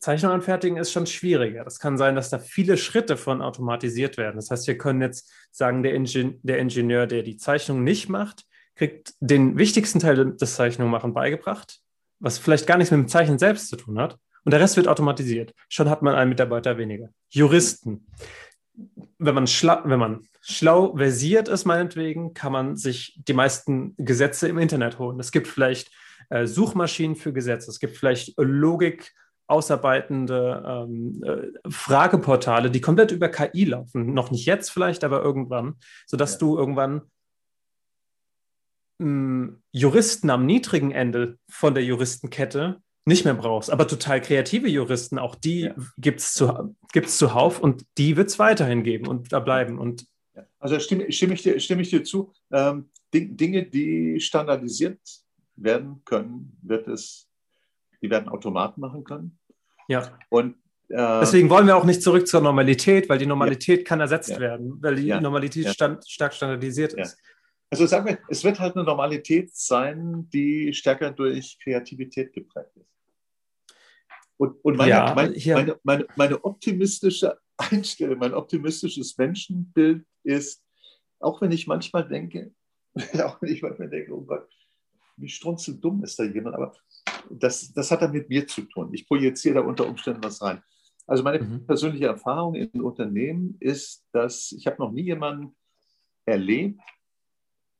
Zeichnung 0.00 0.32
anfertigen 0.32 0.76
ist 0.76 0.92
schon 0.92 1.06
schwieriger. 1.06 1.64
Das 1.64 1.78
kann 1.78 1.96
sein, 1.96 2.16
dass 2.16 2.30
da 2.30 2.38
viele 2.38 2.76
Schritte 2.76 3.16
von 3.16 3.40
automatisiert 3.40 4.16
werden. 4.18 4.36
Das 4.36 4.50
heißt, 4.50 4.66
wir 4.66 4.78
können 4.78 5.00
jetzt 5.00 5.32
sagen, 5.50 5.82
der, 5.82 5.94
Ingen 5.94 6.40
der 6.42 6.58
Ingenieur, 6.58 7.06
der 7.06 7.22
die 7.22 7.36
Zeichnung 7.36 7.82
nicht 7.82 8.08
macht, 8.08 8.44
kriegt 8.74 9.14
den 9.20 9.56
wichtigsten 9.56 10.00
Teil 10.00 10.36
des 10.36 10.54
Zeichnungmachen 10.54 11.14
beigebracht, 11.14 11.80
was 12.18 12.38
vielleicht 12.38 12.66
gar 12.66 12.78
nichts 12.78 12.90
mit 12.90 13.00
dem 13.00 13.08
Zeichnen 13.08 13.38
selbst 13.38 13.68
zu 13.68 13.76
tun 13.76 13.98
hat. 13.98 14.18
Und 14.44 14.52
der 14.52 14.60
Rest 14.60 14.76
wird 14.76 14.86
automatisiert. 14.86 15.54
Schon 15.68 15.90
hat 15.90 16.02
man 16.02 16.14
einen 16.14 16.28
Mitarbeiter 16.28 16.78
weniger. 16.78 17.08
Juristen. 17.30 18.06
Wenn 19.18 19.34
man, 19.34 19.46
wenn 19.46 19.98
man 19.98 20.28
schlau 20.42 20.96
versiert 20.96 21.48
ist, 21.48 21.64
meinetwegen, 21.64 22.34
kann 22.34 22.52
man 22.52 22.76
sich 22.76 23.18
die 23.26 23.32
meisten 23.32 23.94
Gesetze 23.96 24.48
im 24.48 24.58
Internet 24.58 24.98
holen. 24.98 25.18
Es 25.18 25.32
gibt 25.32 25.48
vielleicht 25.48 25.90
äh, 26.28 26.46
Suchmaschinen 26.46 27.16
für 27.16 27.32
Gesetze, 27.32 27.70
es 27.70 27.80
gibt 27.80 27.96
vielleicht 27.96 28.34
Logik 28.36 29.14
ausarbeitende 29.48 30.64
ähm, 30.66 31.22
äh, 31.24 31.70
Frageportale, 31.70 32.70
die 32.70 32.80
komplett 32.80 33.12
über 33.12 33.28
KI 33.28 33.64
laufen. 33.64 34.12
Noch 34.12 34.30
nicht 34.30 34.44
jetzt 34.44 34.70
vielleicht, 34.70 35.04
aber 35.04 35.22
irgendwann, 35.22 35.76
sodass 36.06 36.32
ja. 36.32 36.38
du 36.38 36.58
irgendwann 36.58 37.02
mh, 38.98 39.06
hm, 39.06 39.62
Juristen 39.72 40.30
am 40.30 40.46
niedrigen 40.46 40.90
Ende 40.90 41.38
von 41.48 41.74
der 41.74 41.84
Juristenkette 41.84 42.82
nicht 43.06 43.24
mehr 43.24 43.34
brauchst. 43.34 43.70
Aber 43.70 43.88
total 43.88 44.20
kreative 44.20 44.68
Juristen, 44.68 45.18
auch 45.18 45.34
die 45.36 45.60
ja. 45.60 45.74
gibt 45.96 46.20
es 46.20 46.34
zu, 46.34 46.76
gibt's 46.92 47.16
zuhauf 47.16 47.60
und 47.60 47.86
die 47.96 48.16
wird 48.16 48.28
es 48.28 48.38
weiterhin 48.38 48.82
geben 48.82 49.06
und 49.06 49.32
da 49.32 49.40
bleiben. 49.40 49.78
Und 49.78 50.06
also 50.58 50.78
stimme, 50.80 51.10
stimme, 51.12 51.34
ich, 51.34 51.42
dir, 51.42 51.58
stimme 51.60 51.82
ich 51.82 51.90
dir 51.90 52.04
zu. 52.04 52.32
Ähm, 52.50 52.90
Dinge, 53.14 53.62
die 53.62 54.20
standardisiert 54.20 55.00
werden 55.54 56.02
können, 56.04 56.58
wird 56.60 56.88
es, 56.88 57.28
die 58.02 58.10
werden 58.10 58.28
Automaten 58.28 58.80
machen 58.80 59.04
können. 59.04 59.38
Ja. 59.88 60.18
Und 60.28 60.56
äh, 60.88 61.20
Deswegen 61.20 61.48
wollen 61.48 61.66
wir 61.66 61.76
auch 61.76 61.84
nicht 61.84 62.02
zurück 62.02 62.26
zur 62.26 62.40
Normalität, 62.40 63.08
weil 63.08 63.18
die 63.18 63.26
Normalität 63.26 63.80
ja. 63.80 63.84
kann 63.84 64.00
ersetzt 64.00 64.30
ja. 64.30 64.40
werden, 64.40 64.82
weil 64.82 64.96
die 64.96 65.06
ja. 65.06 65.20
Normalität 65.20 65.68
stand, 65.68 66.06
stark 66.08 66.34
standardisiert 66.34 66.92
ist. 66.94 67.16
Also 67.70 67.86
sagen 67.86 68.06
wir, 68.06 68.18
es 68.28 68.44
wird 68.44 68.60
halt 68.60 68.76
eine 68.76 68.84
Normalität 68.84 69.54
sein, 69.54 70.28
die 70.32 70.72
stärker 70.74 71.10
durch 71.10 71.58
Kreativität 71.62 72.32
geprägt 72.32 72.70
ist. 72.76 72.95
Und, 74.38 74.62
und 74.64 74.76
meine, 74.76 75.14
meine, 75.14 75.34
meine, 75.46 75.80
meine, 75.82 76.06
meine 76.16 76.44
optimistische 76.44 77.38
Einstellung, 77.56 78.18
mein 78.18 78.34
optimistisches 78.34 79.16
Menschenbild 79.16 80.04
ist, 80.24 80.62
auch 81.20 81.40
wenn 81.40 81.52
ich 81.52 81.66
manchmal 81.66 82.06
denke, 82.06 82.52
auch 83.24 83.40
wenn 83.40 83.52
ich 83.52 83.62
manchmal 83.62 83.88
denke, 83.88 84.14
oh 84.14 84.22
Gott, 84.22 84.48
wie 85.16 85.28
strunzeldumm 85.28 86.04
ist 86.04 86.18
da 86.18 86.24
jemand, 86.24 86.56
aber 86.56 86.74
das, 87.30 87.72
das 87.72 87.90
hat 87.90 88.02
dann 88.02 88.12
mit 88.12 88.28
mir 88.28 88.46
zu 88.46 88.62
tun. 88.62 88.92
Ich 88.92 89.06
projiziere 89.06 89.56
da 89.56 89.60
unter 89.62 89.88
Umständen 89.88 90.22
was 90.22 90.42
rein. 90.42 90.62
Also 91.06 91.22
meine 91.22 91.42
mhm. 91.42 91.66
persönliche 91.66 92.06
Erfahrung 92.06 92.54
in 92.54 92.80
Unternehmen 92.80 93.56
ist, 93.60 94.04
dass 94.12 94.52
ich 94.52 94.66
habe 94.66 94.76
noch 94.78 94.92
nie 94.92 95.04
jemanden 95.04 95.56
erlebt, 96.24 96.80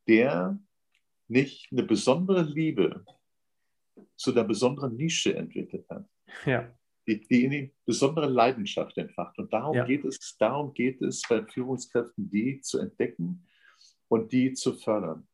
der 0.07 0.57
nicht 1.27 1.71
eine 1.71 1.83
besondere 1.83 2.41
Liebe 2.41 3.05
zu 4.15 4.31
einer 4.31 4.45
besonderen 4.45 4.95
Nische 4.95 5.35
entwickelt 5.35 5.85
hat. 5.89 6.07
Ja. 6.45 6.71
Die, 7.07 7.21
die 7.21 7.45
in 7.45 7.51
die 7.51 7.73
besondere 7.85 8.27
Leidenschaft 8.27 8.97
entfacht. 8.97 9.37
Und 9.39 9.53
darum, 9.53 9.75
ja. 9.75 9.85
geht 9.85 10.03
es, 10.03 10.35
darum 10.37 10.73
geht 10.73 11.01
es 11.01 11.21
bei 11.27 11.45
Führungskräften, 11.45 12.29
die 12.29 12.59
zu 12.61 12.79
entdecken 12.79 13.45
und 14.09 14.31
die 14.33 14.53
zu 14.53 14.73
fördern. 14.73 15.27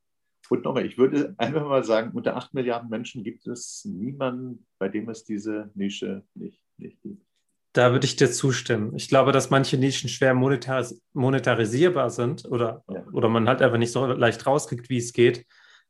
Und 0.50 0.64
nochmal, 0.66 0.86
ich 0.86 0.98
würde 0.98 1.34
einfach 1.38 1.68
mal 1.68 1.84
sagen, 1.84 2.12
unter 2.14 2.36
acht 2.36 2.54
Milliarden 2.54 2.89
Menschen 2.89 3.24
gibt 3.24 3.48
es 3.48 3.86
niemanden, 3.86 4.68
bei 4.78 4.89
dem 4.89 5.10
es 5.10 5.24
diese 5.24 5.72
Nische 5.74 6.24
nicht, 6.36 6.62
nicht 6.78 7.02
gibt. 7.02 7.26
Da 7.74 7.91
würde 7.91 8.06
ich 8.06 8.16
dir 8.16 8.30
zustimmen. 8.30 8.96
Ich 8.96 9.08
glaube, 9.08 9.32
dass 9.32 9.50
manche 9.50 9.78
Nischen 9.78 10.08
schwer 10.08 10.36
monetaris 10.36 11.02
monetarisierbar 11.14 12.12
sind 12.12 12.46
oder, 12.46 12.84
ja. 12.88 13.04
oder 13.12 13.30
man 13.30 13.48
halt 13.48 13.64
einfach 13.64 13.80
nicht 13.80 13.91
so 13.91 14.06
leicht 14.06 14.46
rauskriegt, 14.46 14.89
wie 14.89 14.98
es 14.98 15.12
geht. 15.12 15.46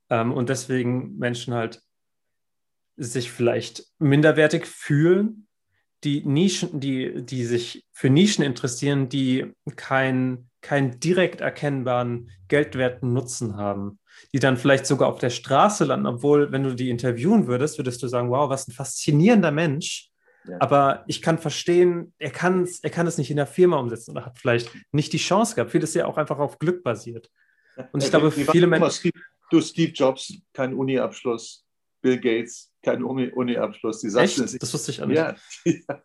Ähm, 0.09 0.31
und 0.31 0.47
deswegen 0.47 1.17
Menschen 1.17 1.53
halt 1.53 1.81
sich 2.95 3.31
vielleicht 3.31 3.85
minderwertig 3.99 4.65
fühlen, 4.65 5.47
die 6.03 6.25
Nischen, 6.25 6.79
die, 6.79 7.23
die 7.23 7.45
sich 7.45 7.85
für 7.91 8.09
Nischen 8.09 8.43
interessieren, 8.43 9.09
die 9.09 9.53
keinen 9.75 10.49
kein 10.63 10.99
direkt 10.99 11.41
erkennbaren 11.41 12.31
geldwerten 12.47 13.13
Nutzen 13.13 13.57
haben, 13.57 13.99
die 14.33 14.39
dann 14.39 14.57
vielleicht 14.57 14.85
sogar 14.87 15.09
auf 15.09 15.19
der 15.19 15.29
Straße 15.29 15.83
landen, 15.85 16.07
obwohl, 16.07 16.51
wenn 16.51 16.63
du 16.63 16.73
die 16.73 16.89
interviewen 16.89 17.47
würdest, 17.47 17.77
würdest 17.77 18.01
du 18.01 18.07
sagen, 18.07 18.31
wow, 18.31 18.49
was 18.49 18.67
ein 18.67 18.71
faszinierender 18.71 19.51
Mensch. 19.51 20.09
Ja. 20.45 20.57
Aber 20.59 21.03
ich 21.07 21.21
kann 21.21 21.37
verstehen, 21.37 22.13
er 22.17 22.31
kann, 22.31 22.67
er 22.81 22.89
kann 22.89 23.07
es 23.07 23.17
nicht 23.17 23.29
in 23.29 23.37
der 23.37 23.47
Firma 23.47 23.77
umsetzen 23.77 24.11
oder 24.11 24.25
hat 24.25 24.39
vielleicht 24.39 24.71
nicht 24.91 25.13
die 25.13 25.17
Chance 25.17 25.55
gehabt. 25.55 25.71
Vieles 25.71 25.89
ist 25.91 25.95
ja 25.95 26.05
auch 26.05 26.17
einfach 26.17 26.39
auf 26.39 26.59
Glück 26.59 26.83
basiert. 26.83 27.29
Und 27.91 28.01
ich 28.03 28.11
ja, 28.11 28.19
glaube, 28.19 28.31
viele 28.31 28.67
Menschen. 28.67 29.11
Du, 29.49 29.61
Steve 29.61 29.91
Jobs, 29.91 30.33
kein 30.53 30.73
Uni-Abschluss. 30.73 31.65
Bill 32.01 32.19
Gates, 32.19 32.72
kein 32.83 33.03
Uni-Abschluss. 33.03 34.01
Die 34.01 34.07
Echt? 34.15 34.37
Es, 34.39 34.57
das 34.57 34.73
wusste 34.73 34.91
ich 34.91 35.01
auch 35.01 35.07
nicht. 35.07 35.21
Ja. 35.87 36.03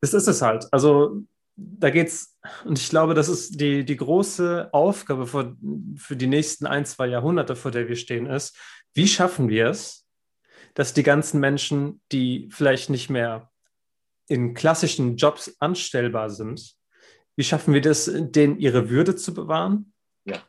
das 0.00 0.14
ist 0.14 0.28
es 0.28 0.42
halt. 0.42 0.66
Also 0.72 1.22
da 1.56 1.90
geht's, 1.90 2.38
und 2.64 2.78
ich 2.78 2.88
glaube, 2.88 3.14
das 3.14 3.28
ist 3.28 3.60
die, 3.60 3.84
die 3.84 3.96
große 3.96 4.68
Aufgabe 4.72 5.26
für, 5.26 5.56
für 5.96 6.16
die 6.16 6.26
nächsten 6.26 6.66
ein, 6.66 6.84
zwei 6.84 7.06
Jahrhunderte, 7.06 7.56
vor 7.56 7.70
der 7.70 7.88
wir 7.88 7.96
stehen, 7.96 8.26
ist, 8.26 8.56
wie 8.94 9.08
schaffen 9.08 9.48
wir 9.48 9.68
es, 9.68 10.06
dass 10.74 10.94
die 10.94 11.02
ganzen 11.02 11.40
Menschen, 11.40 12.00
die 12.12 12.48
vielleicht 12.52 12.90
nicht 12.90 13.10
mehr 13.10 13.50
in 14.28 14.54
klassischen 14.54 15.16
Jobs 15.16 15.56
anstellbar 15.58 16.30
sind, 16.30 16.76
wie 17.34 17.44
schaffen 17.44 17.74
wir 17.74 17.80
das, 17.80 18.10
denen 18.12 18.58
ihre 18.58 18.90
Würde 18.90 19.16
zu 19.16 19.34
bewahren? 19.34 19.92
Ja 20.24 20.42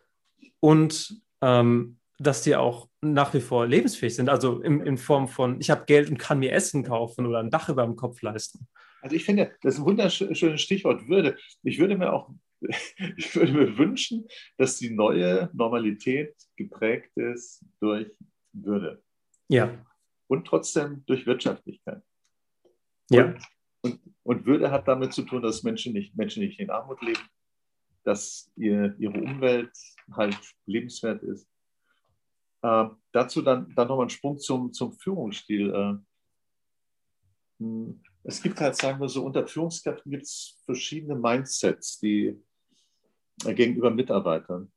und 0.59 1.21
ähm, 1.41 1.98
dass 2.19 2.43
die 2.43 2.55
auch 2.55 2.89
nach 3.01 3.33
wie 3.33 3.39
vor 3.39 3.65
lebensfähig 3.65 4.15
sind. 4.15 4.29
Also 4.29 4.61
in, 4.61 4.81
in 4.81 4.97
Form 4.97 5.27
von, 5.27 5.59
ich 5.61 5.69
habe 5.69 5.85
Geld 5.85 6.09
und 6.09 6.17
kann 6.17 6.39
mir 6.39 6.51
Essen 6.51 6.83
kaufen 6.83 7.25
oder 7.25 7.39
ein 7.39 7.49
Dach 7.49 7.69
über 7.69 7.83
dem 7.83 7.95
Kopf 7.95 8.21
leisten. 8.21 8.67
Also 9.01 9.15
ich 9.15 9.23
finde, 9.23 9.55
das 9.61 9.75
ist 9.75 9.79
ein 9.79 9.85
wunderschönes 9.85 10.61
Stichwort 10.61 11.07
Würde. 11.07 11.37
Ich 11.63 11.79
würde 11.79 11.97
mir 11.97 12.11
auch, 12.11 12.29
ich 12.61 13.35
würde 13.35 13.53
mir 13.53 13.77
wünschen, 13.77 14.27
dass 14.57 14.77
die 14.77 14.89
neue 14.89 15.49
Normalität 15.53 16.35
geprägt 16.57 17.15
ist 17.15 17.63
durch 17.79 18.11
Würde. 18.51 19.01
Ja. 19.47 19.85
Und 20.27 20.45
trotzdem 20.45 21.03
durch 21.05 21.25
Wirtschaftlichkeit. 21.25 22.01
Ja. 23.09 23.25
Und, 23.25 23.41
und, 23.81 23.99
und 24.23 24.45
Würde 24.45 24.69
hat 24.71 24.87
damit 24.87 25.13
zu 25.13 25.23
tun, 25.23 25.41
dass 25.41 25.63
Menschen 25.63 25.93
nicht, 25.93 26.15
Menschen 26.17 26.43
nicht 26.43 26.59
in 26.59 26.69
Armut 26.69 27.01
leben, 27.01 27.21
dass 28.03 28.51
ihr, 28.57 28.93
ihre 28.99 29.19
Umwelt 29.19 29.71
halt 30.11 30.37
lebenswert 30.65 31.23
ist. 31.23 31.48
Äh, 32.61 32.85
dazu 33.11 33.41
dann, 33.41 33.73
dann 33.75 33.87
nochmal 33.87 34.07
ein 34.07 34.09
Sprung 34.09 34.37
zum, 34.37 34.73
zum 34.73 34.93
Führungsstil. 34.93 35.73
Äh, 35.73 37.63
hm, 37.63 38.01
es 38.23 38.41
gibt 38.41 38.59
halt, 38.59 38.75
sagen 38.75 38.99
wir 38.99 39.09
so, 39.09 39.23
unter 39.23 39.47
Führungskräften 39.47 40.11
gibt 40.11 40.23
es 40.23 40.59
verschiedene 40.65 41.15
Mindsets, 41.15 41.99
die 41.99 42.39
äh, 43.45 43.53
gegenüber 43.53 43.91
Mitarbeitern. 43.91 44.71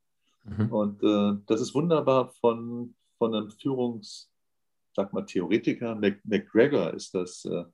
Mhm. 0.44 0.72
Und 0.72 1.02
äh, 1.02 1.40
das 1.46 1.60
ist 1.60 1.74
wunderbar 1.74 2.30
von, 2.40 2.94
von 3.18 3.34
einem 3.34 3.50
Führungs, 3.50 4.30
sag 4.94 5.12
mal, 5.12 5.24
Theoretiker, 5.24 5.94
Mac, 5.94 6.20
McGregor 6.24 6.94
ist 6.94 7.14
das 7.14 7.44
äh, 7.44 7.64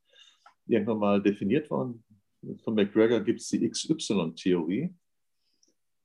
irgendwann 0.67 0.99
mal 0.99 1.23
definiert 1.23 1.71
worden. 1.71 2.05
Von 2.63 2.75
McGregor 2.75 3.21
gibt 3.21 3.41
es 3.41 3.49
die 3.49 3.69
XY-Theorie 3.69 4.95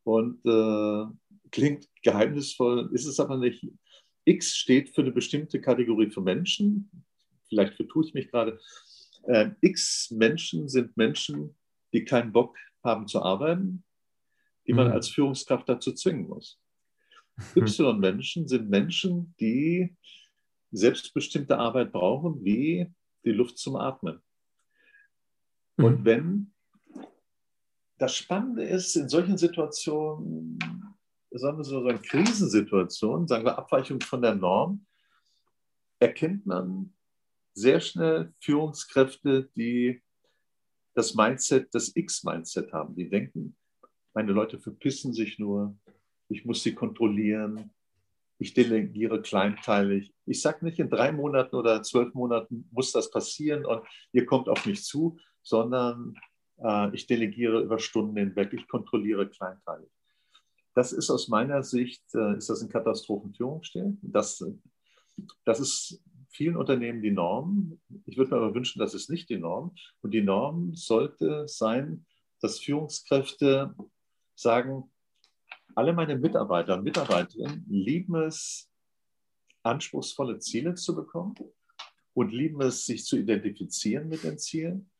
und 0.03 0.43
äh, 0.45 1.05
klingt 1.51 1.87
geheimnisvoll, 2.01 2.89
ist 2.93 3.05
es 3.05 3.19
aber 3.19 3.37
nicht. 3.37 3.67
X 4.26 4.55
steht 4.55 4.89
für 4.89 5.01
eine 5.01 5.11
bestimmte 5.11 5.59
Kategorie 5.59 6.09
von 6.09 6.24
Menschen. 6.24 6.89
Vielleicht 7.49 7.76
vertue 7.76 8.05
ich 8.05 8.13
mich 8.13 8.30
gerade. 8.30 8.59
Äh, 9.24 9.51
X 9.61 10.11
Menschen 10.11 10.67
sind 10.69 10.95
Menschen, 10.97 11.55
die 11.93 12.05
keinen 12.05 12.32
Bock 12.32 12.57
haben 12.84 13.07
zu 13.07 13.21
arbeiten, 13.21 13.84
die 14.67 14.74
man 14.74 14.88
mhm. 14.88 14.93
als 14.93 15.09
Führungskraft 15.09 15.67
dazu 15.69 15.93
zwingen 15.93 16.28
muss. 16.28 16.59
Y 17.55 17.99
Menschen 17.99 18.47
sind 18.47 18.69
Menschen, 18.69 19.34
die 19.39 19.95
selbstbestimmte 20.71 21.57
Arbeit 21.57 21.91
brauchen, 21.91 22.43
wie 22.43 22.91
die 23.26 23.32
Luft 23.32 23.57
zum 23.57 23.76
Atmen. 23.76 24.21
Und 25.78 26.01
mhm. 26.01 26.05
wenn 26.05 26.53
das 27.97 28.15
Spannende 28.15 28.63
ist, 28.63 28.95
in 28.95 29.07
solchen 29.07 29.38
Situationen, 29.38 30.59
sagen 31.39 31.57
wir 31.57 31.63
so, 31.63 31.88
in 31.88 32.01
Krisensituationen, 32.01 33.27
sagen 33.27 33.45
wir 33.45 33.57
Abweichung 33.57 33.99
von 34.01 34.21
der 34.21 34.36
Norm, 34.36 34.86
erkennt 35.99 36.45
man 36.45 36.93
sehr 37.53 37.79
schnell 37.79 38.34
Führungskräfte, 38.39 39.49
die 39.55 40.01
das 40.95 41.15
Mindset, 41.15 41.73
das 41.73 41.95
X-Mindset 41.95 42.71
haben. 42.71 42.95
Die 42.95 43.09
denken, 43.09 43.55
meine 44.13 44.31
Leute 44.31 44.59
verpissen 44.59 45.13
sich 45.13 45.39
nur, 45.39 45.75
ich 46.29 46.45
muss 46.45 46.63
sie 46.63 46.75
kontrollieren, 46.75 47.71
ich 48.39 48.53
delegiere 48.53 49.21
kleinteilig. 49.21 50.13
Ich 50.25 50.41
sage 50.41 50.65
nicht, 50.65 50.79
in 50.79 50.89
drei 50.89 51.11
Monaten 51.11 51.55
oder 51.55 51.81
zwölf 51.84 52.13
Monaten 52.13 52.67
muss 52.71 52.91
das 52.91 53.09
passieren 53.09 53.65
und 53.65 53.84
ihr 54.11 54.25
kommt 54.25 54.49
auf 54.49 54.65
mich 54.65 54.84
zu, 54.84 55.17
sondern 55.41 56.15
äh, 56.57 56.93
ich 56.93 57.07
delegiere 57.07 57.61
über 57.61 57.79
Stunden 57.79 58.17
hinweg, 58.17 58.53
ich 58.53 58.67
kontrolliere 58.67 59.29
kleinteilig. 59.29 59.89
Das 60.74 60.91
ist 60.91 61.09
aus 61.09 61.28
meiner 61.28 61.63
Sicht, 61.63 62.03
äh, 62.15 62.38
ist 62.38 62.49
das 62.49 62.61
ein 62.61 62.69
Katastrophenführungsstil. 62.69 63.97
Das, 64.01 64.43
das 65.45 65.59
ist 65.59 66.01
vielen 66.30 66.57
Unternehmen 66.57 67.01
die 67.01 67.11
Norm. 67.11 67.80
Ich 68.05 68.17
würde 68.17 68.32
mir 68.32 68.38
aber 68.38 68.55
wünschen, 68.55 68.80
das 68.80 68.93
ist 68.93 69.09
nicht 69.09 69.30
die 69.30 69.38
Norm. 69.38 69.76
Und 70.01 70.11
die 70.11 70.21
Norm 70.21 70.74
sollte 70.76 71.47
sein, 71.47 72.05
dass 72.41 72.59
Führungskräfte 72.59 73.76
sagen, 74.36 74.91
alle 75.76 75.93
meine 75.93 76.17
Mitarbeiter 76.17 76.76
und 76.76 76.84
Mitarbeiterinnen 76.84 77.65
lieben 77.69 78.15
es, 78.15 78.69
anspruchsvolle 79.63 80.39
Ziele 80.39 80.76
zu 80.76 80.95
bekommen 80.95 81.36
und 82.13 82.32
lieben 82.32 82.61
es, 82.61 82.86
sich 82.86 83.05
zu 83.05 83.17
identifizieren 83.17 84.09
mit 84.09 84.24
den 84.24 84.38
Zielen 84.38 84.91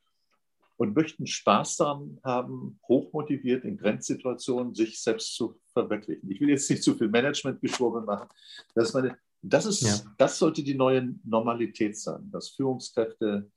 und 0.78 0.96
möchten 0.96 1.28
Spaß 1.28 1.78
daran 1.78 2.20
haben, 2.24 2.80
hochmotiviert 2.88 3.64
in 3.64 3.78
Grenzsituationen 3.78 4.74
sich 4.74 5.02
selbst 5.02 5.36
zu 5.36 5.60
verwirklichen. 5.74 6.30
Ich 6.32 6.42
will 6.42 6.50
jetzt 6.50 6.70
nicht 6.70 6.84
zu 6.84 6.96
viel 6.96 7.10
Management-Geschwurbel 7.10 8.02
machen. 8.02 8.28
Das, 8.74 8.94
meine, 8.94 9.18
das, 9.42 9.66
ist, 9.66 9.82
ja. 9.82 10.12
das 10.18 10.40
sollte 10.40 10.64
die 10.64 10.76
neue 10.76 11.16
Normalität 11.24 11.98
sein, 11.98 12.30
dass 12.32 12.50
Führungskräfte 12.50 13.50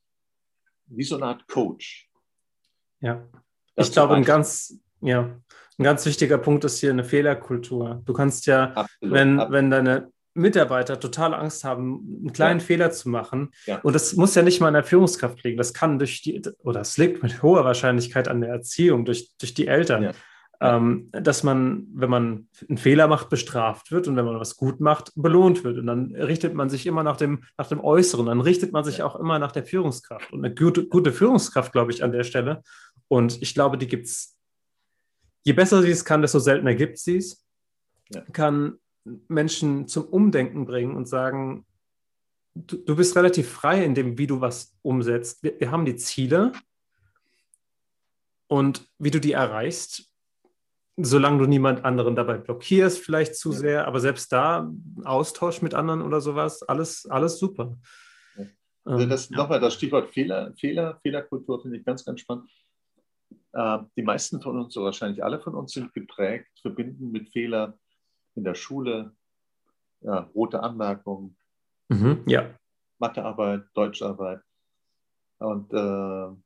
wie 0.86 1.04
so 1.04 1.16
eine 1.16 1.26
Art 1.26 1.48
Coach. 1.48 2.10
Ja, 3.00 3.26
ich 3.76 3.92
glaube, 3.92 4.14
ein 4.14 4.24
ganz, 4.24 4.78
ja, 5.00 5.38
ein 5.78 5.82
ganz 5.82 6.06
wichtiger 6.06 6.38
Punkt 6.38 6.64
ist 6.64 6.78
hier 6.80 6.90
eine 6.90 7.04
Fehlerkultur. 7.04 8.02
Du 8.04 8.12
kannst 8.12 8.46
ja, 8.46 8.72
absolut, 8.72 9.14
wenn, 9.14 9.38
absolut. 9.38 9.52
wenn 9.52 9.70
deine 9.70 10.12
Mitarbeiter 10.36 11.00
total 11.00 11.34
Angst 11.34 11.64
haben, 11.64 12.20
einen 12.20 12.32
kleinen 12.32 12.60
ja. 12.60 12.66
Fehler 12.66 12.90
zu 12.90 13.08
machen. 13.08 13.50
Ja. 13.66 13.80
Und 13.80 13.94
das 13.94 14.14
muss 14.14 14.34
ja 14.34 14.42
nicht 14.42 14.60
mal 14.60 14.68
an 14.68 14.74
der 14.74 14.84
Führungskraft 14.84 15.42
liegen. 15.42 15.56
Das 15.56 15.74
kann 15.74 15.98
durch 15.98 16.22
die, 16.22 16.42
oder 16.62 16.80
es 16.80 16.98
liegt 16.98 17.22
mit 17.22 17.42
hoher 17.42 17.64
Wahrscheinlichkeit 17.64 18.28
an 18.28 18.40
der 18.40 18.50
Erziehung, 18.50 19.04
durch, 19.04 19.32
durch 19.38 19.54
die 19.54 19.66
Eltern. 19.66 20.02
Ja. 20.02 20.12
Ähm, 20.58 21.10
dass 21.12 21.42
man, 21.42 21.86
wenn 21.92 22.08
man 22.08 22.48
einen 22.66 22.78
Fehler 22.78 23.08
macht, 23.08 23.28
bestraft 23.28 23.90
wird 23.92 24.08
und 24.08 24.16
wenn 24.16 24.24
man 24.24 24.40
was 24.40 24.56
gut 24.56 24.80
macht, 24.80 25.12
belohnt 25.14 25.64
wird. 25.64 25.76
Und 25.76 25.86
dann 25.86 26.14
richtet 26.14 26.54
man 26.54 26.70
sich 26.70 26.86
immer 26.86 27.02
nach 27.02 27.18
dem, 27.18 27.44
nach 27.58 27.68
dem 27.68 27.80
Äußeren, 27.80 28.24
dann 28.24 28.40
richtet 28.40 28.72
man 28.72 28.82
sich 28.82 29.02
auch 29.02 29.16
immer 29.16 29.38
nach 29.38 29.52
der 29.52 29.64
Führungskraft. 29.64 30.32
Und 30.32 30.42
eine 30.42 30.54
gute, 30.54 30.86
gute 30.86 31.12
Führungskraft, 31.12 31.72
glaube 31.72 31.92
ich, 31.92 32.02
an 32.02 32.12
der 32.12 32.24
Stelle. 32.24 32.62
Und 33.08 33.42
ich 33.42 33.52
glaube, 33.52 33.76
die 33.76 33.86
gibt 33.86 34.06
es, 34.06 34.38
je 35.44 35.52
besser 35.52 35.82
sie 35.82 35.90
es 35.90 36.06
kann, 36.06 36.22
desto 36.22 36.38
seltener 36.38 36.74
gibt 36.74 36.96
sie 36.98 37.18
es, 37.18 37.46
kann 38.32 38.78
Menschen 39.28 39.88
zum 39.88 40.04
Umdenken 40.04 40.66
bringen 40.66 40.96
und 40.96 41.06
sagen, 41.06 41.66
du, 42.54 42.76
du 42.76 42.96
bist 42.96 43.16
relativ 43.16 43.50
frei 43.50 43.84
in 43.84 43.94
dem, 43.94 44.18
wie 44.18 44.26
du 44.26 44.40
was 44.40 44.76
umsetzt. 44.82 45.42
Wir, 45.42 45.58
wir 45.60 45.70
haben 45.70 45.84
die 45.84 45.96
Ziele 45.96 46.52
und 48.48 48.88
wie 48.98 49.10
du 49.10 49.20
die 49.20 49.32
erreichst, 49.32 50.10
solange 50.96 51.38
du 51.38 51.46
niemand 51.46 51.84
anderen 51.84 52.16
dabei 52.16 52.38
blockierst, 52.38 52.98
vielleicht 52.98 53.36
zu 53.36 53.52
ja. 53.52 53.58
sehr, 53.58 53.86
aber 53.86 54.00
selbst 54.00 54.32
da 54.32 54.72
Austausch 55.04 55.62
mit 55.62 55.74
anderen 55.74 56.02
oder 56.02 56.20
sowas, 56.20 56.62
alles, 56.62 57.06
alles 57.06 57.38
super. 57.38 57.76
Ja. 58.36 58.46
Also 58.84 59.06
das, 59.06 59.30
ähm, 59.30 59.36
Nochmal 59.36 59.60
das 59.60 59.74
Stichwort 59.74 60.12
Fehler, 60.12 60.54
Fehler, 60.56 60.98
Fehlerkultur 61.02 61.60
finde 61.60 61.78
ich 61.78 61.84
ganz, 61.84 62.04
ganz 62.04 62.20
spannend. 62.20 62.48
Äh, 63.52 63.78
die 63.96 64.02
meisten 64.02 64.40
von 64.40 64.58
uns, 64.58 64.76
oder 64.76 64.86
wahrscheinlich 64.86 65.22
alle 65.22 65.40
von 65.40 65.54
uns, 65.54 65.72
sind 65.72 65.92
geprägt, 65.92 66.48
verbinden 66.62 67.10
mit 67.10 67.30
Fehler 67.30 67.78
in 68.36 68.44
der 68.44 68.54
Schule, 68.54 69.14
ja, 70.00 70.30
rote 70.34 70.62
Anmerkungen, 70.62 71.36
mhm, 71.88 72.22
ja. 72.26 72.54
Mathearbeit, 72.98 73.64
Deutscharbeit. 73.74 74.40
Und 75.38 75.72
äh, 75.72 76.36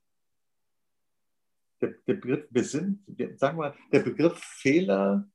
der, 1.81 1.95
der, 2.07 2.15
Begriff, 2.15 2.47
wir 2.51 2.65
sind, 2.65 3.03
wir, 3.07 3.37
sagen 3.37 3.59
wir, 3.59 3.75
der 3.93 4.01
Begriff 4.01 4.39
Fehler 4.39 5.29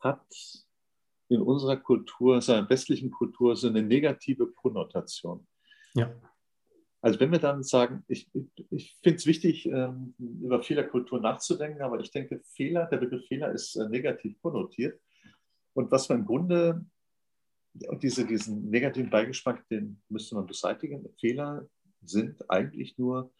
hat 0.00 0.26
in 1.28 1.40
unserer 1.40 1.76
Kultur, 1.76 2.40
seiner 2.40 2.68
westlichen 2.68 3.10
Kultur, 3.10 3.56
so 3.56 3.68
eine 3.68 3.82
negative 3.82 4.52
Konnotation. 4.52 5.46
Ja. 5.94 6.14
Also 7.00 7.20
wenn 7.20 7.32
wir 7.32 7.38
dann 7.38 7.62
sagen, 7.62 8.04
ich, 8.08 8.30
ich 8.70 8.96
finde 9.02 9.16
es 9.16 9.26
wichtig, 9.26 9.66
ähm, 9.66 10.14
über 10.18 10.62
Fehlerkultur 10.62 11.20
nachzudenken, 11.20 11.82
aber 11.82 12.00
ich 12.00 12.10
denke, 12.10 12.40
Fehler, 12.44 12.86
der 12.86 12.96
Begriff 12.96 13.26
Fehler 13.26 13.52
ist 13.52 13.76
äh, 13.76 13.88
negativ 13.88 14.40
konnotiert. 14.40 14.98
Und 15.74 15.90
was 15.90 16.08
man 16.08 16.20
im 16.20 16.26
Grunde, 16.26 16.84
diese, 18.00 18.26
diesen 18.26 18.70
negativen 18.70 19.10
Beigeschmack, 19.10 19.68
den 19.68 20.00
müsste 20.08 20.36
man 20.36 20.46
beseitigen. 20.46 21.08
Fehler 21.20 21.68
sind 22.02 22.48
eigentlich 22.48 22.96
nur 22.96 23.32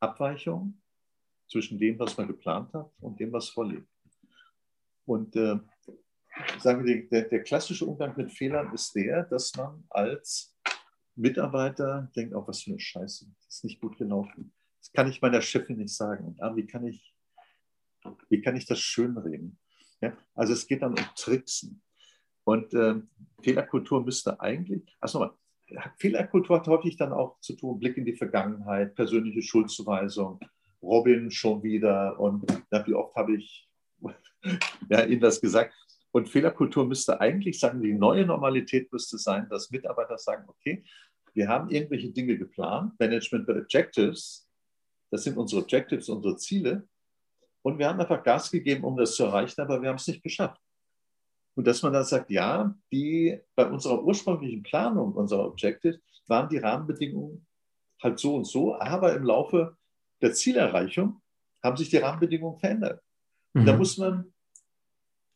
Abweichungen 0.00 0.82
zwischen 1.48 1.78
dem, 1.78 1.98
was 1.98 2.16
man 2.16 2.26
geplant 2.26 2.72
hat 2.72 2.90
und 3.00 3.20
dem, 3.20 3.32
was 3.32 3.50
vorliegt. 3.50 3.88
Und 5.04 5.36
äh, 5.36 5.58
sagen 6.58 6.84
wir, 6.84 7.08
der, 7.08 7.28
der 7.28 7.42
klassische 7.42 7.84
Umgang 7.84 8.16
mit 8.16 8.32
Fehlern 8.32 8.72
ist 8.72 8.94
der, 8.94 9.24
dass 9.24 9.54
man 9.56 9.84
als 9.90 10.56
Mitarbeiter 11.14 12.10
denkt, 12.16 12.34
oh, 12.34 12.46
was 12.46 12.62
für 12.62 12.70
eine 12.70 12.80
Scheiße, 12.80 13.26
das 13.44 13.56
ist 13.56 13.64
nicht 13.64 13.80
gut 13.80 13.98
gelaufen. 13.98 14.54
Das 14.80 14.92
kann 14.92 15.08
ich 15.08 15.20
meiner 15.20 15.42
Chefin 15.42 15.76
nicht 15.76 15.94
sagen. 15.94 16.36
Ah, 16.40 16.56
wie, 16.56 16.66
kann 16.66 16.86
ich, 16.86 17.14
wie 18.30 18.40
kann 18.40 18.56
ich 18.56 18.66
das 18.66 18.80
schönreden? 18.80 19.58
Ja? 20.02 20.16
Also 20.34 20.52
es 20.52 20.66
geht 20.66 20.82
dann 20.82 20.92
um 20.92 21.04
Tricksen. 21.16 21.82
Und 22.44 22.74
äh, 22.74 22.96
Fehlerkultur 23.42 24.04
müsste 24.04 24.40
eigentlich, 24.40 24.82
also 25.00 25.20
nochmal, 25.20 25.36
Fehlerkultur 25.96 26.58
hat 26.58 26.66
häufig 26.66 26.96
dann 26.96 27.12
auch 27.12 27.40
zu 27.40 27.54
tun, 27.54 27.78
Blick 27.78 27.96
in 27.96 28.04
die 28.04 28.16
Vergangenheit, 28.16 28.94
persönliche 28.94 29.40
Schuldzuweisung, 29.40 30.40
Robin 30.82 31.30
schon 31.30 31.62
wieder 31.62 32.18
und 32.18 32.44
ja, 32.70 32.86
wie 32.86 32.94
oft 32.94 33.14
habe 33.14 33.36
ich 33.36 33.68
ja, 34.90 35.04
Ihnen 35.04 35.20
das 35.20 35.40
gesagt. 35.40 35.74
Und 36.10 36.28
Fehlerkultur 36.28 36.84
müsste 36.84 37.20
eigentlich 37.20 37.58
sagen, 37.58 37.80
die 37.80 37.94
neue 37.94 38.26
Normalität 38.26 38.92
müsste 38.92 39.16
sein, 39.16 39.48
dass 39.48 39.70
Mitarbeiter 39.70 40.18
sagen, 40.18 40.44
okay, 40.48 40.84
wir 41.32 41.48
haben 41.48 41.70
irgendwelche 41.70 42.10
Dinge 42.10 42.36
geplant, 42.36 42.98
Management 42.98 43.48
Objectives, 43.48 44.50
das 45.10 45.24
sind 45.24 45.36
unsere 45.36 45.62
Objectives, 45.62 46.08
unsere 46.08 46.36
Ziele. 46.36 46.88
Und 47.62 47.78
wir 47.78 47.88
haben 47.88 48.00
einfach 48.00 48.22
Gas 48.22 48.50
gegeben, 48.50 48.84
um 48.84 48.96
das 48.96 49.14
zu 49.14 49.24
erreichen, 49.24 49.60
aber 49.60 49.80
wir 49.80 49.88
haben 49.88 49.96
es 49.96 50.08
nicht 50.08 50.22
geschafft. 50.22 50.60
Und 51.54 51.66
dass 51.66 51.82
man 51.82 51.92
dann 51.92 52.04
sagt, 52.04 52.30
ja, 52.30 52.74
die, 52.90 53.38
bei 53.54 53.66
unserer 53.66 54.02
ursprünglichen 54.02 54.62
Planung 54.62 55.12
unserer 55.12 55.46
Objectives 55.46 56.00
waren 56.26 56.48
die 56.48 56.58
Rahmenbedingungen 56.58 57.46
halt 58.02 58.18
so 58.18 58.36
und 58.36 58.46
so, 58.46 58.78
aber 58.80 59.14
im 59.14 59.24
Laufe 59.24 59.76
der 60.20 60.32
Zielerreichung 60.32 61.20
haben 61.62 61.76
sich 61.76 61.90
die 61.90 61.98
Rahmenbedingungen 61.98 62.58
verändert. 62.58 63.02
Mhm. 63.52 63.66
Da 63.66 63.76
muss 63.76 63.98
man, 63.98 64.32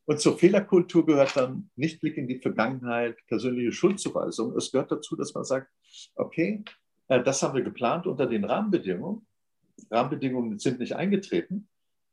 und 0.07 0.21
zur 0.21 0.39
Fehlerkultur 0.39 1.05
gehört 1.07 1.37
dann 1.37 1.71
nicht 1.77 2.01
Blick 2.01 2.17
in 2.17 2.29
die 2.29 2.39
Vergangenheit, 2.39 3.17
persönliche 3.27 3.73
Schuldzuweisung. 3.73 4.57
Es 4.57 4.73
gehört 4.73 4.91
dazu, 4.91 5.17
dass 5.17 5.35
man 5.35 5.45
sagt, 5.45 5.71
okay, 6.15 6.65
äh, 7.09 7.23
das 7.23 7.43
haben 7.43 7.55
wir 7.55 7.63
geplant 7.63 8.07
unter 8.07 8.27
den 8.27 8.45
Rahmenbedingungen. 8.45 9.27
Rahmenbedingungen 9.91 10.59
sind 10.59 10.81
nicht 10.81 10.95
eingetreten. 10.97 11.69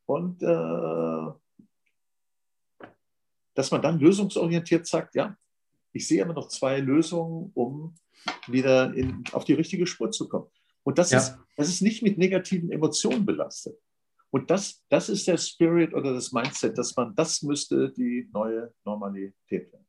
Und 0.06 0.42
äh, 0.44 1.32
dass 3.54 3.72
man 3.72 3.82
dann 3.82 4.00
lösungsorientiert 4.00 4.88
sagt, 4.88 5.16
ja, 5.16 5.38
ich 5.92 6.08
sehe 6.08 6.24
aber 6.24 6.34
noch 6.34 6.48
zwei 6.48 6.80
Lösungen, 6.80 7.52
um 7.54 7.96
wieder 8.48 8.94
in, 8.94 9.24
auf 9.32 9.46
die 9.46 9.54
richtige 9.54 9.86
Spur 9.86 10.12
zu 10.12 10.28
kommen. 10.28 10.48
Und 10.84 10.98
das, 10.98 11.12
ja. 11.12 11.20
ist, 11.20 11.38
das 11.56 11.70
ist 11.70 11.82
nicht 11.82 12.02
mit 12.02 12.18
negativen 12.18 12.72
Emotionen 12.72 13.26
belastet. 13.26 13.78
Und 14.32 14.50
das, 14.50 14.84
das 14.90 15.10
ist 15.10 15.28
der 15.28 15.38
Spirit 15.38 15.94
oder 15.94 16.14
das 16.14 16.32
Mindset, 16.32 16.78
dass 16.78 16.96
man, 16.96 17.14
das 17.16 17.44
müsste 17.44 17.92
die 17.92 18.28
neue 18.34 18.74
Normalität 18.84 19.72
werden. 19.72 19.83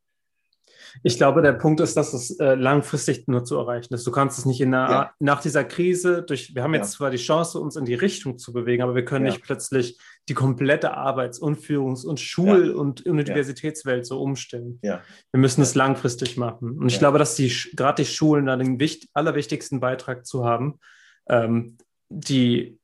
Ich 1.03 1.17
glaube, 1.17 1.43
der 1.43 1.53
Punkt 1.53 1.81
ist, 1.81 1.97
dass 1.97 2.13
es 2.13 2.39
äh, 2.39 2.55
langfristig 2.55 3.27
nur 3.29 3.45
zu 3.45 3.57
erreichen 3.57 3.95
ist. 3.95 4.07
Du 4.07 4.11
kannst 4.11 4.39
es 4.39 4.47
nicht 4.47 4.61
in 4.61 4.71
der, 4.71 4.81
ja. 4.81 5.11
nach 5.19 5.41
dieser 5.41 5.65
Krise 5.65 6.23
durch, 6.23 6.55
wir 6.55 6.63
haben 6.63 6.75
jetzt 6.75 6.95
ja. 6.95 6.99
zwar 6.99 7.11
die 7.11 7.17
Chance, 7.17 7.59
uns 7.59 7.77
in 7.77 7.85
die 7.85 7.95
Richtung 7.95 8.39
zu 8.39 8.53
bewegen, 8.53 8.83
aber 8.83 8.95
wir 8.95 9.05
können 9.05 9.27
ja. 9.27 9.33
nicht 9.33 9.43
plötzlich 9.43 9.99
die 10.29 10.35
komplette 10.35 10.97
Arbeits- 10.97 11.39
und 11.39 11.59
Führungs- 11.59 12.05
und 12.05 12.21
Schul- 12.21 12.71
und 12.71 13.07
Universitätswelt 13.07 14.07
so 14.07 14.21
umstellen. 14.21 14.79
Wir 14.83 15.03
müssen 15.33 15.63
es 15.63 15.75
langfristig 15.75 16.37
machen. 16.37 16.79
Und 16.79 16.89
ich 16.89 16.99
glaube, 16.99 17.19
dass 17.19 17.35
die 17.35 17.53
gerade 17.75 18.03
die 18.03 18.09
Schulen 18.09 18.47
da 18.47 18.57
den 18.57 18.81
wichtig, 18.81 19.11
allerwichtigsten 19.13 19.81
Beitrag 19.81 20.27
zu 20.27 20.45
haben, 20.45 20.79
ähm, 21.29 21.77
die 22.09 22.79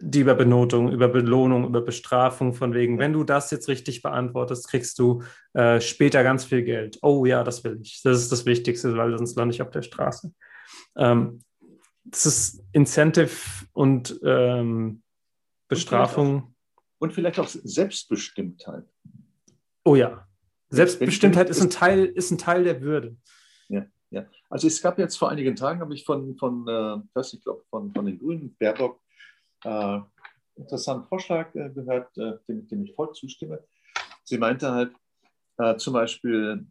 die 0.00 0.20
über 0.20 0.34
Benotung, 0.34 0.90
über 0.92 1.08
Belohnung, 1.08 1.66
über 1.66 1.80
Bestrafung, 1.80 2.54
von 2.54 2.74
wegen, 2.74 2.98
wenn 2.98 3.12
du 3.12 3.24
das 3.24 3.50
jetzt 3.50 3.68
richtig 3.68 4.02
beantwortest, 4.02 4.68
kriegst 4.68 4.98
du 4.98 5.22
äh, 5.54 5.80
später 5.80 6.22
ganz 6.22 6.44
viel 6.44 6.62
Geld. 6.62 6.98
Oh 7.02 7.24
ja, 7.26 7.42
das 7.42 7.64
will 7.64 7.78
ich. 7.82 8.02
Das 8.02 8.18
ist 8.18 8.30
das 8.30 8.46
Wichtigste, 8.46 8.96
weil 8.96 9.16
sonst 9.16 9.36
lande 9.36 9.54
ich 9.54 9.62
auf 9.62 9.70
der 9.70 9.82
Straße. 9.82 10.32
Ähm, 10.96 11.42
das 12.04 12.26
ist 12.26 12.64
Incentive 12.72 13.30
und 13.72 14.18
ähm, 14.24 15.02
Bestrafung. 15.68 16.54
Und 16.98 17.12
vielleicht, 17.12 17.38
auch, 17.38 17.44
und 17.48 17.58
vielleicht 17.58 17.64
auch 17.64 17.64
Selbstbestimmtheit. 17.64 18.84
Oh 19.84 19.94
ja. 19.94 20.26
Selbstbestimmtheit 20.70 21.50
ist 21.50 21.62
ein 21.62 21.70
Teil, 21.70 22.04
ist 22.04 22.30
ein 22.30 22.38
Teil 22.38 22.64
der 22.64 22.80
Würde. 22.82 23.16
Ja, 23.68 23.86
ja. 24.10 24.26
Also 24.50 24.66
es 24.66 24.80
gab 24.82 24.98
jetzt 24.98 25.16
vor 25.16 25.30
einigen 25.30 25.56
Tagen, 25.56 25.80
habe 25.80 25.94
ich 25.94 26.04
von, 26.04 26.36
von 26.36 26.66
äh, 26.68 27.20
ich 27.20 27.42
glaube, 27.42 27.64
von, 27.70 27.92
von 27.92 28.06
den 28.06 28.18
Grünen, 28.18 28.54
Baerbock, 28.58 29.00
äh, 29.64 30.00
interessanten 30.56 31.06
Vorschlag 31.08 31.54
äh, 31.54 31.70
gehört, 31.70 32.16
äh, 32.18 32.38
dem, 32.48 32.66
dem, 32.68 32.84
ich 32.84 32.94
voll 32.94 33.12
zustimme. 33.12 33.64
Sie 34.24 34.38
meinte 34.38 34.70
halt 34.70 34.94
äh, 35.58 35.76
zum 35.76 35.94
Beispiel 35.94 36.66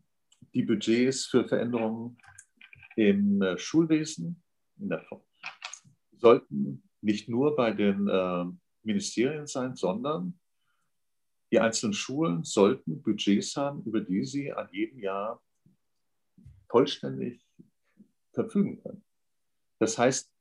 die 0.54 0.64
Budgets 0.64 1.26
für 1.26 1.48
Veränderungen 1.48 2.18
im 2.96 3.42
äh, 3.42 3.58
Schulwesen 3.58 4.44
sollten 6.18 6.84
nicht 7.02 7.30
nur 7.30 7.56
bei 7.56 7.72
den 7.72 8.08
äh, 8.08 8.46
Ministerien 8.84 9.48
sein, 9.48 9.76
sondern 9.76 10.40
die 11.52 11.60
einzelnen 11.60 11.94
Schulen 11.94 12.44
sollten 12.44 13.02
Budgets 13.02 13.56
haben, 13.56 13.84
über 13.84 14.02
die 14.02 14.26
sie 14.26 14.52
an 14.52 14.68
jedem 14.72 15.00
Jahr 15.00 15.42
vollständig 16.70 17.46
verfügen 18.34 18.82
können. 18.82 19.04
Das 19.80 19.98
heißt, 19.98 20.32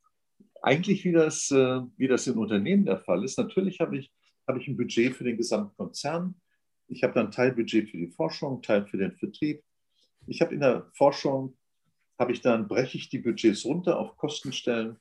eigentlich 0.67 1.05
wie 1.05 1.13
das, 1.13 1.51
äh, 1.53 1.81
wie 1.97 2.09
das 2.09 2.27
in 2.27 2.37
Unternehmen 2.37 2.85
der 2.85 2.99
Fall 2.99 3.23
ist. 3.23 3.39
Natürlich 3.39 3.79
habe 3.79 3.99
ich, 3.99 4.13
habe 4.49 4.59
ich 4.61 4.67
ein 4.67 4.77
Budget 4.77 5.15
für 5.15 5.23
den 5.23 5.37
gesamten 5.37 5.77
Konzern. 5.77 6.35
Ich 6.89 7.05
habe 7.05 7.15
dann 7.15 7.31
Teilbudget 7.31 7.89
für 7.89 7.97
die 7.97 8.11
Forschung, 8.11 8.63
Teil 8.63 8.85
für 8.87 8.99
den 8.99 9.13
Vertrieb. 9.13 9.63
Ich 10.27 10.41
habe 10.41 10.55
in 10.55 10.61
der 10.61 10.91
Forschung, 10.95 11.57
habe 12.19 12.33
ich 12.33 12.41
dann, 12.41 12.67
breche 12.67 12.99
ich 12.99 13.09
die 13.09 13.21
Budgets 13.21 13.65
runter 13.65 13.97
auf 13.97 14.17
Kostenstellen 14.17 14.97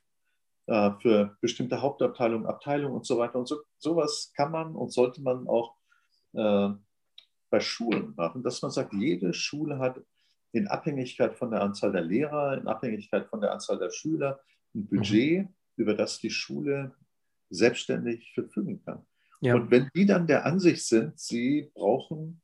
äh, 0.68 0.92
für 1.02 1.36
bestimmte 1.42 1.82
Hauptabteilungen, 1.82 2.46
Abteilungen 2.46 2.96
und 2.96 3.08
so 3.08 3.18
weiter. 3.18 3.40
Und 3.40 3.48
so, 3.48 3.58
sowas 3.80 4.32
kann 4.36 4.52
man 4.52 4.76
und 4.76 4.94
sollte 4.94 5.24
man 5.24 5.48
auch 5.48 5.76
äh, 6.34 6.70
bei 7.50 7.60
Schulen 7.60 8.14
machen, 8.16 8.44
dass 8.44 8.62
man 8.62 8.70
sagt, 8.70 8.94
jede 8.94 9.34
Schule 9.34 9.80
hat 9.80 10.00
in 10.52 10.68
Abhängigkeit 10.68 11.36
von 11.36 11.50
der 11.50 11.64
Anzahl 11.64 11.92
der 11.92 12.04
Lehrer, 12.04 12.56
in 12.56 12.68
Abhängigkeit 12.68 13.28
von 13.30 13.42
der 13.42 13.52
Anzahl 13.52 13.80
der 13.80 13.90
Schüler, 13.90 14.40
ein 14.76 14.82
mhm. 14.82 14.88
Budget. 14.88 15.48
Über 15.76 15.94
das 15.94 16.20
die 16.20 16.30
Schule 16.30 16.96
selbstständig 17.50 18.34
verfügen 18.34 18.84
kann. 18.84 19.06
Ja. 19.42 19.56
Und 19.56 19.72
wenn 19.72 19.90
die 19.96 20.06
dann 20.06 20.28
der 20.28 20.46
Ansicht 20.46 20.86
sind, 20.86 21.20
sie 21.20 21.72
brauchen, 21.74 22.42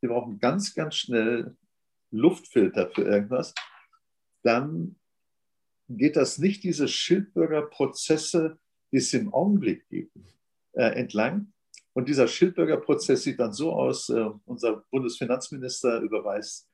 sie 0.00 0.08
brauchen 0.08 0.38
ganz, 0.38 0.74
ganz 0.74 0.96
schnell 0.96 1.56
Luftfilter 2.10 2.90
für 2.90 3.02
irgendwas, 3.02 3.54
dann 4.42 4.96
geht 5.88 6.16
das 6.16 6.38
nicht 6.38 6.64
diese 6.64 6.88
Schildbürgerprozesse, 6.88 8.58
die 8.92 8.96
es 8.96 9.12
im 9.12 9.32
Augenblick 9.32 9.88
gibt, 9.88 10.16
äh, 10.72 10.86
entlang, 10.94 11.52
Und 11.94 12.08
dieser 12.08 12.26
Schildbürgerprozess 12.26 13.22
sieht 13.22 13.38
dann 13.38 13.52
so 13.52 13.72
aus, 13.72 14.08
äh, 14.08 14.28
unser 14.44 14.84
Bundesfinanzminister 14.90 16.00
überweist 16.00 16.68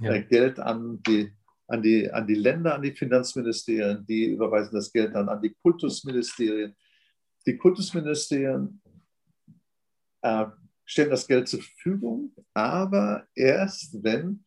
ja. 0.00 0.12
äh, 0.12 0.22
Geld 0.22 0.60
an 0.60 1.02
die, 1.02 1.32
an, 1.68 1.82
die, 1.82 2.10
an 2.10 2.26
die 2.26 2.34
Länder, 2.34 2.74
an 2.74 2.82
die 2.82 2.92
Finanzministerien, 2.92 4.04
die 4.06 4.26
überweisen 4.26 4.74
das 4.74 4.92
Geld 4.92 5.14
dann 5.14 5.28
an 5.28 5.40
die 5.40 5.54
Kultusministerien. 5.62 6.76
Die 7.46 7.56
Kultusministerien 7.56 8.80
äh, 10.22 10.46
stellen 10.84 11.10
das 11.10 11.26
Geld 11.26 11.48
zur 11.48 11.62
Verfügung, 11.62 12.32
aber 12.54 13.26
erst 13.34 14.02
wenn 14.02 14.44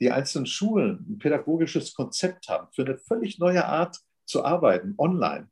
die 0.00 0.10
einzelnen 0.10 0.46
Schulen 0.46 1.04
ein 1.08 1.18
pädagogisches 1.18 1.94
Konzept 1.94 2.48
haben 2.48 2.68
für 2.72 2.84
eine 2.84 2.98
völlig 2.98 3.38
neue 3.38 3.64
Art 3.64 3.98
zu 4.26 4.44
arbeiten, 4.44 4.94
online. 4.98 5.48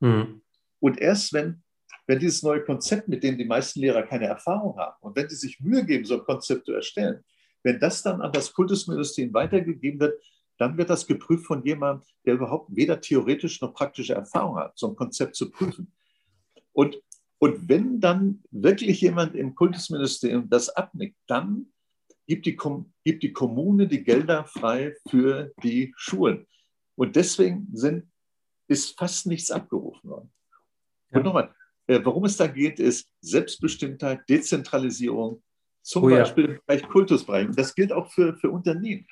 Mhm. 0.00 0.42
Und 0.80 1.00
erst 1.00 1.32
wenn, 1.32 1.62
wenn 2.06 2.18
dieses 2.18 2.42
neue 2.42 2.64
Konzept, 2.64 3.08
mit 3.08 3.22
dem 3.22 3.36
die 3.36 3.44
meisten 3.44 3.80
Lehrer 3.80 4.02
keine 4.04 4.26
Erfahrung 4.26 4.78
haben, 4.78 4.96
und 5.00 5.16
wenn 5.16 5.28
sie 5.28 5.36
sich 5.36 5.60
Mühe 5.60 5.84
geben, 5.84 6.04
so 6.04 6.14
ein 6.14 6.24
Konzept 6.24 6.66
zu 6.66 6.72
erstellen, 6.72 7.22
wenn 7.62 7.78
das 7.78 8.02
dann 8.02 8.20
an 8.20 8.32
das 8.32 8.52
Kultusministerium 8.52 9.34
weitergegeben 9.34 10.00
wird, 10.00 10.20
dann 10.62 10.78
wird 10.78 10.90
das 10.90 11.08
geprüft 11.08 11.46
von 11.46 11.64
jemandem, 11.64 12.06
der 12.24 12.34
überhaupt 12.34 12.74
weder 12.76 13.00
theoretisch 13.00 13.60
noch 13.60 13.74
praktische 13.74 14.14
Erfahrung 14.14 14.56
hat, 14.58 14.78
so 14.78 14.88
ein 14.88 14.94
Konzept 14.94 15.34
zu 15.34 15.50
prüfen. 15.50 15.92
Und, 16.72 17.02
und 17.38 17.68
wenn 17.68 17.98
dann 17.98 18.44
wirklich 18.52 19.00
jemand 19.00 19.34
im 19.34 19.56
Kultusministerium 19.56 20.48
das 20.48 20.68
abnickt, 20.68 21.16
dann 21.26 21.72
gibt 22.28 22.46
die, 22.46 22.56
gibt 23.02 23.24
die 23.24 23.32
Kommune 23.32 23.88
die 23.88 24.04
Gelder 24.04 24.44
frei 24.44 24.94
für 25.10 25.52
die 25.64 25.92
Schulen. 25.96 26.46
Und 26.94 27.16
deswegen 27.16 27.66
sind, 27.72 28.08
ist 28.68 28.96
fast 28.96 29.26
nichts 29.26 29.50
abgerufen 29.50 30.08
worden. 30.08 30.32
Ja. 31.10 31.18
Und 31.18 31.24
nochmal, 31.24 31.52
äh, 31.88 32.00
worum 32.04 32.24
es 32.24 32.36
da 32.36 32.46
geht, 32.46 32.78
ist 32.78 33.10
Selbstbestimmtheit, 33.20 34.20
Dezentralisierung, 34.28 35.42
zum 35.82 36.04
oh, 36.04 36.10
Beispiel 36.10 36.44
ja. 36.44 36.50
im 36.52 36.60
Bereich 36.64 36.88
Kultusbereich. 36.88 37.48
Und 37.48 37.58
das 37.58 37.74
gilt 37.74 37.92
auch 37.92 38.12
für, 38.12 38.36
für 38.36 38.50
Unternehmen. 38.50 39.08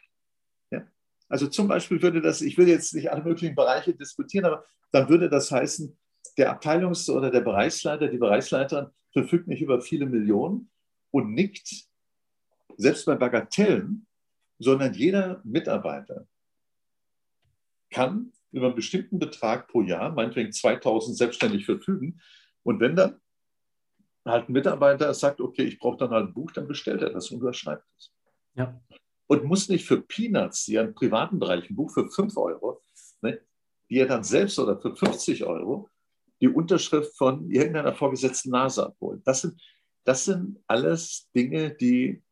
Also 1.30 1.46
zum 1.46 1.68
Beispiel 1.68 2.02
würde 2.02 2.20
das, 2.20 2.42
ich 2.42 2.58
will 2.58 2.68
jetzt 2.68 2.92
nicht 2.92 3.10
alle 3.10 3.22
möglichen 3.22 3.54
Bereiche 3.54 3.94
diskutieren, 3.94 4.44
aber 4.44 4.64
dann 4.90 5.08
würde 5.08 5.30
das 5.30 5.50
heißen, 5.50 5.96
der 6.36 6.50
Abteilungs- 6.50 7.08
oder 7.08 7.30
der 7.30 7.40
Bereichsleiter, 7.40 8.08
die 8.08 8.18
Bereichsleiterin 8.18 8.88
verfügt 9.12 9.46
nicht 9.46 9.62
über 9.62 9.80
viele 9.80 10.06
Millionen 10.06 10.70
und 11.12 11.32
nickt 11.32 11.86
selbst 12.76 13.06
bei 13.06 13.14
Bagatellen, 13.14 14.06
sondern 14.58 14.92
jeder 14.92 15.40
Mitarbeiter 15.44 16.26
kann 17.90 18.32
über 18.50 18.66
einen 18.66 18.74
bestimmten 18.74 19.18
Betrag 19.20 19.68
pro 19.68 19.82
Jahr, 19.82 20.10
meinetwegen 20.12 20.52
2000, 20.52 21.16
selbstständig 21.16 21.64
verfügen. 21.64 22.20
Und 22.64 22.80
wenn 22.80 22.96
dann 22.96 23.20
halt 24.24 24.48
ein 24.48 24.52
Mitarbeiter 24.52 25.14
sagt, 25.14 25.40
okay, 25.40 25.62
ich 25.62 25.78
brauche 25.78 25.98
dann 25.98 26.10
halt 26.10 26.28
ein 26.28 26.34
Buch, 26.34 26.50
dann 26.52 26.66
bestellt 26.66 27.02
er 27.02 27.10
das 27.10 27.30
und 27.30 27.40
unterschreibt 27.40 27.86
es. 27.96 28.12
Ja. 28.54 28.80
Und 29.30 29.44
muss 29.44 29.68
nicht 29.68 29.84
für 29.84 30.02
Peanuts, 30.02 30.64
die 30.64 30.72
ja 30.72 30.82
im 30.82 30.92
privaten 30.92 31.38
Bereich 31.38 31.70
ein 31.70 31.76
Buch 31.76 31.92
für 31.92 32.10
5 32.10 32.36
Euro, 32.36 32.82
ne, 33.22 33.40
die 33.88 33.98
er 33.98 34.08
dann 34.08 34.24
selbst 34.24 34.58
oder 34.58 34.80
für 34.80 34.96
50 34.96 35.44
Euro 35.44 35.88
die 36.40 36.48
Unterschrift 36.48 37.16
von 37.16 37.48
irgendeiner 37.48 37.94
vorgesetzten 37.94 38.50
Nase 38.50 38.86
abholen. 38.86 39.22
Das 39.24 39.42
sind, 39.42 39.62
das 40.02 40.24
sind 40.24 40.58
alles 40.66 41.30
Dinge, 41.32 41.70
die 41.70 42.24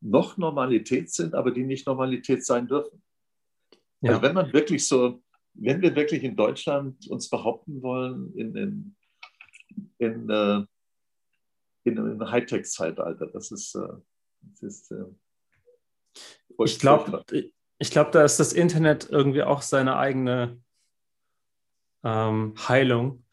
noch 0.00 0.38
Normalität 0.38 1.12
sind, 1.12 1.34
aber 1.34 1.50
die 1.50 1.64
nicht 1.64 1.86
Normalität 1.86 2.46
sein 2.46 2.66
dürfen. 2.66 3.02
Ja. 4.00 4.12
Also 4.12 4.22
wenn 4.22 4.34
man 4.34 4.50
wirklich 4.54 4.88
so, 4.88 5.22
wenn 5.52 5.82
wir 5.82 5.94
wirklich 5.94 6.24
in 6.24 6.34
Deutschland 6.34 7.08
uns 7.08 7.28
behaupten 7.28 7.82
wollen 7.82 8.32
in, 8.36 8.56
in, 8.56 8.96
in, 9.98 10.30
äh, 10.30 10.64
in 11.84 11.98
einem 11.98 12.30
Hightech-Zeitalter, 12.30 13.26
das 13.26 13.50
ist, 13.50 13.74
äh, 13.74 13.98
das 14.40 14.62
ist 14.62 14.94
äh, 16.58 16.64
ich 16.64 16.78
glaube, 16.78 17.24
ich 17.78 17.90
glaube, 17.90 18.10
da 18.10 18.24
ist 18.24 18.38
das 18.38 18.52
Internet 18.52 19.08
irgendwie 19.10 19.42
auch 19.42 19.62
seine 19.62 19.96
eigene 19.96 20.58
ähm, 22.04 22.54
Heilung. 22.68 23.24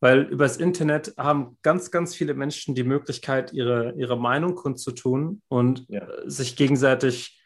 Weil 0.00 0.24
übers 0.24 0.58
Internet 0.58 1.14
haben 1.16 1.56
ganz, 1.62 1.90
ganz 1.90 2.14
viele 2.14 2.34
Menschen 2.34 2.74
die 2.74 2.84
Möglichkeit, 2.84 3.54
ihre, 3.54 3.94
ihre 3.96 4.18
Meinung 4.18 4.54
kundzutun 4.54 5.40
und 5.48 5.86
ja. 5.88 6.06
sich 6.26 6.56
gegenseitig 6.56 7.40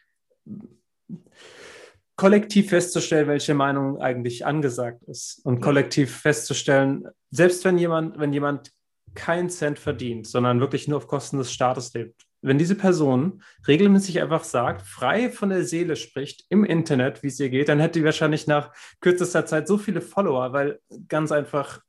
kollektiv 2.17 2.69
festzustellen, 2.69 3.29
welche 3.29 3.53
Meinung 3.53 4.01
eigentlich 4.01 4.45
angesagt 4.45 5.03
ist. 5.03 5.39
Und 5.45 5.61
kollektiv 5.61 6.13
festzustellen, 6.13 7.07
selbst 7.31 7.63
wenn 7.63 7.77
jemand, 7.77 8.19
wenn 8.19 8.33
jemand 8.33 8.73
keinen 9.15 9.49
Cent 9.49 9.79
verdient, 9.79 10.27
sondern 10.27 10.59
wirklich 10.59 10.89
nur 10.89 10.97
auf 10.97 11.07
Kosten 11.07 11.37
des 11.37 11.53
Staates 11.53 11.93
lebt, 11.93 12.25
wenn 12.41 12.57
diese 12.57 12.75
Person 12.75 13.43
regelmäßig 13.67 14.21
einfach 14.21 14.43
sagt, 14.43 14.81
frei 14.83 15.29
von 15.29 15.49
der 15.49 15.65
Seele 15.65 15.95
spricht 15.95 16.45
im 16.49 16.63
Internet, 16.63 17.21
wie 17.23 17.27
es 17.27 17.39
ihr 17.39 17.49
geht, 17.49 17.69
dann 17.69 17.79
hätte 17.79 17.99
die 17.99 18.05
wahrscheinlich 18.05 18.47
nach 18.47 18.73
kürzester 19.01 19.45
Zeit 19.45 19.67
so 19.67 19.77
viele 19.77 20.01
Follower, 20.01 20.53
weil 20.53 20.79
ganz 21.07 21.31
einfach 21.31 21.81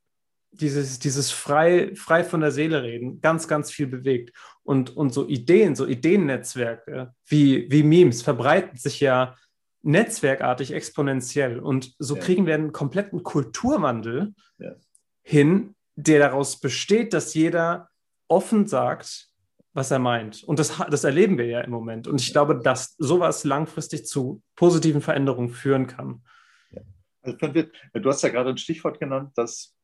dieses, 0.51 0.99
dieses 0.99 1.31
frei, 1.31 1.95
frei 1.95 2.23
von 2.23 2.41
der 2.41 2.51
Seele 2.51 2.83
reden 2.83 3.21
ganz, 3.21 3.47
ganz 3.47 3.71
viel 3.71 3.87
bewegt. 3.87 4.35
Und, 4.63 4.95
und 4.95 5.13
so 5.13 5.27
Ideen, 5.27 5.75
so 5.75 5.87
Ideennetzwerke 5.87 7.13
wie, 7.25 7.71
wie 7.71 7.83
Memes 7.83 8.21
verbreiten 8.21 8.77
sich 8.77 8.99
ja 8.99 9.35
netzwerkartig 9.81 10.73
exponentiell. 10.73 11.59
Und 11.59 11.95
so 11.97 12.15
ja. 12.15 12.21
kriegen 12.21 12.45
wir 12.45 12.55
einen 12.55 12.73
kompletten 12.73 13.23
Kulturwandel 13.23 14.33
ja. 14.59 14.73
hin, 15.21 15.75
der 15.95 16.19
daraus 16.19 16.59
besteht, 16.59 17.13
dass 17.13 17.33
jeder 17.33 17.89
offen 18.27 18.67
sagt, 18.67 19.30
was 19.73 19.91
er 19.91 19.99
meint. 19.99 20.43
Und 20.43 20.59
das, 20.59 20.77
das 20.89 21.03
erleben 21.03 21.37
wir 21.37 21.45
ja 21.45 21.61
im 21.61 21.71
Moment. 21.71 22.07
Und 22.07 22.19
ich 22.21 22.31
glaube, 22.31 22.59
dass 22.59 22.95
sowas 22.97 23.43
langfristig 23.43 24.05
zu 24.05 24.41
positiven 24.55 25.01
Veränderungen 25.01 25.49
führen 25.49 25.87
kann. 25.87 26.23
Ja. 26.71 26.81
Also, 27.21 27.47
du 27.47 28.09
hast 28.09 28.21
ja 28.21 28.29
gerade 28.29 28.49
ein 28.49 28.57
Stichwort 28.57 28.99
genannt, 28.99 29.31
das 29.35 29.75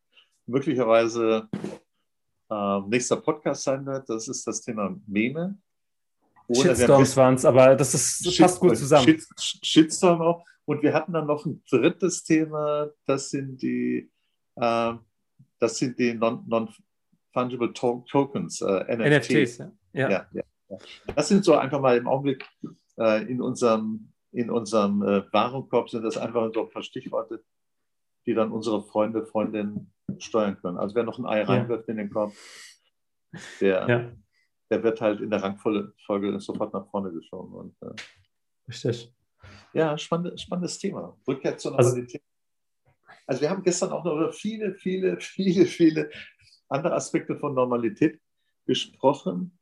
möglicherweise 0.45 1.49
äh, 2.49 2.79
nächster 2.87 3.17
Podcast 3.17 3.63
sein 3.63 3.85
wird. 3.85 4.09
Das 4.09 4.27
ist 4.27 4.45
das 4.45 4.61
Thema 4.61 4.95
Meme. 5.07 5.57
Shitstorms 6.49 7.17
waren 7.17 7.35
es, 7.35 7.43
aber 7.43 7.75
das 7.75 7.93
ist, 7.93 8.31
Shit, 8.31 8.41
passt 8.41 8.59
gut 8.59 8.77
zusammen. 8.77 9.05
Shit, 9.05 9.23
Shitstorm 9.63 10.21
auch. 10.21 10.45
Und 10.65 10.81
wir 10.81 10.93
hatten 10.93 11.13
dann 11.13 11.27
noch 11.27 11.45
ein 11.45 11.61
drittes 11.69 12.23
Thema, 12.23 12.89
das 13.05 13.29
sind 13.29 13.61
die, 13.61 14.09
äh, 14.55 14.93
das 15.59 15.77
sind 15.77 15.97
die 15.99 16.13
Non-Fungible 16.13 16.67
-Non 16.67 16.86
Tokens, 17.73 18.61
äh, 18.61 18.95
NFTs. 18.95 19.29
NFTs 19.29 19.57
ja. 19.57 19.71
Ja. 19.93 20.09
Ja, 20.09 20.43
ja. 20.69 20.77
Das 21.15 21.27
sind 21.27 21.45
so 21.45 21.55
einfach 21.55 21.79
mal 21.79 21.97
im 21.97 22.07
Augenblick 22.07 22.45
äh, 22.97 23.23
in 23.23 23.41
unserem, 23.41 24.11
in 24.31 24.49
unserem 24.49 25.01
äh, 25.01 25.23
Warenkorb 25.31 25.89
sind 25.89 26.03
das 26.03 26.17
einfach 26.17 26.51
so 26.53 26.65
ein 26.65 26.69
paar 26.69 26.83
Stichworte, 26.83 27.43
die 28.25 28.33
dann 28.33 28.51
unsere 28.51 28.83
Freunde, 28.83 29.25
Freundinnen 29.25 29.93
steuern 30.19 30.59
können. 30.61 30.77
Also 30.77 30.95
wer 30.95 31.03
noch 31.03 31.19
ein 31.19 31.25
Ei 31.25 31.43
reinwirft 31.43 31.87
in 31.89 31.97
den 31.97 32.09
Korb, 32.09 32.33
der, 33.61 34.13
der 34.69 34.83
wird 34.83 35.01
halt 35.01 35.21
in 35.21 35.29
der 35.29 35.43
Rangfolge 35.43 35.93
sofort 36.39 36.73
nach 36.73 36.89
vorne 36.89 37.11
geschoben. 37.11 37.53
Und, 37.53 37.75
äh, 37.81 37.93
Richtig. 38.67 39.13
Ja, 39.73 39.97
spannend, 39.97 40.39
spannendes 40.39 40.79
Thema. 40.79 41.17
Rückkehr 41.27 41.57
zur 41.57 41.77
also 41.77 41.89
Normalität. 41.89 42.21
Also, 42.21 42.97
also 43.27 43.41
wir 43.41 43.49
haben 43.49 43.63
gestern 43.63 43.91
auch 43.91 44.03
noch 44.03 44.15
über 44.15 44.31
viele, 44.31 44.73
viele, 44.75 45.19
viele, 45.19 45.65
viele 45.65 46.09
andere 46.69 46.93
Aspekte 46.93 47.37
von 47.37 47.53
Normalität 47.53 48.19
gesprochen. 48.65 49.57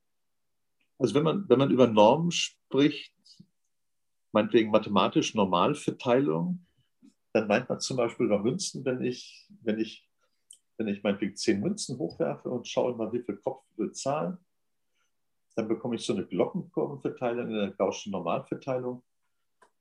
Also 0.97 1.13
wenn 1.15 1.23
man, 1.23 1.49
wenn 1.49 1.59
man 1.59 1.71
über 1.71 1.87
Normen 1.87 2.31
spricht, 2.31 3.13
meinetwegen 4.31 4.71
mathematisch 4.71 5.35
Normalverteilung, 5.35 6.65
dann 7.33 7.47
meint 7.47 7.69
man 7.69 7.79
zum 7.79 7.97
Beispiel 7.97 8.27
bei 8.27 8.39
Münzen, 8.39 8.85
wenn 8.85 9.01
ich, 9.01 9.47
wenn 9.61 9.79
ich 9.79 10.09
wenn 10.77 10.87
ich 10.87 11.03
meinetwegen 11.03 11.35
zehn 11.35 11.61
Münzen 11.61 11.97
hochwerfe 11.97 12.49
und 12.49 12.67
schaue 12.67 12.95
mal, 12.95 13.11
wie 13.13 13.21
viel 13.21 13.37
Kopf 13.37 13.63
will 13.77 13.91
zahlen, 13.91 14.37
dann 15.55 15.67
bekomme 15.67 15.95
ich 15.95 16.01
so 16.01 16.13
eine 16.13 16.25
Glockenkurvenverteilung, 16.25 17.47
eine 17.47 17.73
Gaußsche 17.73 18.11
Normalverteilung. 18.11 19.03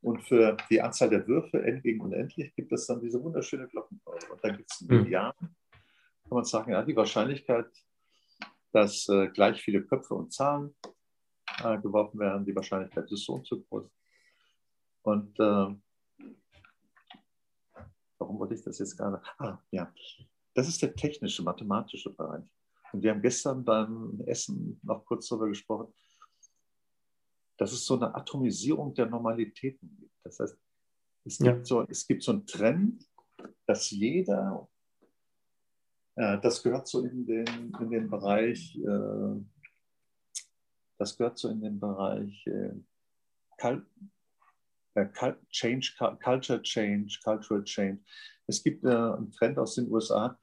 Und 0.03 0.23
für 0.23 0.57
die 0.71 0.81
Anzahl 0.81 1.09
der 1.09 1.27
Würfe, 1.27 1.63
n 1.63 1.83
gegen 1.83 2.01
unendlich, 2.01 2.55
gibt 2.55 2.73
es 2.73 2.87
dann 2.87 3.01
diese 3.01 3.23
wunderschöne 3.23 3.67
Glockenkurve. 3.69 4.33
Und 4.33 4.45
dann 4.45 4.57
gibt 4.57 4.71
es 4.71 4.81
einen 4.81 5.03
Median. 5.03 5.33
Hm. 5.39 5.49
Kann 6.25 6.37
man 6.37 6.45
sagen, 6.45 6.73
ja, 6.73 6.83
die 6.83 6.97
Wahrscheinlichkeit, 6.97 7.67
dass 8.73 9.09
äh, 9.09 9.29
gleich 9.29 9.63
viele 9.63 9.85
Köpfe 9.85 10.15
und 10.15 10.33
Zahlen 10.33 10.75
äh, 11.63 11.79
geworfen 11.79 12.19
werden, 12.19 12.45
die 12.45 12.57
Wahrscheinlichkeit 12.57 13.11
ist 13.11 13.25
so 13.25 13.35
und 13.35 13.47
so 13.47 13.61
groß. 13.61 13.91
Und 15.03 15.39
äh, 15.39 15.77
warum 18.19 18.39
wollte 18.39 18.55
ich 18.55 18.63
das 18.63 18.79
jetzt 18.79 18.97
gerade? 18.97 19.23
Ah, 19.39 19.59
ja. 19.71 19.93
Das 20.55 20.69
ist 20.69 20.81
der 20.83 20.95
technische, 20.95 21.43
mathematische 21.43 22.11
Bereich. 22.11 22.45
Und 22.93 23.03
wir 23.03 23.11
haben 23.11 23.23
gestern 23.23 23.65
beim 23.65 24.21
Essen 24.27 24.81
noch 24.83 25.05
kurz 25.05 25.29
darüber 25.29 25.49
gesprochen, 25.49 25.93
dass 27.57 27.73
es 27.73 27.85
so 27.85 27.97
eine 27.97 28.15
Atomisierung 28.15 28.95
der 28.95 29.07
Normalitäten 29.07 29.97
gibt. 29.99 30.15
Das 30.25 30.39
heißt, 30.39 30.57
es 31.25 31.39
gibt, 31.39 31.59
ja. 31.59 31.65
so, 31.65 31.83
es 31.83 32.07
gibt 32.07 32.23
so 32.23 32.33
einen 32.33 32.47
Trend, 32.47 33.05
dass 33.67 33.91
jeder 33.91 34.69
das 36.17 36.63
gehört 36.63 36.87
so 36.87 37.05
in 37.05 37.27
den, 37.27 37.73
in 37.81 37.91
den 37.91 38.09
Bereich, 38.09 38.77
äh, 38.77 39.41
das 40.99 41.17
gehört 41.17 41.39
so 41.39 41.49
in 41.49 41.61
den 41.61 41.81
Bereich 41.81 42.47
äh, 42.47 42.71
Change, 45.51 45.93
Culture 46.23 46.63
Change, 46.63 47.19
Cultural 47.25 47.65
Change. 47.65 48.01
Es 48.47 48.63
gibt 48.63 48.85
einen 48.85 49.33
Trend 49.33 49.59
aus 49.59 49.75
den 49.75 49.91
USA, 49.91 50.39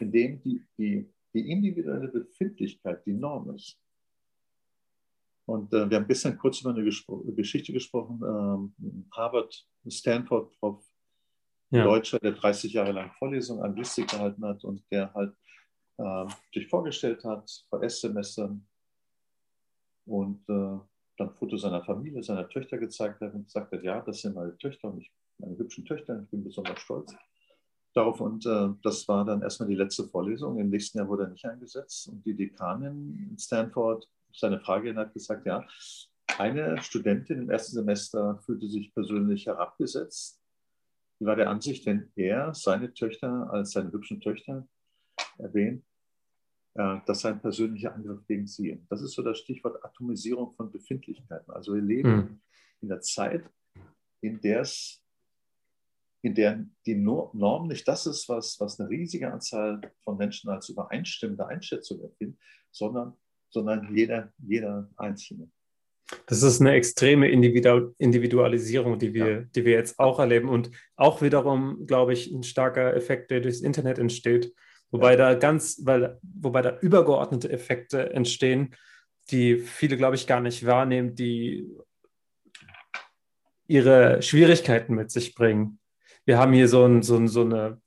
in 0.00 0.12
dem 0.12 0.40
die, 0.42 0.64
die, 0.76 1.10
die 1.34 1.50
individuelle 1.50 2.08
Befindlichkeit 2.08 3.04
die 3.06 3.14
Norm 3.14 3.54
ist. 3.54 3.80
Und 5.46 5.72
äh, 5.72 5.88
wir 5.88 5.96
haben 5.96 6.06
gestern 6.06 6.36
kurz 6.36 6.60
über 6.60 6.70
eine 6.70 6.84
Geschichte 6.84 7.72
gesprochen. 7.72 8.20
Ähm, 8.22 9.06
Harvard, 9.12 9.66
Stanford, 9.88 10.54
Prof. 10.60 10.84
Ja. 11.70 11.84
Deutscher, 11.84 12.18
der 12.18 12.32
30 12.32 12.72
Jahre 12.72 12.92
lang 12.92 13.10
Vorlesungen 13.18 13.62
Anglistik 13.62 14.08
gehalten 14.08 14.44
hat 14.44 14.64
und 14.64 14.82
der 14.90 15.12
halt 15.12 15.34
äh, 15.98 16.26
sich 16.54 16.66
vorgestellt 16.68 17.24
hat 17.24 17.50
vor 17.68 17.82
Erstsemestern 17.82 18.66
und 20.06 20.48
äh, 20.48 20.78
dann 21.18 21.34
Fotos 21.34 21.62
seiner 21.62 21.84
Familie, 21.84 22.22
seiner 22.22 22.48
Töchter 22.48 22.78
gezeigt 22.78 23.20
hat 23.20 23.34
und 23.34 23.44
gesagt 23.44 23.72
hat, 23.72 23.82
ja, 23.82 24.00
das 24.00 24.22
sind 24.22 24.34
meine 24.34 24.56
Töchter 24.56 24.88
und 24.88 25.00
ich, 25.00 25.12
meine 25.38 25.58
hübschen 25.58 25.84
Töchter, 25.84 26.22
ich 26.22 26.30
bin 26.30 26.44
besonders 26.44 26.80
stolz 26.80 27.14
darauf. 27.92 28.20
Und 28.20 28.46
äh, 28.46 28.68
das 28.82 29.06
war 29.08 29.24
dann 29.24 29.42
erstmal 29.42 29.68
die 29.68 29.74
letzte 29.74 30.04
Vorlesung. 30.04 30.58
Im 30.58 30.70
nächsten 30.70 30.98
Jahr 30.98 31.08
wurde 31.08 31.24
er 31.24 31.30
nicht 31.30 31.44
eingesetzt 31.44 32.08
und 32.08 32.24
die 32.24 32.34
Dekanin 32.34 33.28
in 33.30 33.38
Stanford 33.38 34.08
seine 34.32 34.60
Frage 34.60 34.94
hat 34.94 35.12
gesagt, 35.14 35.46
ja, 35.46 35.66
eine 36.38 36.80
Studentin 36.82 37.42
im 37.42 37.50
ersten 37.50 37.74
Semester 37.74 38.38
fühlte 38.44 38.68
sich 38.68 38.92
persönlich 38.94 39.46
herabgesetzt. 39.46 40.37
Die 41.20 41.24
war 41.24 41.36
der 41.36 41.50
Ansicht, 41.50 41.84
wenn 41.86 42.10
er 42.14 42.54
seine 42.54 42.94
Töchter 42.94 43.50
als 43.52 43.72
seine 43.72 43.92
hübschen 43.92 44.20
Töchter 44.20 44.68
erwähnt, 45.38 45.84
äh, 46.74 46.98
das 47.06 47.20
sei 47.20 47.30
ein 47.30 47.40
persönlicher 47.40 47.94
Angriff 47.94 48.24
gegen 48.26 48.46
sie. 48.46 48.80
Das 48.88 49.02
ist 49.02 49.14
so 49.14 49.22
das 49.22 49.38
Stichwort 49.38 49.84
Atomisierung 49.84 50.54
von 50.54 50.70
Befindlichkeiten. 50.70 51.50
Also 51.50 51.74
wir 51.74 51.82
leben 51.82 52.16
mhm. 52.16 52.40
in 52.80 52.88
der 52.88 53.00
Zeit, 53.00 53.44
in 54.20 54.40
der 54.40 54.60
es 54.60 55.02
in 56.22 56.34
der 56.34 56.64
die 56.84 56.96
Norm 56.96 57.68
nicht 57.68 57.86
das 57.86 58.06
ist, 58.06 58.28
was, 58.28 58.58
was 58.58 58.80
eine 58.80 58.88
riesige 58.88 59.32
Anzahl 59.32 59.80
von 60.02 60.16
Menschen 60.16 60.50
als 60.50 60.68
übereinstimmende 60.68 61.46
Einschätzung 61.46 62.02
empfinden, 62.02 62.38
sondern, 62.70 63.16
sondern 63.50 63.94
jeder, 63.94 64.32
jeder 64.38 64.90
Einzelne. 64.96 65.50
Das 66.26 66.42
ist 66.42 66.60
eine 66.60 66.72
extreme 66.72 67.28
Individualisierung, 67.28 68.98
die 68.98 69.12
wir, 69.12 69.30
ja. 69.30 69.40
die 69.54 69.64
wir 69.64 69.72
jetzt 69.72 69.98
auch 69.98 70.18
erleben 70.18 70.48
und 70.48 70.70
auch 70.96 71.20
wiederum, 71.20 71.86
glaube 71.86 72.14
ich, 72.14 72.30
ein 72.30 72.42
starker 72.42 72.94
Effekt, 72.94 73.30
der 73.30 73.40
durchs 73.40 73.60
Internet 73.60 73.98
entsteht, 73.98 74.54
wobei 74.90 75.12
ja. 75.12 75.16
da 75.16 75.34
ganz, 75.34 75.82
weil, 75.84 76.18
wobei 76.22 76.62
da 76.62 76.78
übergeordnete 76.80 77.50
Effekte 77.50 78.14
entstehen, 78.14 78.74
die 79.30 79.58
viele, 79.58 79.98
glaube 79.98 80.16
ich, 80.16 80.26
gar 80.26 80.40
nicht 80.40 80.64
wahrnehmen, 80.64 81.14
die 81.14 81.68
ihre 83.66 84.22
Schwierigkeiten 84.22 84.94
mit 84.94 85.10
sich 85.10 85.34
bringen 85.34 85.78
wir 86.28 86.38
haben 86.38 86.52
hier 86.52 86.68
so, 86.68 86.84
ein, 86.84 87.02
so, 87.02 87.16
ein, 87.16 87.26
so 87.26 87.40
eine 87.40 87.80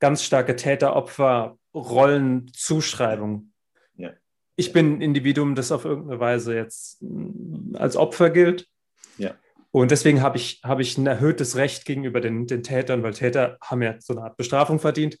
ganz 0.00 0.24
starke 0.24 0.56
Täter-Opfer-Rollenzuschreibung. 0.56 3.49
Ich 4.60 4.74
bin 4.74 4.98
ein 4.98 5.00
Individuum, 5.00 5.54
das 5.54 5.72
auf 5.72 5.86
irgendeine 5.86 6.20
Weise 6.20 6.54
jetzt 6.54 7.00
mm, 7.00 7.76
als 7.76 7.96
Opfer 7.96 8.28
gilt. 8.28 8.66
Ja. 9.16 9.34
Und 9.70 9.90
deswegen 9.90 10.20
habe 10.20 10.36
ich, 10.36 10.60
hab 10.62 10.80
ich 10.80 10.98
ein 10.98 11.06
erhöhtes 11.06 11.56
Recht 11.56 11.86
gegenüber 11.86 12.20
den, 12.20 12.46
den 12.46 12.62
Tätern, 12.62 13.02
weil 13.02 13.14
Täter 13.14 13.56
haben 13.62 13.80
ja 13.80 13.94
so 14.00 14.12
eine 14.12 14.22
Art 14.22 14.36
Bestrafung 14.36 14.78
verdient. 14.78 15.16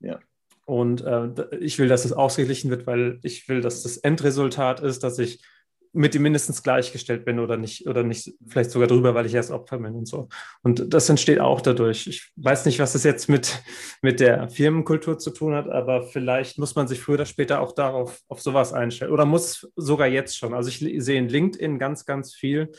Ja. 0.00 0.18
Und 0.64 1.02
äh, 1.02 1.28
ich 1.60 1.78
will, 1.78 1.86
dass 1.86 2.04
es 2.04 2.12
ausgeglichen 2.12 2.68
wird, 2.68 2.88
weil 2.88 3.20
ich 3.22 3.48
will, 3.48 3.60
dass 3.60 3.84
das 3.84 3.96
Endresultat 3.96 4.80
ist, 4.80 5.04
dass 5.04 5.20
ich 5.20 5.40
mit 5.92 6.14
ihm 6.14 6.22
mindestens 6.22 6.62
gleichgestellt 6.62 7.24
bin 7.24 7.40
oder 7.40 7.56
nicht, 7.56 7.86
oder 7.86 8.02
nicht, 8.02 8.32
vielleicht 8.46 8.70
sogar 8.70 8.86
drüber, 8.86 9.14
weil 9.14 9.26
ich 9.26 9.34
erst 9.34 9.50
Opfer 9.50 9.78
bin 9.78 9.94
und 9.94 10.06
so. 10.06 10.28
Und 10.62 10.92
das 10.92 11.08
entsteht 11.08 11.40
auch 11.40 11.60
dadurch. 11.60 12.06
Ich 12.06 12.30
weiß 12.36 12.66
nicht, 12.66 12.78
was 12.78 12.92
das 12.92 13.04
jetzt 13.04 13.28
mit, 13.28 13.62
mit 14.00 14.20
der 14.20 14.48
Firmenkultur 14.48 15.18
zu 15.18 15.30
tun 15.30 15.54
hat, 15.54 15.68
aber 15.68 16.04
vielleicht 16.04 16.58
muss 16.58 16.76
man 16.76 16.86
sich 16.86 17.00
früher 17.00 17.14
oder 17.16 17.26
später 17.26 17.60
auch 17.60 17.72
darauf, 17.72 18.20
auf 18.28 18.40
sowas 18.40 18.72
einstellen. 18.72 19.12
Oder 19.12 19.24
muss 19.24 19.70
sogar 19.74 20.06
jetzt 20.06 20.38
schon. 20.38 20.54
Also 20.54 20.68
ich 20.68 20.78
sehe 20.78 21.18
in 21.18 21.28
LinkedIn 21.28 21.78
ganz, 21.78 22.06
ganz 22.06 22.34
viel 22.34 22.70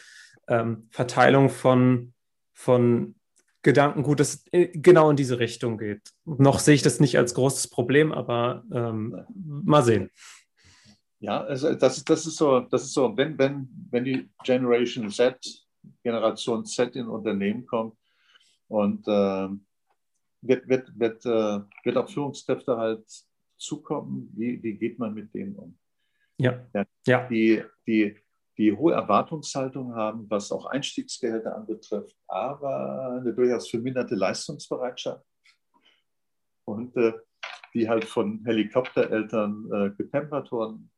ähm, 0.48 0.88
Verteilung 0.90 1.50
von, 1.50 2.14
von 2.54 3.16
Gedankengut, 3.64 4.20
das 4.20 4.44
genau 4.52 5.10
in 5.10 5.16
diese 5.16 5.40
Richtung 5.40 5.78
geht. 5.78 6.02
Noch 6.26 6.60
sehe 6.60 6.76
ich 6.76 6.82
das 6.82 7.00
nicht 7.00 7.18
als 7.18 7.34
großes 7.34 7.70
Problem, 7.70 8.12
aber 8.12 8.64
ähm, 8.74 9.22
mal 9.36 9.84
sehen. 9.84 10.10
Ja, 11.22 11.42
also 11.44 11.74
das, 11.76 12.04
das, 12.04 12.26
ist 12.26 12.36
so, 12.36 12.62
das 12.62 12.82
ist 12.82 12.94
so, 12.94 13.16
wenn, 13.16 13.38
wenn, 13.38 13.70
wenn 13.92 14.04
die 14.04 14.32
Generation 14.44 15.08
Z, 15.12 15.38
Generation 16.02 16.66
Z 16.66 16.96
in 16.96 17.08
Unternehmen 17.08 17.68
kommt 17.68 17.96
und 18.68 19.08
äh, 19.08 19.48
wird, 20.42 20.68
wird, 20.68 21.00
wird, 21.00 21.26
äh, 21.28 21.60
wird 21.84 21.98
auch 21.98 22.10
Führungskräfte 22.10 22.76
halt 22.76 23.06
zukommen, 23.56 24.32
wie, 24.36 24.64
wie 24.64 24.74
geht 24.74 24.98
man 24.98 25.14
mit 25.14 25.32
denen 25.36 25.56
um? 25.56 25.78
Ja. 26.40 26.66
ja, 26.74 26.86
ja. 27.06 27.28
Die, 27.28 27.64
die, 27.86 28.18
die 28.58 28.76
hohe 28.76 28.94
Erwartungshaltung 28.94 29.94
haben, 29.94 30.28
was 30.28 30.52
auch 30.52 30.66
Einstiegsgehälter 30.66 31.56
anbetrifft, 31.56 32.18
aber 32.28 33.20
eine 33.22 33.32
durchaus 33.32 33.70
verminderte 33.70 34.16
Leistungsbereitschaft. 34.16 35.24
Und 36.66 36.98
äh, 36.98 37.14
die 37.76 37.88
halt 37.88 38.06
von 38.06 38.44
Helikoptereltern 38.44 39.70
äh, 39.72 39.90
gepempert 39.96 40.52
wurden, 40.52 40.91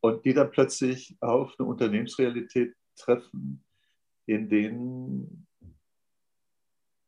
und 0.00 0.24
die 0.24 0.34
dann 0.34 0.50
plötzlich 0.50 1.16
auf 1.20 1.54
eine 1.58 1.68
Unternehmensrealität 1.68 2.74
treffen, 2.96 3.64
in 4.26 4.48
denen 4.48 5.46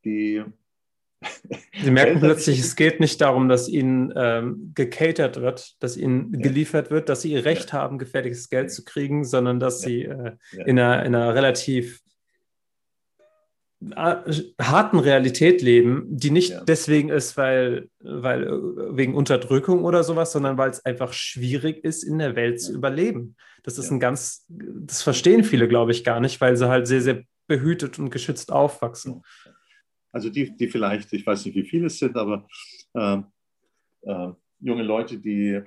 die. 0.05 0.43
Sie 1.81 1.91
merken 1.91 2.19
plötzlich, 2.19 2.59
es 2.59 2.75
geht 2.75 2.99
nicht 2.99 3.19
darum, 3.19 3.49
dass 3.49 3.67
ihnen 3.67 4.13
ähm, 4.15 4.71
gecatert 4.73 5.41
wird, 5.41 5.75
dass 5.83 5.97
ihnen 5.97 6.33
ja. 6.33 6.39
geliefert 6.39 6.91
wird, 6.91 7.09
dass 7.09 7.21
sie 7.21 7.33
ihr 7.33 7.43
Recht 7.43 7.71
ja. 7.71 7.79
haben, 7.79 7.97
gefährliches 7.97 8.49
Geld 8.49 8.71
zu 8.71 8.85
kriegen, 8.85 9.25
sondern 9.25 9.59
dass 9.59 9.83
ja. 9.83 9.89
sie 9.89 10.03
äh, 10.03 10.37
in, 10.65 10.79
einer, 10.79 11.05
in 11.05 11.15
einer 11.15 11.35
relativ 11.35 12.01
harten 13.81 14.99
Realität 14.99 15.61
leben, 15.61 16.05
die 16.09 16.31
nicht 16.31 16.51
ja. 16.51 16.63
deswegen 16.65 17.09
ist, 17.09 17.37
weil, 17.37 17.89
weil 17.99 18.43
äh, 18.43 18.97
wegen 18.97 19.15
Unterdrückung 19.15 19.85
oder 19.85 20.03
sowas, 20.03 20.33
sondern 20.33 20.57
weil 20.57 20.69
es 20.69 20.83
einfach 20.83 21.13
schwierig 21.13 21.83
ist, 21.85 22.03
in 22.03 22.19
der 22.19 22.35
Welt 22.35 22.61
zu 22.61 22.73
überleben. 22.73 23.37
Das 23.63 23.77
ist 23.77 23.85
ja. 23.85 23.93
ein 23.93 23.99
ganz, 23.99 24.45
das 24.49 25.01
verstehen 25.01 25.45
viele, 25.45 25.67
glaube 25.67 25.91
ich, 25.91 26.03
gar 26.03 26.19
nicht, 26.19 26.41
weil 26.41 26.57
sie 26.57 26.67
halt 26.67 26.87
sehr, 26.87 27.01
sehr 27.01 27.23
behütet 27.47 27.99
und 27.99 28.09
geschützt 28.09 28.51
aufwachsen. 28.51 29.23
Also 30.11 30.29
die, 30.29 30.55
die 30.55 30.67
vielleicht, 30.67 31.13
ich 31.13 31.25
weiß 31.25 31.45
nicht, 31.45 31.55
wie 31.55 31.65
viele 31.65 31.87
es 31.87 31.99
sind, 31.99 32.17
aber 32.17 32.47
äh, 32.93 33.19
äh, 34.01 34.31
junge 34.59 34.83
Leute, 34.83 35.19
die, 35.19 35.61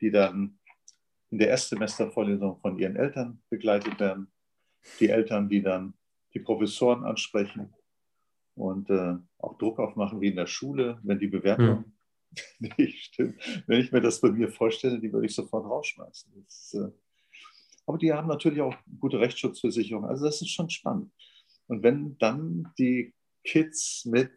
die 0.00 0.10
dann 0.10 0.58
in 1.30 1.38
der 1.38 1.48
Erstsemestervorlesung 1.48 2.58
von 2.60 2.78
ihren 2.78 2.96
Eltern 2.96 3.40
begleitet 3.48 4.00
werden, 4.00 4.26
die 4.98 5.08
Eltern, 5.08 5.48
die 5.48 5.62
dann 5.62 5.94
die 6.34 6.40
Professoren 6.40 7.04
ansprechen 7.04 7.72
und 8.54 8.90
äh, 8.90 9.16
auch 9.38 9.58
Druck 9.58 9.78
aufmachen 9.78 10.20
wie 10.20 10.28
in 10.28 10.36
der 10.36 10.46
Schule, 10.46 10.98
wenn 11.02 11.18
die 11.18 11.28
Bewertung 11.28 11.84
hm. 12.58 12.70
nicht 12.78 13.06
stimmt. 13.06 13.40
Wenn 13.66 13.80
ich 13.80 13.92
mir 13.92 14.00
das 14.00 14.20
bei 14.20 14.30
mir 14.30 14.48
vorstelle, 14.48 14.98
die 14.98 15.12
würde 15.12 15.26
ich 15.26 15.34
sofort 15.34 15.64
rausschmeißen. 15.64 16.32
Das, 16.44 16.74
äh, 16.74 16.90
aber 17.86 17.98
die 17.98 18.12
haben 18.12 18.28
natürlich 18.28 18.60
auch 18.60 18.74
gute 19.00 19.20
Rechtsschutzversicherung. 19.20 20.04
Also 20.04 20.24
das 20.24 20.40
ist 20.40 20.50
schon 20.50 20.70
spannend. 20.70 21.10
Und 21.66 21.82
wenn 21.82 22.16
dann 22.18 22.72
die 22.78 23.14
Kids 23.44 24.04
mit, 24.04 24.32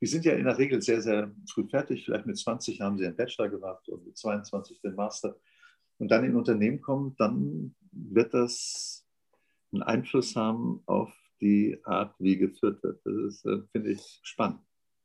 die 0.00 0.06
sind 0.06 0.24
ja 0.24 0.34
in 0.34 0.44
der 0.44 0.58
Regel 0.58 0.80
sehr, 0.80 1.02
sehr 1.02 1.34
früh 1.52 1.66
fertig, 1.68 2.04
vielleicht 2.04 2.26
mit 2.26 2.38
20 2.38 2.80
haben 2.80 2.98
sie 2.98 3.06
einen 3.06 3.16
Bachelor 3.16 3.48
gemacht 3.48 3.88
und 3.88 4.06
mit 4.06 4.16
22 4.16 4.80
den 4.80 4.94
Master 4.94 5.36
und 5.98 6.10
dann 6.10 6.24
in 6.24 6.36
Unternehmen 6.36 6.80
kommen, 6.80 7.14
dann 7.18 7.74
wird 7.92 8.34
das 8.34 8.99
einen 9.72 9.82
Einfluss 9.82 10.36
haben 10.36 10.82
auf 10.86 11.12
die 11.40 11.78
Art, 11.84 12.14
wie 12.18 12.36
geführt 12.36 12.82
wird. 12.82 13.00
Das 13.04 13.14
ist, 13.14 13.46
äh, 13.46 13.58
finde 13.72 13.92
ich, 13.92 14.20
spannend. 14.22 14.60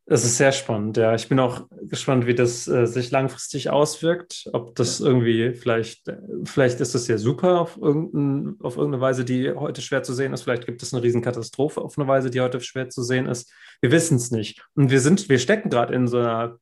Das 0.08 0.24
ist 0.24 0.38
sehr 0.38 0.52
spannend, 0.52 0.98
ja. 0.98 1.16
Ich 1.16 1.30
bin 1.30 1.40
auch 1.40 1.68
gespannt, 1.82 2.28
wie 2.28 2.36
das 2.36 2.68
äh, 2.68 2.86
sich 2.86 3.10
langfristig 3.10 3.72
auswirkt. 3.72 4.48
Ob 4.54 4.76
das 4.76 5.00
ja. 5.00 5.08
irgendwie 5.08 5.54
vielleicht, 5.54 6.08
äh, 6.08 6.18
vielleicht 6.44 6.80
ist 6.80 6.94
das 6.94 7.08
ja 7.08 7.18
super 7.18 7.62
auf, 7.62 7.78
irgendein, 7.78 8.56
auf 8.62 8.78
irgendeine 8.78 9.02
Weise, 9.02 9.26
die 9.26 9.52
heute 9.52 9.82
schwer 9.82 10.04
zu 10.04 10.14
sehen 10.14 10.32
ist. 10.32 10.44
Vielleicht 10.44 10.68
gibt 10.68 10.84
es 10.84 10.94
eine 10.94 11.02
Riesenkatastrophe 11.02 11.82
auf 11.82 11.98
eine 11.98 12.08
Weise, 12.08 12.30
die 12.30 12.40
heute 12.40 12.62
schwer 12.62 12.90
zu 12.90 13.02
sehen 13.02 13.26
ist. 13.26 13.52
Wir 13.82 13.92
wissen 13.92 14.18
es 14.18 14.30
nicht. 14.30 14.64
Und 14.76 14.92
wir 14.92 15.00
sind, 15.00 15.28
wir 15.28 15.40
stecken 15.40 15.72
gerade 15.72 15.96
in 15.96 16.08
so 16.08 16.20
einer 16.20 16.60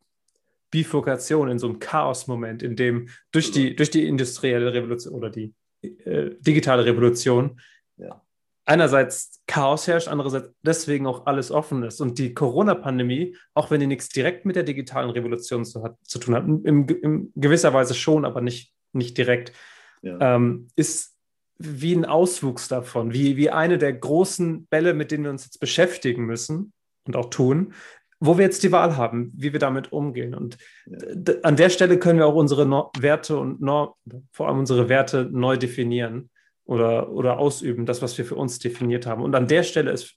Bifurkation, 0.71 1.49
in 1.49 1.59
so 1.59 1.67
einem 1.67 1.79
Chaos-Moment, 1.79 2.63
in 2.63 2.77
dem 2.77 3.09
durch 3.31 3.51
die, 3.51 3.75
durch 3.75 3.91
die 3.91 4.07
industrielle 4.07 4.73
Revolution 4.73 5.13
oder 5.13 5.29
die 5.29 5.53
äh, 5.81 6.31
digitale 6.39 6.85
Revolution 6.85 7.59
ja. 7.97 8.21
einerseits 8.65 9.41
Chaos 9.47 9.87
herrscht, 9.87 10.07
andererseits 10.07 10.51
deswegen 10.61 11.07
auch 11.07 11.25
alles 11.25 11.51
offen 11.51 11.83
ist. 11.83 12.01
Und 12.01 12.17
die 12.17 12.33
Corona-Pandemie, 12.33 13.35
auch 13.53 13.71
wenn 13.71 13.79
die 13.79 13.87
nichts 13.87 14.09
direkt 14.09 14.45
mit 14.45 14.55
der 14.55 14.63
digitalen 14.63 15.09
Revolution 15.09 15.65
zu, 15.65 15.83
hat, 15.83 15.97
zu 16.03 16.19
tun 16.19 16.35
hat, 16.35 16.45
in, 16.45 16.87
in, 16.87 17.31
gewisser 17.35 17.73
Weise 17.73 17.93
schon, 17.93 18.25
aber 18.25 18.41
nicht, 18.41 18.73
nicht 18.93 19.17
direkt, 19.17 19.53
ja. 20.01 20.35
ähm, 20.35 20.67
ist 20.75 21.15
wie 21.57 21.93
ein 21.93 22.05
Auswuchs 22.05 22.67
davon, 22.67 23.13
wie, 23.13 23.37
wie 23.37 23.49
eine 23.49 23.77
der 23.77 23.93
großen 23.93 24.65
Bälle, 24.67 24.93
mit 24.93 25.11
denen 25.11 25.23
wir 25.23 25.31
uns 25.31 25.45
jetzt 25.45 25.59
beschäftigen 25.59 26.25
müssen 26.25 26.73
und 27.05 27.15
auch 27.15 27.29
tun, 27.29 27.73
wo 28.19 28.37
wir 28.37 28.45
jetzt 28.45 28.63
die 28.63 28.71
Wahl 28.71 28.95
haben, 28.95 29.33
wie 29.35 29.51
wir 29.51 29.59
damit 29.59 29.91
umgehen. 29.91 30.33
Und 30.33 30.57
ja. 30.85 31.33
an 31.43 31.57
der 31.57 31.69
Stelle 31.69 31.99
können 31.99 32.19
wir 32.19 32.25
auch 32.25 32.35
unsere 32.35 32.65
no 32.65 32.89
Werte 32.97 33.37
und 33.37 33.61
no 33.61 33.97
vor 34.31 34.47
allem 34.47 34.59
unsere 34.59 34.87
Werte 34.89 35.29
neu 35.31 35.57
definieren 35.57 36.29
oder, 36.65 37.09
oder 37.09 37.37
ausüben, 37.37 37.85
das, 37.85 38.01
was 38.01 38.17
wir 38.17 38.25
für 38.25 38.35
uns 38.35 38.59
definiert 38.59 39.05
haben. 39.05 39.21
Und 39.21 39.35
an 39.35 39.47
der 39.47 39.63
Stelle 39.63 39.91
ist, 39.91 40.15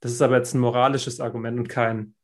das 0.00 0.12
ist 0.12 0.22
aber 0.22 0.36
jetzt 0.36 0.54
ein 0.54 0.60
moralisches 0.60 1.20
Argument 1.20 1.58
und 1.58 1.68
kein, 1.68 2.14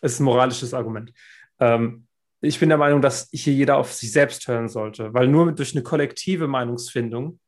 es 0.00 0.14
ist 0.14 0.20
ein 0.20 0.24
moralisches 0.24 0.74
Argument. 0.74 1.12
Ähm, 1.58 2.06
ich 2.40 2.60
bin 2.60 2.68
der 2.68 2.78
Meinung, 2.78 3.02
dass 3.02 3.28
hier 3.32 3.52
jeder 3.52 3.78
auf 3.78 3.92
sich 3.92 4.12
selbst 4.12 4.46
hören 4.46 4.68
sollte, 4.68 5.12
weil 5.12 5.26
nur 5.26 5.50
durch 5.52 5.74
eine 5.74 5.82
kollektive 5.82 6.46
Meinungsfindung, 6.46 7.40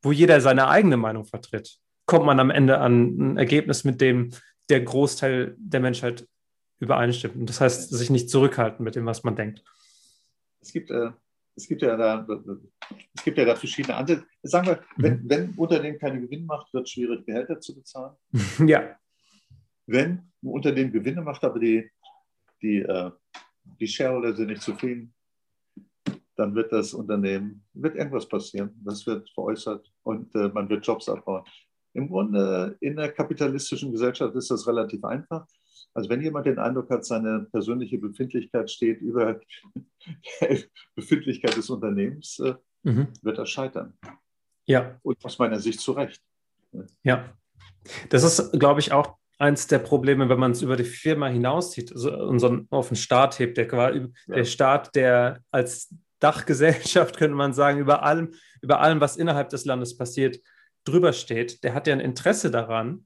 wo 0.00 0.12
jeder 0.12 0.40
seine 0.40 0.68
eigene 0.68 0.96
Meinung 0.96 1.24
vertritt, 1.24 1.78
kommt 2.06 2.24
man 2.24 2.38
am 2.38 2.50
Ende 2.50 2.78
an 2.78 3.32
ein 3.32 3.36
Ergebnis, 3.36 3.82
mit 3.82 4.00
dem 4.00 4.30
der 4.68 4.82
Großteil 4.82 5.56
der 5.58 5.80
Menschheit 5.80 6.28
übereinstimmt. 6.78 7.34
Und 7.34 7.48
das 7.48 7.60
heißt, 7.60 7.90
sich 7.90 8.10
nicht 8.10 8.30
zurückhalten 8.30 8.84
mit 8.84 8.94
dem, 8.94 9.06
was 9.06 9.24
man 9.24 9.34
denkt. 9.34 9.64
Es 10.60 10.72
gibt 10.72 10.90
äh, 10.90 11.10
es 11.58 11.66
gibt 11.66 11.82
ja 11.82 11.96
da, 11.96 12.26
es 13.14 13.24
gibt 13.24 13.36
ja 13.36 13.44
da 13.44 13.56
verschiedene 13.56 13.96
Ansätze. 13.96 14.24
Sagen 14.42 14.68
wir, 14.68 14.80
wenn, 14.96 15.14
mhm. 15.14 15.30
wenn 15.30 15.42
ein 15.42 15.54
Unternehmen 15.56 15.98
keine 15.98 16.20
Gewinn 16.20 16.46
macht, 16.46 16.72
wird 16.72 16.86
es 16.86 16.92
schwierig, 16.92 17.26
Gehälter 17.26 17.60
zu 17.60 17.74
bezahlen. 17.74 18.16
Ja. 18.66 18.96
Wenn 19.86 20.10
ein 20.42 20.48
Unternehmen 20.48 20.92
Gewinne 20.92 21.22
macht, 21.22 21.42
aber 21.44 21.58
die, 21.58 21.90
die, 22.62 22.78
äh, 22.78 23.10
die 23.80 23.88
Shareholder 23.88 24.34
sind 24.34 24.48
nicht 24.48 24.62
zufrieden, 24.62 25.14
dann 26.36 26.54
wird 26.54 26.70
das 26.70 26.94
Unternehmen, 26.94 27.64
wird 27.72 27.96
irgendwas 27.96 28.28
passieren. 28.28 28.70
Das 28.84 29.06
wird 29.06 29.28
veräußert 29.30 29.90
und 30.02 30.32
äh, 30.34 30.48
man 30.48 30.68
wird 30.68 30.86
Jobs 30.86 31.08
abbauen. 31.08 31.42
Im 31.94 32.08
Grunde 32.08 32.76
in 32.80 32.96
der 32.96 33.10
kapitalistischen 33.10 33.90
Gesellschaft 33.90 34.36
ist 34.36 34.50
das 34.50 34.66
relativ 34.68 35.02
einfach. 35.04 35.46
Also 35.98 36.10
wenn 36.10 36.22
jemand 36.22 36.46
den 36.46 36.60
Eindruck 36.60 36.90
hat, 36.90 37.04
seine 37.04 37.48
persönliche 37.50 37.98
Befindlichkeit 37.98 38.70
steht 38.70 39.00
über 39.00 39.40
die 40.06 40.64
Befindlichkeit 40.94 41.56
des 41.56 41.70
Unternehmens, 41.70 42.38
äh, 42.38 42.54
mhm. 42.84 43.08
wird 43.20 43.36
er 43.36 43.46
scheitern. 43.46 43.94
Ja. 44.64 44.96
Und 45.02 45.24
aus 45.24 45.40
meiner 45.40 45.58
Sicht 45.58 45.80
zu 45.80 45.90
Recht. 45.90 46.22
Ja. 47.02 47.34
Das 48.10 48.22
ist, 48.22 48.52
glaube 48.60 48.78
ich, 48.78 48.92
auch 48.92 49.16
eins 49.38 49.66
der 49.66 49.80
Probleme, 49.80 50.28
wenn 50.28 50.38
man 50.38 50.52
es 50.52 50.62
über 50.62 50.76
die 50.76 50.84
Firma 50.84 51.26
hinauszieht 51.26 51.90
also 51.90 52.16
unseren 52.16 52.68
auf 52.70 52.88
den 52.88 52.96
Staat 52.96 53.40
hebt, 53.40 53.56
der, 53.56 53.66
ja. 53.66 54.06
der 54.28 54.44
Staat, 54.44 54.94
der 54.94 55.42
als 55.50 55.92
Dachgesellschaft, 56.20 57.16
könnte 57.16 57.34
man 57.34 57.54
sagen, 57.54 57.80
über 57.80 58.04
allem, 58.04 58.34
über 58.62 58.78
allem, 58.78 59.00
was 59.00 59.16
innerhalb 59.16 59.48
des 59.48 59.64
Landes 59.64 59.96
passiert, 59.96 60.38
drüber 60.84 61.12
steht, 61.12 61.64
der 61.64 61.74
hat 61.74 61.88
ja 61.88 61.92
ein 61.92 61.98
Interesse 62.00 62.52
daran, 62.52 63.04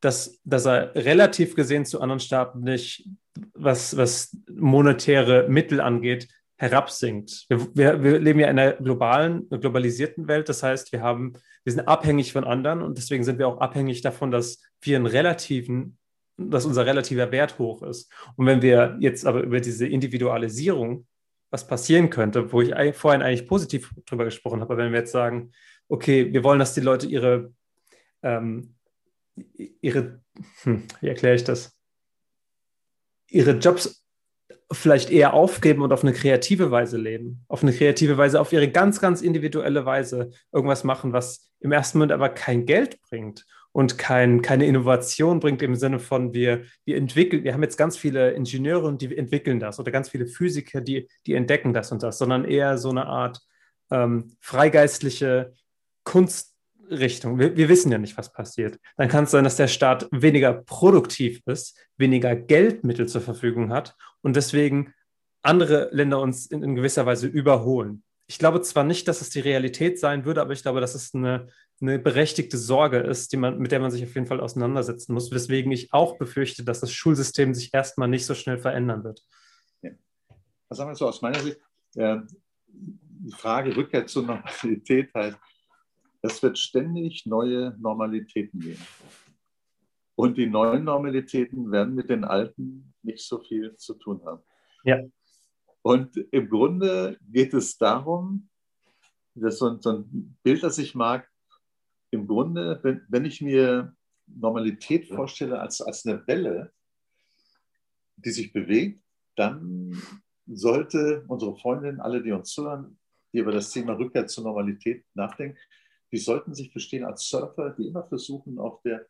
dass, 0.00 0.40
dass 0.44 0.66
er 0.66 0.94
relativ 0.94 1.54
gesehen 1.54 1.84
zu 1.84 2.00
anderen 2.00 2.20
Staaten 2.20 2.60
nicht, 2.60 3.08
was, 3.54 3.96
was 3.96 4.36
monetäre 4.48 5.48
Mittel 5.48 5.80
angeht, 5.80 6.28
herabsinkt. 6.56 7.46
Wir, 7.48 7.68
wir, 7.74 8.02
wir, 8.02 8.18
leben 8.18 8.40
ja 8.40 8.48
in 8.48 8.58
einer 8.58 8.72
globalen, 8.72 9.48
globalisierten 9.48 10.26
Welt. 10.26 10.48
Das 10.48 10.62
heißt, 10.62 10.92
wir 10.92 11.02
haben, 11.02 11.34
wir 11.64 11.72
sind 11.72 11.86
abhängig 11.86 12.32
von 12.32 12.44
anderen 12.44 12.82
und 12.82 12.98
deswegen 12.98 13.22
sind 13.22 13.38
wir 13.38 13.46
auch 13.46 13.60
abhängig 13.60 14.02
davon, 14.02 14.30
dass 14.30 14.60
wir 14.80 14.96
einen 14.96 15.06
relativen, 15.06 15.98
dass 16.36 16.66
unser 16.66 16.84
relativer 16.84 17.30
Wert 17.30 17.58
hoch 17.58 17.82
ist. 17.82 18.12
Und 18.36 18.46
wenn 18.46 18.60
wir 18.60 18.96
jetzt 19.00 19.24
aber 19.24 19.42
über 19.42 19.60
diese 19.60 19.86
Individualisierung, 19.86 21.06
was 21.50 21.66
passieren 21.66 22.10
könnte, 22.10 22.52
wo 22.52 22.60
ich 22.60 22.74
vorhin 22.94 23.22
eigentlich 23.22 23.46
positiv 23.46 23.94
drüber 24.04 24.24
gesprochen 24.24 24.60
habe, 24.60 24.76
wenn 24.76 24.92
wir 24.92 24.98
jetzt 25.00 25.12
sagen, 25.12 25.52
okay, 25.88 26.32
wir 26.32 26.44
wollen, 26.44 26.58
dass 26.58 26.74
die 26.74 26.80
Leute 26.80 27.06
ihre 27.06 27.52
ähm, 28.22 28.74
ihre, 29.80 30.20
hm, 30.62 30.84
wie 31.00 31.08
erkläre 31.08 31.34
ich 31.34 31.44
das? 31.44 31.76
Ihre 33.28 33.52
Jobs 33.52 34.04
vielleicht 34.70 35.10
eher 35.10 35.32
aufgeben 35.34 35.82
und 35.82 35.92
auf 35.92 36.02
eine 36.02 36.12
kreative 36.12 36.70
Weise 36.70 36.98
leben, 36.98 37.44
auf 37.48 37.62
eine 37.62 37.72
kreative 37.72 38.18
Weise, 38.18 38.40
auf 38.40 38.52
ihre 38.52 38.68
ganz, 38.70 39.00
ganz 39.00 39.22
individuelle 39.22 39.86
Weise 39.86 40.30
irgendwas 40.52 40.84
machen, 40.84 41.12
was 41.12 41.50
im 41.60 41.72
ersten 41.72 41.98
Moment 41.98 42.12
aber 42.12 42.28
kein 42.28 42.66
Geld 42.66 43.00
bringt 43.02 43.46
und 43.72 43.96
kein, 43.96 44.42
keine 44.42 44.66
Innovation 44.66 45.40
bringt 45.40 45.62
im 45.62 45.74
Sinne 45.74 46.00
von 46.00 46.34
wir, 46.34 46.64
wir 46.84 46.96
entwickeln, 46.96 47.44
wir 47.44 47.54
haben 47.54 47.62
jetzt 47.62 47.76
ganz 47.76 47.96
viele 47.96 48.32
Ingenieure 48.32 48.86
und 48.86 49.00
die 49.00 49.16
entwickeln 49.16 49.60
das 49.60 49.78
oder 49.80 49.90
ganz 49.90 50.10
viele 50.10 50.26
Physiker, 50.26 50.80
die, 50.80 51.08
die 51.26 51.34
entdecken 51.34 51.72
das 51.72 51.90
und 51.92 52.02
das, 52.02 52.18
sondern 52.18 52.44
eher 52.44 52.76
so 52.76 52.90
eine 52.90 53.06
Art 53.06 53.40
ähm, 53.90 54.36
freigeistliche 54.40 55.54
Kunst, 56.04 56.54
Richtung. 56.90 57.38
Wir, 57.38 57.56
wir, 57.56 57.68
wissen 57.68 57.92
ja 57.92 57.98
nicht, 57.98 58.16
was 58.16 58.32
passiert. 58.32 58.78
Dann 58.96 59.08
kann 59.08 59.24
es 59.24 59.30
sein, 59.30 59.44
dass 59.44 59.56
der 59.56 59.68
Staat 59.68 60.08
weniger 60.10 60.52
produktiv 60.52 61.40
ist, 61.46 61.78
weniger 61.96 62.34
Geldmittel 62.34 63.08
zur 63.08 63.20
Verfügung 63.20 63.72
hat 63.72 63.96
und 64.22 64.36
deswegen 64.36 64.94
andere 65.42 65.88
Länder 65.92 66.20
uns 66.20 66.46
in, 66.46 66.62
in 66.62 66.74
gewisser 66.74 67.06
Weise 67.06 67.26
überholen. 67.26 68.02
Ich 68.26 68.38
glaube 68.38 68.60
zwar 68.60 68.84
nicht, 68.84 69.08
dass 69.08 69.20
es 69.20 69.30
die 69.30 69.40
Realität 69.40 69.98
sein 69.98 70.24
würde, 70.24 70.42
aber 70.42 70.52
ich 70.52 70.62
glaube, 70.62 70.80
dass 70.80 70.94
es 70.94 71.14
eine, 71.14 71.48
eine 71.80 71.98
berechtigte 71.98 72.58
Sorge 72.58 72.98
ist, 72.98 73.34
man, 73.36 73.58
mit 73.58 73.72
der 73.72 73.80
man 73.80 73.90
sich 73.90 74.02
auf 74.02 74.14
jeden 74.14 74.26
Fall 74.26 74.40
auseinandersetzen 74.40 75.14
muss, 75.14 75.30
weswegen 75.30 75.72
ich 75.72 75.92
auch 75.92 76.18
befürchte, 76.18 76.64
dass 76.64 76.80
das 76.80 76.92
Schulsystem 76.92 77.54
sich 77.54 77.72
erstmal 77.72 78.08
nicht 78.08 78.26
so 78.26 78.34
schnell 78.34 78.58
verändern 78.58 79.04
wird. 79.04 79.22
Ja. 79.82 79.92
Was 80.68 80.78
sagen 80.78 80.90
wir 80.90 80.94
so 80.94 81.08
aus 81.08 81.22
meiner 81.22 81.40
Sicht? 81.40 81.58
Äh, 81.94 82.18
die 82.66 83.32
Frage 83.32 83.74
Rückkehr 83.74 84.06
zur 84.06 84.24
Normalität 84.24 85.12
heißt, 85.14 85.38
es 86.22 86.42
wird 86.42 86.58
ständig 86.58 87.26
neue 87.26 87.76
Normalitäten 87.78 88.60
geben. 88.60 88.84
Und 90.14 90.36
die 90.36 90.46
neuen 90.46 90.84
Normalitäten 90.84 91.70
werden 91.70 91.94
mit 91.94 92.10
den 92.10 92.24
alten 92.24 92.92
nicht 93.02 93.20
so 93.20 93.40
viel 93.40 93.76
zu 93.76 93.94
tun 93.94 94.20
haben. 94.24 94.42
Ja. 94.84 95.00
Und 95.82 96.16
im 96.32 96.48
Grunde 96.48 97.18
geht 97.20 97.54
es 97.54 97.78
darum, 97.78 98.48
das 99.34 99.54
ist 99.54 99.60
so 99.60 99.68
ein, 99.68 99.80
so 99.80 99.90
ein 99.90 100.36
Bild, 100.42 100.62
das 100.62 100.78
ich 100.78 100.94
mag, 100.94 101.30
im 102.10 102.26
Grunde, 102.26 102.80
wenn, 102.82 103.04
wenn 103.08 103.24
ich 103.24 103.40
mir 103.40 103.94
Normalität 104.26 105.06
vorstelle 105.06 105.60
als, 105.60 105.80
als 105.80 106.04
eine 106.04 106.26
Welle, 106.26 106.72
die 108.16 108.30
sich 108.30 108.52
bewegt, 108.52 109.02
dann 109.36 110.02
sollte 110.46 111.24
unsere 111.28 111.56
Freundin, 111.56 112.00
alle, 112.00 112.22
die 112.22 112.32
uns 112.32 112.50
zuhören, 112.50 112.98
die 113.32 113.38
über 113.38 113.52
das 113.52 113.70
Thema 113.70 113.92
Rückkehr 113.92 114.26
zur 114.26 114.44
Normalität 114.44 115.04
nachdenken, 115.14 115.58
die 116.12 116.18
sollten 116.18 116.54
sich 116.54 116.72
verstehen 116.72 117.04
als 117.04 117.28
Surfer, 117.28 117.70
die 117.70 117.86
immer 117.86 118.04
versuchen, 118.04 118.58
auf 118.58 118.80
der, 118.82 119.06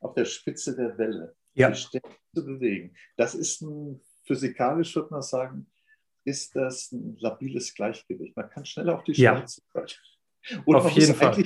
auf 0.00 0.14
der 0.14 0.24
Spitze 0.24 0.76
der 0.76 0.96
Welle 0.98 1.34
ja. 1.54 1.72
zu 1.72 1.90
bewegen. 2.34 2.94
Das 3.16 3.34
ist 3.34 3.62
ein, 3.62 4.00
physikalisch, 4.28 4.94
würde 4.94 5.08
man 5.10 5.22
sagen, 5.22 5.66
ist 6.24 6.54
das 6.54 6.92
ein 6.92 7.16
labiles 7.18 7.74
Gleichgewicht. 7.74 8.36
Man 8.36 8.50
kann 8.50 8.64
schnell 8.64 8.90
auf 8.90 9.02
die 9.04 9.14
Schnauze 9.14 9.62
ja. 9.74 10.62
Und 10.64 10.76
auf 10.76 10.90
jeden 10.90 11.14
Fall. 11.14 11.42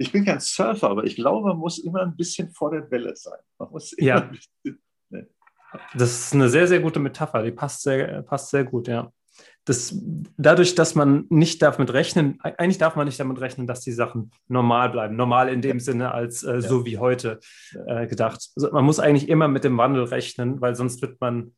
Ich 0.00 0.12
bin 0.12 0.24
kein 0.24 0.38
Surfer, 0.38 0.90
aber 0.90 1.04
ich 1.04 1.16
glaube, 1.16 1.48
man 1.48 1.56
muss 1.56 1.78
immer 1.78 2.02
ein 2.02 2.16
bisschen 2.16 2.50
vor 2.50 2.70
der 2.70 2.88
Welle 2.90 3.16
sein. 3.16 3.40
Man 3.58 3.70
muss 3.70 3.92
immer 3.94 4.08
ja. 4.08 4.20
Bisschen, 4.20 4.82
ne. 5.08 5.28
Das 5.94 6.10
ist 6.10 6.34
eine 6.34 6.48
sehr, 6.48 6.68
sehr 6.68 6.80
gute 6.80 7.00
Metapher. 7.00 7.42
Die 7.42 7.50
passt 7.50 7.82
sehr, 7.82 8.22
passt 8.22 8.50
sehr 8.50 8.64
gut, 8.64 8.86
ja 8.86 9.12
das, 9.68 9.94
dadurch, 10.38 10.74
dass 10.74 10.94
man 10.94 11.26
nicht 11.28 11.60
damit 11.60 11.92
rechnen, 11.92 12.40
eigentlich 12.40 12.78
darf 12.78 12.96
man 12.96 13.06
nicht 13.06 13.20
damit 13.20 13.38
rechnen, 13.38 13.66
dass 13.66 13.82
die 13.82 13.92
Sachen 13.92 14.30
normal 14.48 14.88
bleiben. 14.88 15.14
Normal 15.14 15.50
in 15.50 15.60
dem 15.60 15.78
Sinne 15.78 16.12
als 16.12 16.42
äh, 16.42 16.54
ja. 16.54 16.60
so 16.62 16.86
wie 16.86 16.96
heute 16.96 17.38
äh, 17.86 18.06
gedacht. 18.06 18.48
Also 18.56 18.70
man 18.72 18.84
muss 18.84 18.98
eigentlich 18.98 19.28
immer 19.28 19.46
mit 19.46 19.64
dem 19.64 19.76
Wandel 19.76 20.04
rechnen, 20.04 20.62
weil 20.62 20.74
sonst 20.74 21.02
wird 21.02 21.20
man 21.20 21.54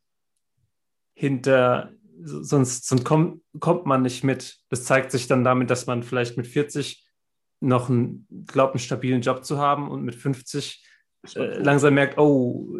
hinter, 1.13 1.93
sonst, 2.21 2.85
sonst 2.85 3.05
kommt, 3.05 3.41
kommt 3.61 3.85
man 3.85 4.01
nicht 4.01 4.25
mit. 4.25 4.57
Das 4.67 4.83
zeigt 4.83 5.11
sich 5.11 5.27
dann 5.27 5.45
damit, 5.45 5.69
dass 5.69 5.87
man 5.87 6.03
vielleicht 6.03 6.35
mit 6.35 6.47
40 6.47 7.07
noch 7.61 7.89
einen, 7.89 8.27
glaubt, 8.45 8.73
einen 8.73 8.79
stabilen 8.79 9.21
Job 9.21 9.45
zu 9.45 9.57
haben 9.57 9.89
und 9.89 10.03
mit 10.03 10.15
50 10.15 10.85
äh, 11.35 11.59
langsam 11.59 11.93
merkt, 11.93 12.17
oh, 12.17 12.75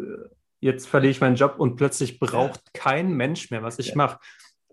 jetzt 0.60 0.86
verliere 0.86 1.10
ich 1.10 1.22
meinen 1.22 1.36
Job 1.36 1.54
und 1.56 1.76
plötzlich 1.76 2.18
braucht 2.18 2.60
ja. 2.66 2.70
kein 2.74 3.12
Mensch 3.12 3.50
mehr, 3.50 3.62
was 3.62 3.78
ich 3.78 3.88
ja. 3.88 3.96
mache. 3.96 4.18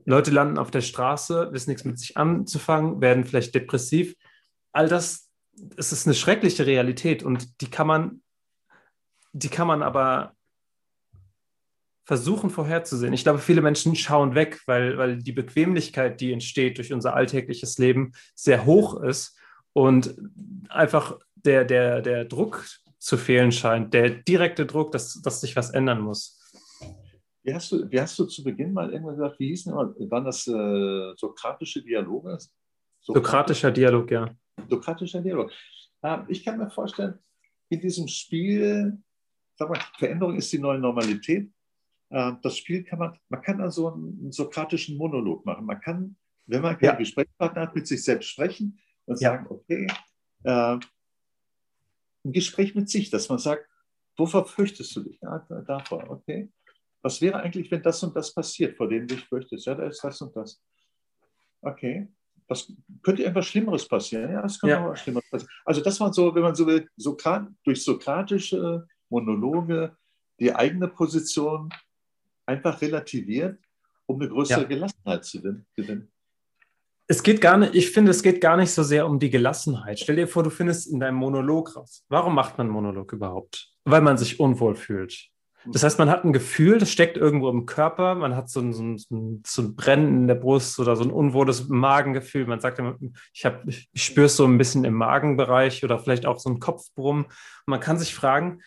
Leute 0.09 0.31
landen 0.31 0.57
auf 0.57 0.71
der 0.71 0.81
Straße, 0.81 1.49
wissen 1.51 1.69
nichts 1.69 1.85
mit 1.85 1.99
sich 1.99 2.17
anzufangen, 2.17 2.99
werden 2.99 3.25
vielleicht 3.25 3.53
depressiv. 3.53 4.15
All 4.71 4.89
das, 4.89 5.29
es 5.77 5.91
ist 5.91 6.07
eine 6.07 6.15
schreckliche 6.15 6.65
Realität 6.65 7.21
und 7.21 7.61
die 7.61 7.69
kann 7.69 7.85
man, 7.85 8.21
die 9.33 9.49
kann 9.49 9.67
man 9.67 9.83
aber 9.83 10.33
versuchen 12.05 12.49
vorherzusehen. 12.49 13.13
Ich 13.13 13.21
glaube, 13.21 13.37
viele 13.37 13.61
Menschen 13.61 13.95
schauen 13.95 14.33
weg, 14.33 14.61
weil, 14.65 14.97
weil 14.97 15.19
die 15.19 15.31
Bequemlichkeit, 15.31 16.19
die 16.21 16.33
entsteht 16.33 16.79
durch 16.79 16.91
unser 16.91 17.13
alltägliches 17.13 17.77
Leben, 17.77 18.13
sehr 18.33 18.65
hoch 18.65 18.99
ist 19.03 19.37
und 19.73 20.15
einfach 20.69 21.19
der, 21.35 21.65
der, 21.65 22.01
der 22.01 22.25
Druck 22.25 22.65
zu 22.97 23.15
fehlen 23.15 23.51
scheint, 23.51 23.93
der 23.93 24.09
direkte 24.09 24.65
Druck, 24.65 24.91
dass, 24.91 25.21
dass 25.21 25.41
sich 25.41 25.55
was 25.55 25.69
ändern 25.69 26.01
muss. 26.01 26.38
Wie 27.49 27.55
hast, 27.55 27.71
du, 27.71 27.91
wie 27.91 27.99
hast 27.99 28.19
du 28.19 28.25
zu 28.25 28.43
Beginn 28.43 28.73
mal 28.73 28.91
irgendwann 28.93 29.15
gesagt, 29.15 29.39
wie 29.39 29.47
hießen 29.47 29.71
immer, 29.71 29.95
waren 30.11 30.23
das 30.23 30.47
äh, 30.47 31.13
sokratische 31.15 31.81
Dialoge? 31.81 32.37
Sokratischer 33.01 33.71
Dialog, 33.71 34.11
ja. 34.11 34.29
Sokratischer 34.69 35.19
Dialog. 35.19 35.51
Ähm, 36.03 36.25
ich 36.27 36.45
kann 36.45 36.59
mir 36.59 36.69
vorstellen, 36.69 37.17
in 37.69 37.79
diesem 37.79 38.07
Spiel, 38.07 39.01
sag 39.55 39.67
mal, 39.67 39.79
Veränderung 39.97 40.35
ist 40.35 40.53
die 40.53 40.59
neue 40.59 40.77
Normalität. 40.77 41.51
Ähm, 42.11 42.37
das 42.43 42.55
Spiel 42.55 42.83
kann 42.83 42.99
man, 42.99 43.17
man 43.29 43.41
kann 43.41 43.59
also 43.61 43.93
einen 43.93 44.31
sokratischen 44.31 44.95
Monolog 44.95 45.43
machen. 45.43 45.65
Man 45.65 45.81
kann, 45.81 46.17
wenn 46.45 46.61
man 46.61 46.77
keinen 46.77 46.89
ja. 46.89 46.95
Gesprächspartner 46.97 47.61
hat, 47.63 47.73
mit 47.73 47.87
sich 47.87 48.03
selbst 48.03 48.27
sprechen 48.27 48.77
und 49.05 49.19
ja. 49.21 49.31
sagen, 49.31 49.47
okay, 49.49 49.87
äh, 50.43 50.77
ein 52.25 52.31
Gespräch 52.31 52.75
mit 52.75 52.91
sich, 52.91 53.09
dass 53.09 53.27
man 53.27 53.39
sagt, 53.39 53.67
wovor 54.17 54.45
fürchtest 54.45 54.95
du 54.95 55.01
dich? 55.01 55.19
Ja, 55.19 55.39
davor, 55.65 56.11
okay. 56.11 56.51
Was 57.01 57.21
wäre 57.21 57.39
eigentlich, 57.39 57.71
wenn 57.71 57.81
das 57.81 58.03
und 58.03 58.15
das 58.15 58.33
passiert, 58.33 58.75
vor 58.75 58.87
dem 58.87 59.07
du 59.07 59.15
dich 59.15 59.25
fürchtest? 59.25 59.65
Ja, 59.65 59.75
da 59.75 59.87
ist 59.87 60.03
das 60.03 60.21
und 60.21 60.35
das. 60.35 60.61
Okay. 61.61 62.07
Was 62.47 62.71
könnte 63.03 63.21
irgendwas 63.21 63.45
Schlimmeres 63.45 63.87
passieren? 63.87 64.31
Ja, 64.31 64.43
es 64.43 64.59
könnte 64.59 64.75
ja. 64.75 64.85
auch 64.85 64.91
was 64.91 64.99
Schlimmeres 64.99 65.29
passieren. 65.29 65.53
Also 65.65 65.81
das 65.81 65.99
war 65.99 66.11
so, 66.11 66.33
wenn 66.33 66.41
man 66.41 66.55
so 66.55 66.65
will, 66.65 66.89
Sokrat, 66.97 67.47
durch 67.63 67.83
sokratische 67.83 68.87
Monologe 69.09 69.95
die 70.39 70.53
eigene 70.53 70.87
Position 70.87 71.69
einfach 72.45 72.81
relativiert, 72.81 73.59
um 74.07 74.19
eine 74.19 74.29
größere 74.29 74.61
ja. 74.61 74.67
Gelassenheit 74.67 75.25
zu 75.25 75.41
gewinnen. 75.75 76.11
Es 77.07 77.23
geht 77.23 77.41
gar 77.41 77.57
nicht, 77.57 77.73
ich 77.73 77.91
finde, 77.91 78.11
es 78.11 78.21
geht 78.21 78.39
gar 78.39 78.55
nicht 78.57 78.71
so 78.71 78.83
sehr 78.83 79.07
um 79.07 79.19
die 79.19 79.29
Gelassenheit. 79.29 79.99
Stell 79.99 80.15
dir 80.15 80.27
vor, 80.27 80.43
du 80.43 80.49
findest 80.49 80.91
in 80.91 80.99
deinem 80.99 81.15
Monolog 81.15 81.75
raus. 81.75 82.05
Warum 82.07 82.35
macht 82.35 82.57
man 82.57 82.69
Monolog 82.69 83.13
überhaupt? 83.13 83.73
Weil 83.83 84.01
man 84.01 84.17
sich 84.17 84.39
unwohl 84.39 84.75
fühlt. 84.75 85.29
Das 85.65 85.83
heißt, 85.83 85.99
man 85.99 86.09
hat 86.09 86.23
ein 86.23 86.33
Gefühl, 86.33 86.77
das 86.77 86.91
steckt 86.91 87.17
irgendwo 87.17 87.49
im 87.49 87.65
Körper, 87.65 88.15
man 88.15 88.35
hat 88.35 88.49
so 88.49 88.61
ein, 88.61 88.73
so 88.73 88.81
ein, 88.83 89.43
so 89.45 89.61
ein 89.61 89.75
Brennen 89.75 90.21
in 90.21 90.27
der 90.27 90.35
Brust 90.35 90.79
oder 90.79 90.95
so 90.95 91.03
ein 91.03 91.11
unwohles 91.11 91.67
Magengefühl. 91.67 92.45
Man 92.45 92.61
sagt, 92.61 92.81
ich, 93.33 93.45
hab, 93.45 93.67
ich 93.67 93.89
spüre 93.95 94.27
es 94.27 94.37
so 94.37 94.45
ein 94.45 94.57
bisschen 94.57 94.85
im 94.85 94.93
Magenbereich 94.93 95.83
oder 95.83 95.99
vielleicht 95.99 96.25
auch 96.25 96.39
so 96.39 96.49
ein 96.49 96.59
Kopfbrummen. 96.59 97.25
Und 97.25 97.33
man 97.65 97.79
kann 97.79 97.99
sich 97.99 98.15
fragen, 98.15 98.61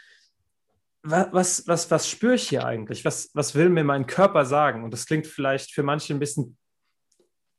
was, 1.03 1.67
was, 1.67 1.91
was 1.91 2.09
spüre 2.09 2.35
ich 2.35 2.49
hier 2.49 2.65
eigentlich? 2.65 3.05
Was, 3.05 3.31
was 3.35 3.55
will 3.55 3.71
mir 3.71 3.85
mein 3.85 4.07
Körper 4.07 4.45
sagen? 4.45 4.85
Und 4.85 4.93
das 4.93 5.07
klingt 5.07 5.27
vielleicht 5.27 5.73
für 5.73 5.83
manche 5.83 6.15
ein 6.15 6.21
bisschen 6.21 6.57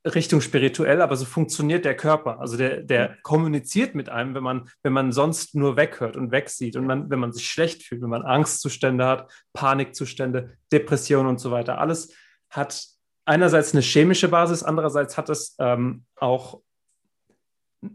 Richtung 0.05 0.41
spirituell, 0.41 1.01
aber 1.01 1.15
so 1.15 1.25
funktioniert 1.25 1.85
der 1.85 1.95
Körper. 1.95 2.39
Also 2.39 2.57
der, 2.57 2.81
der 2.81 3.17
kommuniziert 3.23 3.95
mit 3.95 4.09
einem, 4.09 4.35
wenn 4.35 4.43
man, 4.43 4.69
wenn 4.81 4.93
man 4.93 5.11
sonst 5.11 5.55
nur 5.55 5.77
weghört 5.77 6.17
und 6.17 6.31
wegsieht 6.31 6.75
und 6.75 6.85
man, 6.85 7.09
wenn 7.09 7.19
man 7.19 7.31
sich 7.31 7.49
schlecht 7.49 7.83
fühlt, 7.83 8.01
wenn 8.01 8.09
man 8.09 8.23
Angstzustände 8.23 9.05
hat, 9.05 9.31
Panikzustände, 9.53 10.57
Depressionen 10.71 11.27
und 11.27 11.39
so 11.39 11.51
weiter. 11.51 11.79
Alles 11.79 12.13
hat 12.49 12.85
einerseits 13.25 13.73
eine 13.73 13.81
chemische 13.81 14.27
Basis, 14.27 14.63
andererseits 14.63 15.17
hat 15.17 15.29
es 15.29 15.55
ähm, 15.59 16.03
auch 16.17 16.61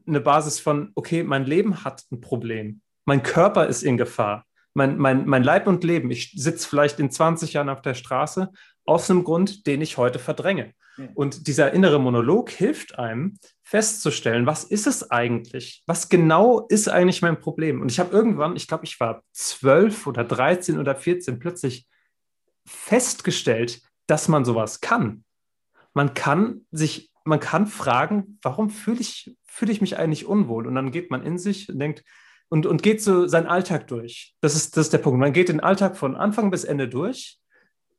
eine 0.06 0.20
Basis 0.20 0.60
von, 0.60 0.92
okay, 0.94 1.22
mein 1.22 1.44
Leben 1.44 1.84
hat 1.84 2.04
ein 2.10 2.20
Problem. 2.20 2.80
Mein 3.04 3.22
Körper 3.22 3.66
ist 3.66 3.82
in 3.82 3.96
Gefahr. 3.96 4.44
Mein, 4.74 4.98
mein, 4.98 5.26
mein 5.26 5.42
Leib 5.42 5.66
und 5.66 5.82
Leben. 5.82 6.10
Ich 6.10 6.32
sitze 6.36 6.68
vielleicht 6.68 7.00
in 7.00 7.10
20 7.10 7.54
Jahren 7.54 7.68
auf 7.68 7.82
der 7.82 7.94
Straße 7.94 8.50
aus 8.88 9.10
einem 9.10 9.24
Grund, 9.24 9.66
den 9.66 9.82
ich 9.82 9.98
heute 9.98 10.18
verdränge. 10.18 10.74
Und 11.14 11.46
dieser 11.46 11.72
innere 11.72 12.00
Monolog 12.00 12.50
hilft 12.50 12.98
einem 12.98 13.38
festzustellen, 13.62 14.46
was 14.46 14.64
ist 14.64 14.86
es 14.86 15.10
eigentlich? 15.10 15.82
Was 15.86 16.08
genau 16.08 16.66
ist 16.68 16.88
eigentlich 16.88 17.22
mein 17.22 17.38
Problem? 17.38 17.80
Und 17.80 17.90
ich 17.90 18.00
habe 18.00 18.10
irgendwann, 18.10 18.56
ich 18.56 18.66
glaube, 18.66 18.84
ich 18.84 18.98
war 18.98 19.22
zwölf 19.32 20.06
oder 20.06 20.24
13 20.24 20.78
oder 20.78 20.96
14, 20.96 21.38
plötzlich 21.38 21.86
festgestellt, 22.66 23.80
dass 24.06 24.26
man 24.26 24.44
sowas 24.44 24.80
kann. 24.80 25.24
Man 25.94 26.14
kann 26.14 26.66
sich, 26.72 27.12
man 27.24 27.40
kann 27.40 27.66
fragen, 27.66 28.38
warum 28.42 28.70
fühle 28.70 29.00
ich, 29.00 29.36
fühle 29.46 29.72
ich 29.72 29.80
mich 29.80 29.98
eigentlich 29.98 30.26
unwohl? 30.26 30.66
Und 30.66 30.74
dann 30.74 30.90
geht 30.90 31.10
man 31.10 31.22
in 31.22 31.38
sich 31.38 31.68
und 31.68 31.78
denkt, 31.78 32.02
und, 32.48 32.64
und 32.66 32.82
geht 32.82 33.02
so 33.02 33.28
seinen 33.28 33.46
Alltag 33.46 33.86
durch. 33.88 34.34
Das 34.40 34.56
ist, 34.56 34.76
das 34.76 34.86
ist 34.86 34.92
der 34.94 34.98
Punkt. 34.98 35.20
Man 35.20 35.34
geht 35.34 35.50
den 35.50 35.60
Alltag 35.60 35.96
von 35.96 36.16
Anfang 36.16 36.50
bis 36.50 36.64
Ende 36.64 36.88
durch 36.88 37.38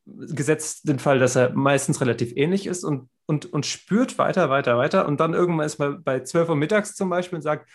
gesetzt 0.06 0.88
den 0.88 0.98
Fall, 0.98 1.18
dass 1.18 1.36
er 1.36 1.50
meistens 1.50 2.00
relativ 2.00 2.32
ähnlich 2.36 2.66
ist 2.66 2.84
und, 2.84 3.08
und, 3.26 3.52
und 3.52 3.66
spürt 3.66 4.18
weiter, 4.18 4.50
weiter, 4.50 4.76
weiter. 4.76 5.06
Und 5.06 5.20
dann 5.20 5.34
irgendwann 5.34 5.66
ist 5.66 5.78
man 5.78 6.02
bei 6.02 6.20
12 6.20 6.48
Uhr 6.48 6.56
mittags 6.56 6.94
zum 6.94 7.10
Beispiel 7.10 7.36
und 7.36 7.42
sagt, 7.42 7.68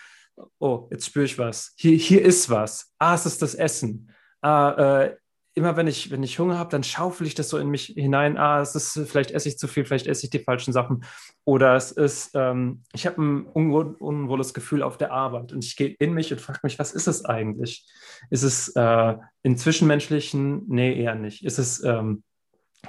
oh, 0.58 0.88
jetzt 0.90 1.06
spüre 1.06 1.24
ich 1.24 1.38
was. 1.38 1.72
Hier, 1.76 1.96
hier 1.96 2.22
ist 2.22 2.50
was. 2.50 2.92
Ah, 2.98 3.14
es 3.14 3.26
ist 3.26 3.42
das 3.42 3.54
Essen. 3.54 4.10
Ah, 4.42 5.02
äh, 5.04 5.16
immer 5.56 5.74
wenn 5.76 5.86
ich, 5.86 6.10
wenn 6.10 6.22
ich 6.22 6.38
Hunger 6.38 6.58
habe, 6.58 6.70
dann 6.70 6.84
schaufel 6.84 7.26
ich 7.26 7.34
das 7.34 7.48
so 7.48 7.56
in 7.56 7.68
mich 7.68 7.86
hinein. 7.86 8.36
Ah, 8.36 8.60
es 8.60 8.74
ist, 8.74 9.00
vielleicht 9.06 9.30
esse 9.30 9.48
ich 9.48 9.58
zu 9.58 9.66
viel, 9.66 9.86
vielleicht 9.86 10.06
esse 10.06 10.26
ich 10.26 10.30
die 10.30 10.38
falschen 10.38 10.72
Sachen. 10.72 11.02
Oder 11.44 11.74
es 11.76 11.92
ist, 11.92 12.32
ähm, 12.34 12.82
ich 12.92 13.06
habe 13.06 13.22
ein 13.22 13.46
unwohles 13.46 14.52
Gefühl 14.52 14.82
auf 14.82 14.98
der 14.98 15.12
Arbeit 15.12 15.54
und 15.54 15.64
ich 15.64 15.74
gehe 15.74 15.96
in 15.98 16.12
mich 16.12 16.30
und 16.30 16.42
frage 16.42 16.60
mich, 16.62 16.78
was 16.78 16.92
ist 16.92 17.08
es 17.08 17.24
eigentlich? 17.24 17.86
Ist 18.28 18.42
es 18.42 18.68
äh, 18.76 19.14
in 19.42 19.56
zwischenmenschlichen? 19.56 20.64
Nee, 20.68 21.00
eher 21.00 21.14
nicht. 21.14 21.42
Ist 21.42 21.58
es, 21.58 21.82
ähm, 21.82 22.22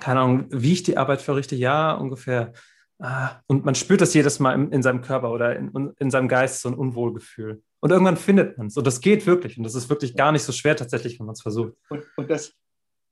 keine 0.02 0.20
Ahnung, 0.20 0.48
wie 0.50 0.74
ich 0.74 0.84
die 0.84 0.98
Arbeit 0.98 1.22
verrichte? 1.22 1.56
Ja, 1.56 1.94
ungefähr. 1.94 2.52
Ah, 3.00 3.40
und 3.48 3.64
man 3.64 3.76
spürt 3.76 4.02
das 4.02 4.14
jedes 4.14 4.40
Mal 4.40 4.54
in, 4.56 4.72
in 4.74 4.84
seinem 4.84 5.02
Körper 5.02 5.32
oder 5.32 5.56
in, 5.56 5.94
in 6.00 6.12
seinem 6.12 6.28
Geist, 6.28 6.62
so 6.62 6.68
ein 6.68 6.76
Unwohlgefühl. 6.76 7.62
Und 7.80 7.92
irgendwann 7.92 8.18
findet 8.18 8.58
man 8.58 8.68
es. 8.68 8.78
Und 8.78 8.88
das 8.88 9.02
geht 9.02 9.26
wirklich. 9.26 9.58
Und 9.58 9.64
das 9.64 9.76
ist 9.76 9.90
wirklich 9.90 10.16
gar 10.16 10.32
nicht 10.32 10.44
so 10.44 10.52
schwer 10.52 10.76
tatsächlich, 10.76 11.20
wenn 11.20 11.28
man 11.28 11.34
es 11.34 11.42
versucht. 11.42 11.74
Und, 11.90 12.06
und 12.16 12.30
das, 12.30 12.54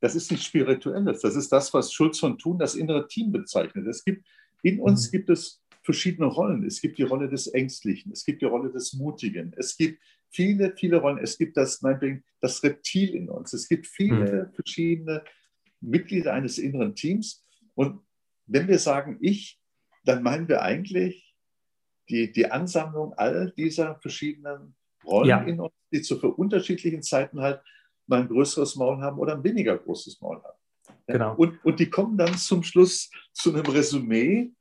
das 0.00 0.14
ist 0.14 0.30
nicht 0.30 0.44
Spirituelles. 0.44 1.20
Das 1.20 1.36
ist 1.36 1.50
das, 1.52 1.72
was 1.72 1.92
Schulz 1.92 2.18
von 2.18 2.36
Thun 2.38 2.58
das 2.58 2.74
innere 2.74 3.06
Team 3.06 3.32
bezeichnet. 3.32 3.86
Es 3.86 4.04
gibt, 4.04 4.26
in 4.62 4.80
uns 4.80 5.06
mhm. 5.06 5.10
gibt 5.12 5.30
es 5.30 5.62
verschiedene 5.82 6.26
Rollen. 6.26 6.64
Es 6.66 6.80
gibt 6.80 6.98
die 6.98 7.04
Rolle 7.04 7.28
des 7.28 7.46
Ängstlichen, 7.46 8.10
es 8.10 8.24
gibt 8.24 8.42
die 8.42 8.46
Rolle 8.46 8.72
des 8.72 8.94
Mutigen, 8.94 9.54
es 9.56 9.76
gibt 9.76 10.00
viele, 10.30 10.74
viele 10.76 10.98
Rollen. 10.98 11.18
Es 11.18 11.38
gibt 11.38 11.56
das, 11.56 11.82
meinetwegen, 11.82 12.24
das 12.40 12.62
Reptil 12.62 13.14
in 13.14 13.28
uns. 13.28 13.52
Es 13.52 13.68
gibt 13.68 13.86
viele 13.86 14.46
mhm. 14.46 14.54
verschiedene 14.54 15.24
Mitglieder 15.80 16.34
eines 16.34 16.58
inneren 16.58 16.94
Teams. 16.94 17.44
Und 17.74 18.00
wenn 18.46 18.68
wir 18.68 18.78
sagen 18.78 19.18
ich, 19.20 19.58
dann 20.04 20.22
meinen 20.22 20.48
wir 20.48 20.62
eigentlich 20.62 21.25
die, 22.08 22.32
die 22.32 22.50
Ansammlung 22.50 23.12
all 23.14 23.52
dieser 23.56 23.96
verschiedenen 23.96 24.74
Rollen 25.04 25.28
ja. 25.28 25.42
in 25.42 25.60
uns, 25.60 25.72
die 25.92 26.02
zu 26.02 26.18
für 26.18 26.28
unterschiedlichen 26.28 27.02
Zeiten 27.02 27.40
halt 27.40 27.60
mal 28.06 28.20
ein 28.20 28.28
größeres 28.28 28.76
Maul 28.76 29.00
haben 29.00 29.18
oder 29.18 29.34
ein 29.34 29.44
weniger 29.44 29.76
großes 29.76 30.20
Maul 30.20 30.42
haben. 30.42 30.58
Genau. 31.06 31.34
Und, 31.36 31.64
und 31.64 31.80
die 31.80 31.90
kommen 31.90 32.16
dann 32.16 32.36
zum 32.36 32.62
Schluss 32.62 33.10
zu 33.32 33.52
einem 33.52 33.66
Resümee. 33.66 34.52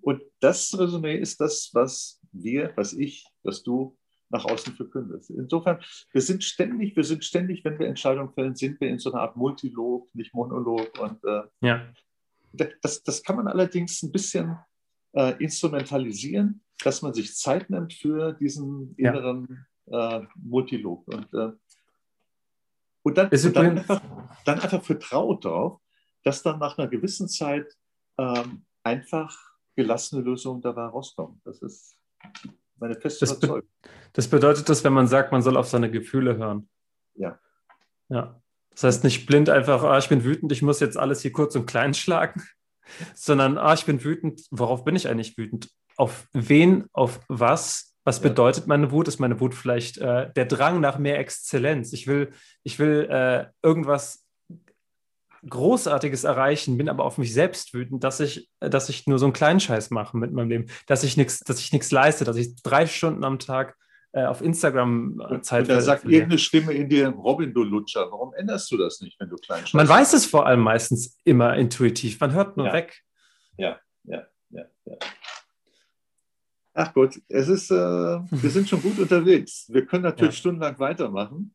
Und 0.00 0.22
das 0.40 0.78
Resümee 0.78 1.16
ist 1.16 1.40
das, 1.40 1.70
was 1.72 2.20
wir, 2.32 2.72
was 2.76 2.92
ich, 2.92 3.26
was 3.42 3.62
du 3.62 3.96
nach 4.30 4.44
außen 4.44 4.74
verkündest. 4.74 5.30
Insofern, 5.30 5.82
wir 6.12 6.20
sind 6.20 6.42
ständig, 6.42 6.96
wir 6.96 7.04
sind 7.04 7.24
ständig, 7.24 7.64
wenn 7.64 7.78
wir 7.78 7.86
Entscheidungen 7.86 8.32
fällen, 8.32 8.56
sind 8.56 8.80
wir 8.80 8.88
in 8.88 8.98
so 8.98 9.12
einer 9.12 9.22
Art 9.22 9.36
Multilog, 9.36 10.12
nicht 10.14 10.34
Monolog. 10.34 10.98
Und 10.98 11.22
äh, 11.24 11.42
ja. 11.60 11.86
das, 12.52 13.02
das 13.02 13.22
kann 13.22 13.36
man 13.36 13.48
allerdings 13.48 14.02
ein 14.02 14.12
bisschen 14.12 14.58
äh, 15.12 15.34
instrumentalisieren, 15.42 16.63
dass 16.82 17.02
man 17.02 17.14
sich 17.14 17.34
Zeit 17.36 17.70
nimmt 17.70 17.92
für 17.92 18.32
diesen 18.32 18.94
inneren 18.96 19.66
ja. 19.86 20.18
äh, 20.18 20.26
Multilog. 20.36 21.06
Und, 21.08 21.32
äh, 21.34 21.52
und, 23.02 23.18
dann, 23.18 23.28
und 23.28 23.56
dann, 23.56 23.78
einfach, 23.78 24.02
dann, 24.44 24.60
einfach, 24.60 24.82
vertraut 24.82 25.44
darauf, 25.44 25.80
dass 26.22 26.42
dann 26.42 26.58
nach 26.58 26.78
einer 26.78 26.88
gewissen 26.88 27.28
Zeit 27.28 27.72
ähm, 28.18 28.64
einfach 28.82 29.36
gelassene 29.76 30.22
Lösungen 30.22 30.62
dabei 30.62 30.86
rauskommen. 30.86 31.40
Das 31.44 31.62
ist 31.62 31.96
meine 32.76 32.94
feste 32.94 33.26
das 33.26 33.38
Überzeugung. 33.38 33.68
Be 33.82 33.88
das 34.14 34.28
bedeutet 34.28 34.68
das, 34.68 34.84
wenn 34.84 34.92
man 34.92 35.06
sagt, 35.06 35.32
man 35.32 35.42
soll 35.42 35.56
auf 35.56 35.68
seine 35.68 35.90
Gefühle 35.90 36.36
hören. 36.36 36.68
Ja. 37.14 37.38
Ja. 38.08 38.40
Das 38.70 38.84
heißt 38.84 39.04
nicht 39.04 39.26
blind 39.26 39.48
einfach, 39.50 39.82
ah, 39.84 39.98
ich 39.98 40.08
bin 40.08 40.24
wütend, 40.24 40.50
ich 40.50 40.62
muss 40.62 40.80
jetzt 40.80 40.96
alles 40.96 41.22
hier 41.22 41.32
kurz 41.32 41.54
und 41.54 41.66
klein 41.66 41.94
schlagen, 41.94 42.42
sondern, 43.14 43.58
ah, 43.58 43.74
ich 43.74 43.86
bin 43.86 44.02
wütend, 44.02 44.42
worauf 44.50 44.84
bin 44.84 44.96
ich 44.96 45.08
eigentlich 45.08 45.38
wütend? 45.38 45.70
Auf 45.96 46.26
wen, 46.32 46.86
auf 46.92 47.20
was? 47.28 47.94
Was 48.04 48.18
ja. 48.18 48.28
bedeutet 48.28 48.66
meine 48.66 48.90
Wut? 48.90 49.08
Ist 49.08 49.18
meine 49.18 49.40
Wut 49.40 49.54
vielleicht 49.54 49.98
äh, 49.98 50.30
der 50.32 50.44
Drang 50.44 50.80
nach 50.80 50.98
mehr 50.98 51.18
Exzellenz? 51.18 51.92
Ich 51.92 52.06
will, 52.06 52.32
ich 52.62 52.78
will 52.78 53.08
äh, 53.10 53.46
irgendwas 53.62 54.24
Großartiges 55.48 56.24
erreichen, 56.24 56.78
bin 56.78 56.88
aber 56.88 57.04
auf 57.04 57.18
mich 57.18 57.32
selbst 57.32 57.74
wütend, 57.74 58.04
dass 58.04 58.20
ich, 58.20 58.50
dass 58.60 58.88
ich 58.88 59.06
nur 59.06 59.18
so 59.18 59.26
einen 59.26 59.32
kleinen 59.32 59.60
Scheiß 59.60 59.90
mache 59.90 60.16
mit 60.16 60.32
meinem 60.32 60.48
Leben, 60.48 60.66
dass 60.86 61.04
ich 61.04 61.16
nichts, 61.16 61.40
dass 61.40 61.60
ich 61.60 61.72
nichts 61.72 61.90
leiste, 61.90 62.24
dass 62.24 62.36
ich 62.36 62.56
drei 62.62 62.86
Stunden 62.86 63.24
am 63.24 63.38
Tag 63.38 63.76
äh, 64.12 64.24
auf 64.24 64.40
Instagram 64.40 65.20
äh, 65.20 65.40
Zeit 65.40 65.62
Und 65.62 65.68
da 65.70 65.80
sagt 65.80 66.04
irgendeine 66.04 66.38
Stimme 66.38 66.72
in 66.72 66.88
dir, 66.88 67.08
Robin, 67.08 67.52
du 67.52 67.62
Lutscher, 67.62 68.06
warum 68.10 68.32
änderst 68.34 68.70
du 68.70 68.76
das 68.76 69.00
nicht, 69.00 69.18
wenn 69.20 69.28
du 69.28 69.36
klein 69.36 69.64
Man 69.72 69.88
weiß 69.88 70.12
es 70.14 70.24
vor 70.24 70.46
allem 70.46 70.60
meistens 70.60 71.18
immer 71.24 71.56
intuitiv, 71.56 72.20
man 72.20 72.32
hört 72.32 72.56
nur 72.56 72.66
ja. 72.66 72.72
weg. 72.72 73.02
Ja, 73.56 73.80
ja, 74.04 74.26
ja, 74.50 74.64
ja. 74.84 74.96
Ach 76.74 76.92
gut, 76.92 77.20
es 77.28 77.48
ist, 77.48 77.70
äh, 77.70 77.74
wir 77.74 78.50
sind 78.50 78.68
schon 78.68 78.82
gut 78.82 78.98
unterwegs. 78.98 79.66
Wir 79.72 79.86
können 79.86 80.02
natürlich 80.02 80.34
ja. 80.34 80.40
stundenlang 80.40 80.78
weitermachen. 80.78 81.54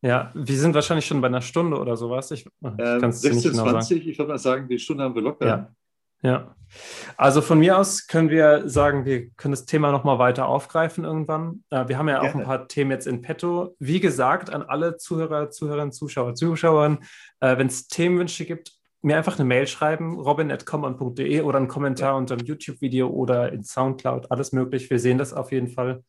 Ja, 0.00 0.30
wir 0.32 0.56
sind 0.56 0.74
wahrscheinlich 0.74 1.06
schon 1.06 1.20
bei 1.20 1.26
einer 1.26 1.42
Stunde 1.42 1.76
oder 1.76 1.96
sowas. 1.96 2.30
Ich, 2.30 2.46
ich 2.46 2.78
äh, 2.78 3.10
16, 3.10 3.50
genau 3.50 3.68
20, 3.70 4.06
ich 4.06 4.18
würde 4.18 4.30
mal 4.30 4.38
sagen, 4.38 4.68
die 4.68 4.78
Stunde 4.78 5.02
haben 5.02 5.14
wir 5.16 5.22
locker. 5.22 5.46
Ja. 5.46 5.74
ja. 6.22 6.54
Also 7.16 7.40
von 7.40 7.58
mir 7.58 7.76
aus 7.76 8.06
können 8.06 8.30
wir 8.30 8.68
sagen, 8.68 9.04
wir 9.04 9.30
können 9.30 9.52
das 9.52 9.64
Thema 9.64 9.90
nochmal 9.90 10.20
weiter 10.20 10.46
aufgreifen 10.46 11.02
irgendwann. 11.02 11.64
Äh, 11.70 11.88
wir 11.88 11.98
haben 11.98 12.08
ja 12.08 12.20
Gerne. 12.20 12.30
auch 12.30 12.38
ein 12.38 12.44
paar 12.44 12.68
Themen 12.68 12.92
jetzt 12.92 13.08
in 13.08 13.22
petto. 13.22 13.74
Wie 13.80 13.98
gesagt, 13.98 14.50
an 14.50 14.62
alle 14.62 14.98
Zuhörer, 14.98 15.50
Zuhörerinnen, 15.50 15.90
Zuschauer, 15.90 16.36
Zuschauerinnen, 16.36 16.98
äh, 17.40 17.58
wenn 17.58 17.66
es 17.66 17.88
Themenwünsche 17.88 18.44
gibt, 18.44 18.77
mir 19.02 19.16
einfach 19.16 19.38
eine 19.38 19.46
Mail 19.46 19.66
schreiben, 19.66 20.18
robin.common.de 20.18 21.40
oder 21.42 21.58
einen 21.58 21.68
Kommentar 21.68 22.12
ja. 22.12 22.16
unter 22.16 22.36
dem 22.36 22.46
YouTube-Video 22.46 23.08
oder 23.08 23.52
in 23.52 23.62
Soundcloud, 23.62 24.30
alles 24.30 24.52
möglich. 24.52 24.90
Wir 24.90 24.98
sehen 24.98 25.18
das 25.18 25.32
auf 25.32 25.52
jeden 25.52 25.68
Fall. 25.68 26.02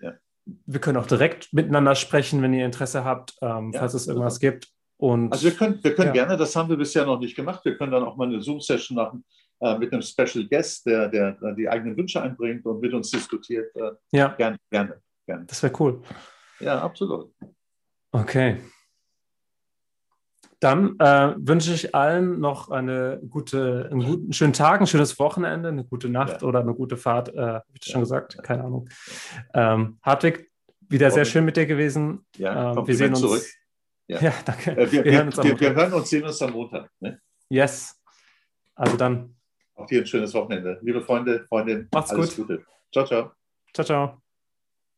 Ja. 0.00 0.14
Wir 0.44 0.80
können 0.80 0.96
auch 0.96 1.06
direkt 1.06 1.52
miteinander 1.52 1.94
sprechen, 1.94 2.42
wenn 2.42 2.54
ihr 2.54 2.64
Interesse 2.64 3.04
habt, 3.04 3.34
ähm, 3.42 3.72
ja, 3.72 3.80
falls 3.80 3.94
es 3.94 4.06
irgendwas 4.06 4.36
super. 4.36 4.52
gibt. 4.52 4.68
Und, 4.98 5.32
also 5.32 5.44
wir 5.44 5.52
können, 5.52 5.82
wir 5.82 5.94
können 5.94 6.12
gerne, 6.12 6.36
das 6.36 6.56
haben 6.56 6.70
wir 6.70 6.76
bisher 6.76 7.04
noch 7.04 7.20
nicht 7.20 7.36
gemacht, 7.36 7.64
wir 7.64 7.76
können 7.76 7.92
dann 7.92 8.04
auch 8.04 8.16
mal 8.16 8.28
eine 8.28 8.40
Zoom-Session 8.40 8.96
machen 8.96 9.24
äh, 9.60 9.76
mit 9.78 9.92
einem 9.92 10.02
Special 10.02 10.46
Guest, 10.48 10.86
der, 10.86 11.08
der, 11.08 11.32
der, 11.32 11.52
die 11.52 11.68
eigenen 11.68 11.96
Wünsche 11.96 12.22
einbringt 12.22 12.64
und 12.64 12.80
mit 12.80 12.94
uns 12.94 13.10
diskutiert. 13.10 13.74
Äh, 13.76 13.92
ja. 14.12 14.28
Gerne, 14.28 14.56
gerne, 14.70 15.00
gerne. 15.26 15.44
Das 15.46 15.62
wäre 15.62 15.72
cool. 15.80 16.02
Ja, 16.60 16.80
absolut. 16.80 17.30
Okay. 18.12 18.58
Dann 20.60 20.98
äh, 20.98 21.34
wünsche 21.36 21.74
ich 21.74 21.94
allen 21.94 22.40
noch 22.40 22.70
eine 22.70 23.20
gute, 23.28 23.88
einen 23.90 24.04
guten, 24.04 24.32
schönen 24.32 24.54
Tag, 24.54 24.80
ein 24.80 24.86
schönes 24.86 25.18
Wochenende, 25.18 25.68
eine 25.68 25.84
gute 25.84 26.08
Nacht 26.08 26.40
ja. 26.40 26.48
oder 26.48 26.60
eine 26.60 26.74
gute 26.74 26.96
Fahrt. 26.96 27.34
Äh, 27.34 27.40
Habe 27.40 27.64
ich 27.74 27.80
das 27.80 27.88
ja. 27.88 27.92
schon 27.92 28.00
gesagt? 28.00 28.42
Keine 28.42 28.64
Ahnung. 28.64 28.88
Ähm, 29.52 29.98
Hartwig, 30.02 30.50
wieder 30.88 31.10
sehr 31.10 31.24
schön 31.26 31.44
mit 31.44 31.56
dir 31.56 31.66
gewesen. 31.66 32.24
Ja, 32.36 32.72
ähm, 32.72 32.86
wir 32.86 32.94
sehen 32.94 33.10
uns 33.10 33.20
zurück. 33.20 33.44
Ja, 34.08 34.20
ja 34.20 34.32
danke. 34.44 34.70
Äh, 34.72 34.76
wir, 34.76 34.92
wir, 34.92 35.04
wir, 35.04 35.12
hören 35.12 35.26
uns 35.26 35.36
wir, 35.36 35.74
hören 35.74 35.92
uns, 35.92 36.10
sehen 36.10 36.24
uns 36.24 36.40
am 36.40 36.52
Montag. 36.52 36.90
Ne? 37.00 37.20
Yes. 37.50 38.00
Also 38.74 38.96
dann. 38.96 39.34
Auf 39.74 39.86
dir 39.86 40.00
ein 40.00 40.06
schönes 40.06 40.32
Wochenende. 40.32 40.78
Liebe 40.82 41.02
Freunde, 41.02 41.44
Freundinnen, 41.48 41.88
Macht's 41.92 42.10
alles 42.10 42.34
gut. 42.34 42.46
Gute. 42.46 42.64
Ciao, 42.92 43.04
ciao. 43.04 43.32
Ciao, 43.74 43.84
ciao. 43.84 44.25